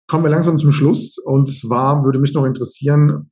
kommen 0.06 0.24
wir 0.24 0.30
langsam 0.30 0.58
zum 0.58 0.72
Schluss. 0.72 1.18
Und 1.18 1.46
zwar 1.46 2.04
würde 2.04 2.18
mich 2.18 2.34
noch 2.34 2.44
interessieren, 2.44 3.30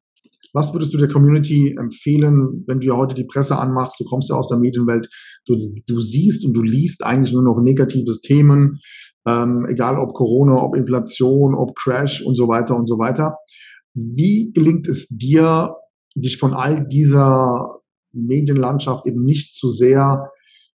was 0.52 0.72
würdest 0.74 0.92
du 0.94 0.98
der 0.98 1.08
Community 1.08 1.76
empfehlen, 1.78 2.64
wenn 2.66 2.80
du 2.80 2.88
ja 2.88 2.96
heute 2.96 3.14
die 3.14 3.24
Presse 3.24 3.58
anmachst? 3.58 4.00
Du 4.00 4.04
kommst 4.04 4.30
ja 4.30 4.36
aus 4.36 4.48
der 4.48 4.58
Medienwelt, 4.58 5.08
du, 5.46 5.56
du 5.86 6.00
siehst 6.00 6.44
und 6.44 6.54
du 6.54 6.62
liest 6.62 7.04
eigentlich 7.04 7.32
nur 7.32 7.42
noch 7.42 7.60
negatives 7.60 8.20
Themen, 8.20 8.80
ähm, 9.26 9.66
egal 9.68 9.98
ob 9.98 10.14
Corona, 10.14 10.62
ob 10.62 10.76
Inflation, 10.76 11.54
ob 11.54 11.76
Crash 11.76 12.22
und 12.22 12.36
so 12.36 12.48
weiter 12.48 12.76
und 12.76 12.86
so 12.86 12.98
weiter. 12.98 13.36
Wie 13.94 14.52
gelingt 14.52 14.88
es 14.88 15.08
dir, 15.08 15.74
dich 16.14 16.38
von 16.38 16.54
all 16.54 16.86
dieser 16.86 17.80
Medienlandschaft 18.12 19.06
eben 19.06 19.24
nicht 19.24 19.54
zu 19.54 19.70
sehr 19.70 20.30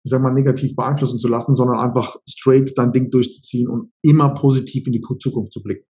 ich 0.06 0.10
sag 0.10 0.22
mal, 0.22 0.34
negativ 0.34 0.76
beeinflussen 0.76 1.18
zu 1.18 1.30
lassen, 1.30 1.56
sondern 1.56 1.80
einfach 1.80 2.18
straight 2.30 2.78
dein 2.78 2.92
Ding 2.92 3.10
durchzuziehen 3.10 3.70
und 3.70 3.92
immer 4.02 4.34
positiv 4.34 4.86
in 4.86 4.92
die 4.92 5.02
Zukunft 5.02 5.54
zu 5.54 5.64
blicken. 5.64 5.86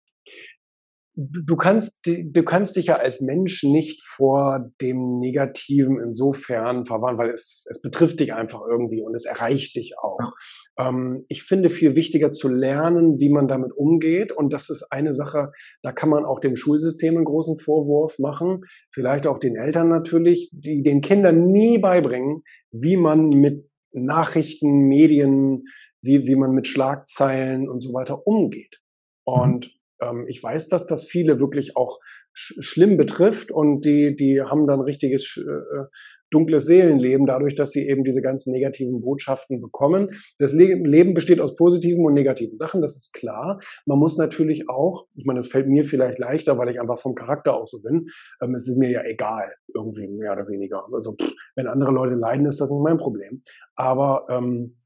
Du 1.22 1.58
kannst, 1.58 2.08
du 2.08 2.44
kannst 2.44 2.78
dich 2.78 2.86
ja 2.86 2.96
als 2.96 3.20
Mensch 3.20 3.64
nicht 3.64 4.02
vor 4.06 4.72
dem 4.80 5.20
Negativen 5.20 6.00
insofern 6.00 6.86
verwahren, 6.86 7.18
weil 7.18 7.30
es, 7.30 7.66
es 7.70 7.82
betrifft 7.82 8.22
dich 8.22 8.34
einfach 8.34 8.62
irgendwie 8.66 9.02
und 9.02 9.14
es 9.14 9.26
erreicht 9.26 9.76
dich 9.76 9.96
auch. 10.02 10.32
Ähm, 10.78 11.26
ich 11.28 11.44
finde 11.44 11.70
viel 11.70 11.98
wichtiger 11.98 12.32
zu 12.32 12.48
lernen, 12.48 13.20
wie 13.20 13.30
man 13.30 13.50
damit 13.50 13.74
umgeht. 13.76 14.32
Und 14.32 14.54
das 14.54 14.70
ist 14.70 14.88
eine 14.92 15.14
Sache, 15.14 15.52
da 15.82 15.92
kann 15.92 16.08
man 16.08 16.24
auch 16.24 16.40
dem 16.40 16.56
Schulsystem 16.56 17.18
einen 17.18 17.26
großen 17.26 17.58
Vorwurf 17.58 18.18
machen. 18.20 18.62
Vielleicht 18.94 19.28
auch 19.28 19.40
den 19.40 19.58
Eltern 19.58 19.90
natürlich, 19.90 20.50
die 20.54 20.84
den 20.84 21.02
Kindern 21.02 21.48
nie 21.48 21.80
beibringen, 21.80 22.44
wie 22.72 22.96
man 22.96 23.28
mit 23.28 23.70
Nachrichten, 23.92 24.88
Medien, 24.88 25.66
wie, 26.02 26.26
wie 26.28 26.36
man 26.36 26.52
mit 26.52 26.68
Schlagzeilen 26.68 27.70
und 27.70 27.82
so 27.82 27.94
weiter 27.94 28.26
umgeht. 28.26 28.80
Mhm. 29.28 29.34
Und 29.34 29.79
ähm, 30.02 30.26
ich 30.28 30.42
weiß, 30.42 30.68
dass 30.68 30.86
das 30.86 31.06
viele 31.06 31.40
wirklich 31.40 31.76
auch 31.76 32.00
sch 32.34 32.56
schlimm 32.60 32.98
betrifft 32.98 33.52
und 33.52 33.86
die, 33.86 34.16
die 34.16 34.42
haben 34.42 34.68
dann 34.68 34.82
richtiges 34.82 35.38
äh, 35.38 35.86
dunkles 36.32 36.66
Seelenleben 36.66 37.26
dadurch, 37.26 37.56
dass 37.56 37.72
sie 37.72 37.88
eben 37.88 38.04
diese 38.04 38.22
ganzen 38.22 38.52
negativen 38.52 39.02
Botschaften 39.02 39.62
bekommen. 39.62 40.10
Das 40.38 40.54
Le 40.54 40.76
Leben 40.76 41.14
besteht 41.14 41.40
aus 41.40 41.56
positiven 41.56 42.06
und 42.06 42.14
negativen 42.14 42.58
Sachen, 42.58 42.82
das 42.82 42.96
ist 42.96 43.14
klar. 43.14 43.60
Man 43.86 43.98
muss 43.98 44.18
natürlich 44.18 44.70
auch, 44.70 45.08
ich 45.16 45.26
meine, 45.26 45.40
das 45.40 45.48
fällt 45.48 45.68
mir 45.68 45.86
vielleicht 45.86 46.20
leichter, 46.20 46.58
weil 46.58 46.70
ich 46.70 46.80
einfach 46.80 47.00
vom 47.00 47.16
Charakter 47.16 47.56
auch 47.56 47.68
so 47.68 47.82
bin. 47.82 48.08
Ähm, 48.42 48.56
es 48.56 48.68
ist 48.68 48.78
mir 48.78 48.92
ja 48.92 49.04
egal, 49.04 49.54
irgendwie 49.74 50.08
mehr 50.08 50.34
oder 50.34 50.48
weniger. 50.48 50.86
Also 50.94 51.16
pff, 51.20 51.32
wenn 51.56 51.68
andere 51.68 51.92
Leute 51.92 52.16
leiden, 52.16 52.46
ist 52.46 52.62
das 52.62 52.70
nicht 52.70 52.84
mein 52.84 52.98
Problem. 52.98 53.42
Aber 53.76 54.28
ähm, 54.30 54.78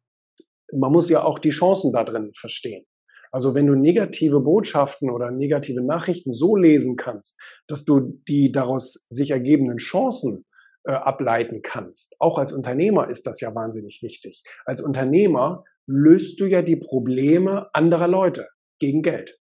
man 0.72 0.92
muss 0.92 1.10
ja 1.10 1.24
auch 1.24 1.40
die 1.40 1.50
Chancen 1.50 1.92
da 1.92 2.04
drin 2.04 2.32
verstehen. 2.36 2.86
Also 3.34 3.56
wenn 3.56 3.66
du 3.66 3.74
negative 3.74 4.40
Botschaften 4.42 5.10
oder 5.10 5.32
negative 5.32 5.82
Nachrichten 5.82 6.34
so 6.34 6.56
lesen 6.56 6.96
kannst, 6.98 7.42
dass 7.68 7.84
du 7.84 8.22
die 8.28 8.52
daraus 8.52 9.06
sich 9.10 9.32
ergebenden 9.32 9.78
Chancen 9.78 10.46
äh, 10.86 10.92
ableiten 10.92 11.62
kannst, 11.64 12.16
auch 12.20 12.38
als 12.38 12.54
Unternehmer 12.54 13.10
ist 13.10 13.26
das 13.26 13.42
ja 13.42 13.56
wahnsinnig 13.56 14.02
wichtig. 14.04 14.44
Als 14.66 14.82
Unternehmer 14.82 15.64
löst 15.88 16.40
du 16.40 16.46
ja 16.46 16.62
die 16.62 16.76
Probleme 16.76 17.70
anderer 17.74 18.08
Leute 18.08 18.48
gegen 18.80 19.02
Geld. 19.02 19.40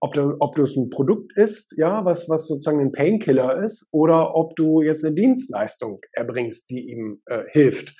ob 0.00 0.14
du, 0.14 0.36
ob 0.40 0.54
du 0.54 0.62
es 0.62 0.76
ein 0.76 0.90
Produkt 0.90 1.36
ist, 1.36 1.74
ja, 1.76 2.04
was, 2.04 2.28
was 2.28 2.46
sozusagen 2.46 2.80
ein 2.80 2.92
Painkiller 2.92 3.62
ist, 3.62 3.88
oder 3.92 4.34
ob 4.34 4.54
du 4.56 4.82
jetzt 4.82 5.04
eine 5.04 5.14
Dienstleistung 5.14 6.00
erbringst, 6.12 6.70
die 6.70 6.90
ihm 6.90 7.22
äh, 7.26 7.44
hilft. 7.48 7.94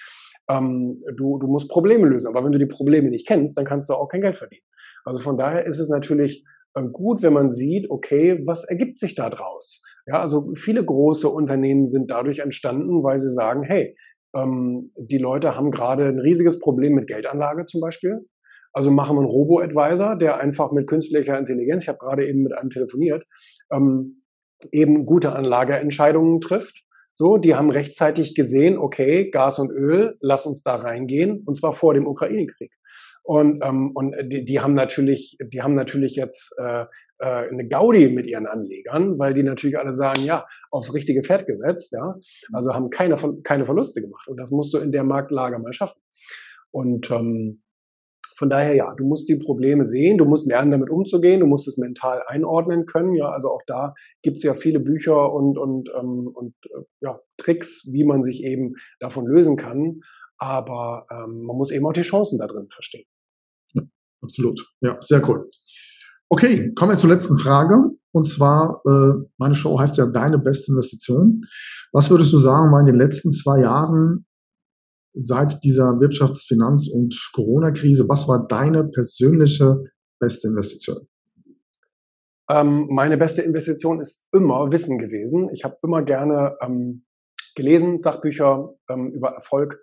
Ähm, 0.49 1.03
du, 1.17 1.39
du 1.39 1.49
musst 1.49 1.69
Probleme 1.69 2.07
lösen, 2.07 2.29
aber 2.29 2.45
wenn 2.45 2.53
du 2.53 2.59
die 2.59 2.67
Probleme 2.67 3.11
nicht 3.11 3.27
kennst, 3.27 3.59
dann 3.59 3.65
kannst 3.65 3.89
du 3.89 3.95
auch 3.95 4.09
kein 4.09 4.21
Geld 4.21 4.39
verdienen. 4.39 4.63
Also 5.07 5.21
von 5.21 5.39
daher 5.39 5.65
ist 5.65 5.79
es 5.79 5.89
natürlich 5.89 6.45
äh, 6.75 6.83
gut, 6.83 7.23
wenn 7.23 7.33
man 7.33 7.51
sieht, 7.51 7.89
okay, 7.91 8.43
was 8.45 8.65
ergibt 8.65 8.99
sich 8.99 9.15
da 9.15 9.31
draus? 9.31 9.83
Ja, 10.07 10.21
also 10.21 10.53
viele 10.55 10.85
große 10.85 11.29
Unternehmen 11.29 11.87
sind 11.87 12.11
dadurch 12.11 12.41
entstanden, 12.41 13.03
weil 13.03 13.19
sie 13.19 13.31
sagen, 13.31 13.63
hey, 13.63 13.97
ähm, 14.35 14.93
die 14.97 15.19
Leute 15.19 15.55
haben 15.55 15.71
gerade 15.71 16.07
ein 16.07 16.19
riesiges 16.19 16.59
Problem 16.59 16.95
mit 16.95 17.07
Geldanlage 17.07 17.67
zum 17.67 17.81
Beispiel. 17.81 18.27
Also 18.73 18.91
machen 18.91 19.17
wir 19.17 19.21
einen 19.21 19.31
Robo-Advisor, 19.31 20.17
der 20.17 20.39
einfach 20.39 20.71
mit 20.73 20.87
künstlicher 20.87 21.39
Intelligenz, 21.39 21.85
ich 21.85 21.89
habe 21.89 21.99
gerade 21.99 22.29
eben 22.29 22.43
mit 22.43 22.53
einem 22.53 22.71
telefoniert, 22.71 23.25
ähm, 23.73 24.23
eben 24.73 25.07
gute 25.07 25.33
Anlageentscheidungen 25.33 26.41
trifft. 26.41 26.83
So, 27.15 27.39
die 27.39 27.55
haben 27.55 27.71
rechtzeitig 27.71 28.35
gesehen, 28.35 28.77
okay, 28.77 29.31
Gas 29.31 29.59
und 29.59 29.71
Öl, 29.71 30.19
lass 30.21 30.45
uns 30.45 30.63
da 30.63 30.75
reingehen, 30.75 31.43
und 31.47 31.55
zwar 31.55 31.73
vor 31.73 31.95
dem 31.95 32.07
Ukraine-Krieg. 32.07 32.73
Und, 33.27 33.61
ähm, 33.65 33.91
und 33.93 34.15
die, 34.31 34.45
die 34.45 34.61
haben 34.61 34.75
natürlich, 34.75 35.37
die 35.53 35.61
haben 35.61 35.75
natürlich 35.75 36.15
jetzt 36.15 36.55
äh, 36.61 36.85
äh, 37.19 37.49
eine 37.51 37.67
Gaudi 37.67 38.09
mit 38.09 38.29
ihren 38.29 38.47
Anlegern, 38.47 39.19
weil 39.19 39.35
die 39.35 39.43
natürlich 39.43 39.79
alle 39.79 39.93
sagen, 39.93 40.23
ja, 40.23 40.47
aufs 40.71 40.95
richtige 40.95 41.25
Pferd 41.25 41.45
gesetzt, 41.47 41.93
ja, 41.93 42.15
also 42.53 42.73
haben 42.73 42.89
keine, 42.89 43.17
keine 43.43 43.67
Verluste 43.67 44.01
gemacht. 44.01 44.29
Und 44.29 44.37
das 44.37 44.53
musst 44.53 44.73
du 44.75 44.79
in 44.79 44.93
der 44.93 45.03
Marktlage 45.03 45.59
mal 45.59 45.73
schaffen. 45.73 46.01
Und 46.71 47.11
ähm, 47.11 47.63
von 48.37 48.49
daher 48.49 48.75
ja, 48.75 48.95
du 48.95 49.05
musst 49.05 49.29
die 49.29 49.39
Probleme 49.39 49.85
sehen, 49.85 50.19
du 50.19 50.25
musst 50.25 50.47
lernen, 50.47 50.71
damit 50.71 50.91
umzugehen, 50.91 51.41
du 51.41 51.47
musst 51.47 51.67
es 51.67 51.79
mental 51.79 52.23
einordnen 52.29 52.87
können. 52.87 53.13
Ja, 53.15 53.31
also 53.31 53.51
auch 53.51 53.63
da 53.67 53.95
gibt 54.23 54.37
es 54.37 54.45
ja 54.45 54.55
viele 54.55 54.79
Bücher 54.79 55.33
und, 55.33 55.59
und, 55.59 55.91
ähm, 55.99 56.31
und 56.33 56.55
äh, 56.67 56.83
ja, 57.01 57.19
Tricks, 57.39 57.89
wie 57.93 58.05
man 58.05 58.23
sich 58.23 58.45
eben 58.45 58.75
davon 59.01 59.27
lösen 59.27 59.57
kann. 59.57 60.01
Aber 60.39 61.07
ähm, 61.11 61.43
man 61.43 61.57
muss 61.57 61.73
eben 61.73 61.87
auch 61.87 61.93
die 61.93 62.03
Chancen 62.03 62.39
da 62.39 62.47
drin 62.47 62.69
verstehen. 62.69 63.07
Absolut. 64.23 64.61
Ja, 64.81 64.97
sehr 65.01 65.27
cool. 65.29 65.49
Okay, 66.29 66.73
kommen 66.75 66.93
wir 66.93 66.99
zur 66.99 67.11
letzten 67.11 67.39
Frage. 67.39 67.77
Und 68.13 68.27
zwar, 68.27 68.81
äh, 68.87 69.25
meine 69.39 69.55
Show 69.55 69.79
heißt 69.79 69.97
ja 69.99 70.07
Deine 70.07 70.39
beste 70.39 70.73
Investition. 70.73 71.43
Was 71.93 72.11
würdest 72.11 72.33
du 72.33 72.39
sagen, 72.39 72.73
war 72.73 72.81
in 72.81 72.87
den 72.87 72.97
letzten 72.97 73.31
zwei 73.31 73.61
Jahren 73.61 74.27
seit 75.17 75.63
dieser 75.65 75.99
Wirtschafts-, 75.99 76.47
Finanz- 76.47 76.89
und 76.89 77.15
Corona-Krise, 77.35 78.09
was 78.09 78.29
war 78.29 78.47
deine 78.47 78.85
persönliche 78.85 79.85
beste 80.21 80.49
Investition? 80.49 81.09
Ähm, 82.49 82.87
meine 82.91 83.17
beste 83.17 83.43
Investition 83.43 84.01
ist 84.01 84.29
immer 84.33 84.71
Wissen 84.71 84.99
gewesen. 84.99 85.49
Ich 85.53 85.65
habe 85.65 85.77
immer 85.83 86.03
gerne 86.03 86.57
ähm, 86.61 87.05
gelesen, 87.57 88.01
Sachbücher 88.01 88.75
ähm, 88.89 89.11
über 89.13 89.31
Erfolg 89.31 89.83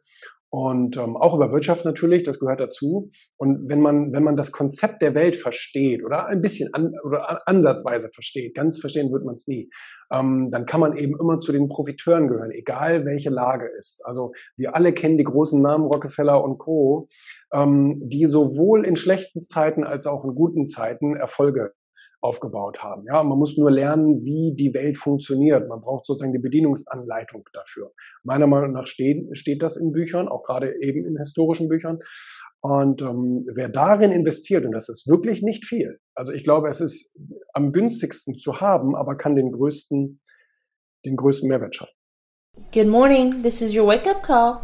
und 0.54 0.98
ähm, 0.98 1.18
auch 1.18 1.34
über 1.34 1.52
Wirtschaft 1.52 1.84
natürlich, 1.84 2.22
das 2.22 2.38
gehört 2.38 2.60
dazu. 2.60 3.10
Und 3.38 3.68
wenn 3.70 3.82
man, 3.82 4.14
wenn 4.14 4.22
man 4.22 4.38
das 4.38 4.52
Konzept 4.52 5.02
der 5.02 5.16
Welt 5.16 5.36
versteht 5.36 6.06
oder 6.06 6.28
ein 6.28 6.42
bisschen 6.42 6.72
an, 6.76 6.94
oder 7.04 7.42
ansatzweise 7.48 8.12
versteht, 8.14 8.54
ganz 8.54 8.80
verstehen 8.80 9.12
wird 9.12 9.26
man 9.26 9.34
es 9.34 9.48
nie, 9.48 9.72
ähm, 10.12 10.52
dann 10.52 10.68
kann 10.68 10.80
man 10.80 10.96
eben 10.96 11.20
immer 11.20 11.40
zu 11.40 11.52
den 11.54 11.70
Profiteuren 11.70 12.28
gehören, 12.28 12.52
egal 12.52 13.04
welche 13.04 13.32
Lage 13.32 13.68
ist. 13.80 14.06
Also 14.06 14.34
wir 14.56 14.76
alle 14.76 14.94
kennen 14.94 15.18
die 15.18 15.24
großen 15.24 15.60
Namen 15.60 15.86
Rockefeller 15.86 16.44
und 16.44 16.60
Co., 16.60 17.08
ähm, 17.52 18.00
die 18.04 18.28
sowohl 18.28 18.86
in 18.86 18.96
schlechten 18.96 19.40
Zeiten 19.40 19.84
als 19.84 20.06
auch 20.06 20.24
in 20.24 20.36
guten 20.36 20.68
Zeiten 20.68 21.16
Erfolge 21.16 21.74
aufgebaut 22.24 22.82
haben. 22.82 23.04
Ja, 23.06 23.22
man 23.24 23.38
muss 23.38 23.58
nur 23.58 23.70
lernen, 23.70 24.24
wie 24.24 24.56
die 24.56 24.74
Welt 24.74 24.98
funktioniert. 24.98 25.68
Man 25.68 25.82
braucht 25.82 26.06
sozusagen 26.06 26.34
die 26.34 26.40
Bedienungsanleitung 26.40 27.44
dafür. 27.54 27.92
Meiner 28.24 28.48
Meinung 28.48 28.72
nach 28.72 28.88
steht, 28.88 29.38
steht 29.38 29.62
das 29.62 29.76
in 29.76 29.92
Büchern, 29.92 30.28
auch 30.28 30.44
gerade 30.44 30.74
eben 30.82 31.06
in 31.06 31.18
historischen 31.18 31.68
Büchern. 31.68 32.00
Und 32.62 33.02
ähm, 33.02 33.46
wer 33.54 33.68
darin 33.68 34.12
investiert, 34.12 34.66
und 34.66 34.72
das 34.72 34.88
ist 34.88 35.08
wirklich 35.08 35.44
nicht 35.44 35.66
viel, 35.66 36.00
also 36.16 36.32
ich 36.32 36.46
glaube, 36.46 36.70
es 36.70 36.80
ist 36.80 37.20
am 37.54 37.74
günstigsten 37.74 38.36
zu 38.36 38.62
haben, 38.62 38.96
aber 38.96 39.18
kann 39.18 39.36
den 39.36 39.52
größten, 39.52 40.22
den 41.06 41.16
größten 41.18 41.50
Mehrwert 41.50 41.76
schaffen. 41.76 41.94
Good 42.74 42.88
morning, 42.88 43.44
this 43.44 43.62
is 43.62 43.76
your 43.76 43.88
wake-up 43.88 44.24
call. 44.24 44.60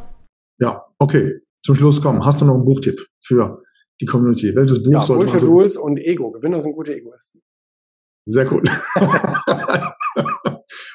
Ja, 0.60 0.86
okay. 0.98 1.40
Zum 1.62 1.76
Schluss 1.76 2.02
kommen. 2.02 2.24
Hast 2.24 2.40
du 2.40 2.46
noch 2.46 2.56
einen 2.56 2.64
Buchtipp 2.64 3.06
für 3.20 3.64
die 4.00 4.06
Community? 4.06 4.56
Welches 4.56 4.82
Buch 4.82 4.94
ja, 4.94 5.02
soll 5.02 5.18
Bullshit 5.18 5.44
Rules 5.44 5.76
und 5.76 5.98
Ego. 5.98 6.32
Gewinner 6.32 6.62
sind 6.62 6.74
gute 6.74 6.96
Egoisten. 6.96 7.42
Sehr 8.30 8.46
gut. 8.46 8.70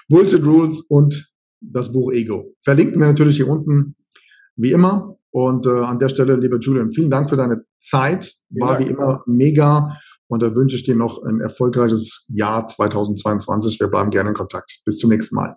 Bullshit 0.08 0.44
Rules 0.44 0.82
und 0.88 1.32
das 1.60 1.92
Buch 1.92 2.12
Ego. 2.12 2.54
Verlinken 2.62 3.00
wir 3.00 3.08
natürlich 3.08 3.36
hier 3.36 3.48
unten, 3.48 3.96
wie 4.56 4.70
immer. 4.70 5.16
Und 5.30 5.66
äh, 5.66 5.70
an 5.70 5.98
der 5.98 6.10
Stelle, 6.10 6.36
lieber 6.36 6.58
Julian, 6.60 6.92
vielen 6.92 7.10
Dank 7.10 7.28
für 7.28 7.36
deine 7.36 7.64
Zeit. 7.80 8.34
War 8.50 8.78
wie 8.78 8.84
immer 8.84 9.24
mega. 9.26 9.98
Und 10.28 10.42
da 10.44 10.54
wünsche 10.54 10.76
ich 10.76 10.84
dir 10.84 10.94
noch 10.94 11.24
ein 11.24 11.40
erfolgreiches 11.40 12.26
Jahr 12.28 12.68
2022. 12.68 13.80
Wir 13.80 13.88
bleiben 13.88 14.10
gerne 14.10 14.28
in 14.30 14.36
Kontakt. 14.36 14.82
Bis 14.84 14.98
zum 14.98 15.10
nächsten 15.10 15.34
Mal. 15.34 15.56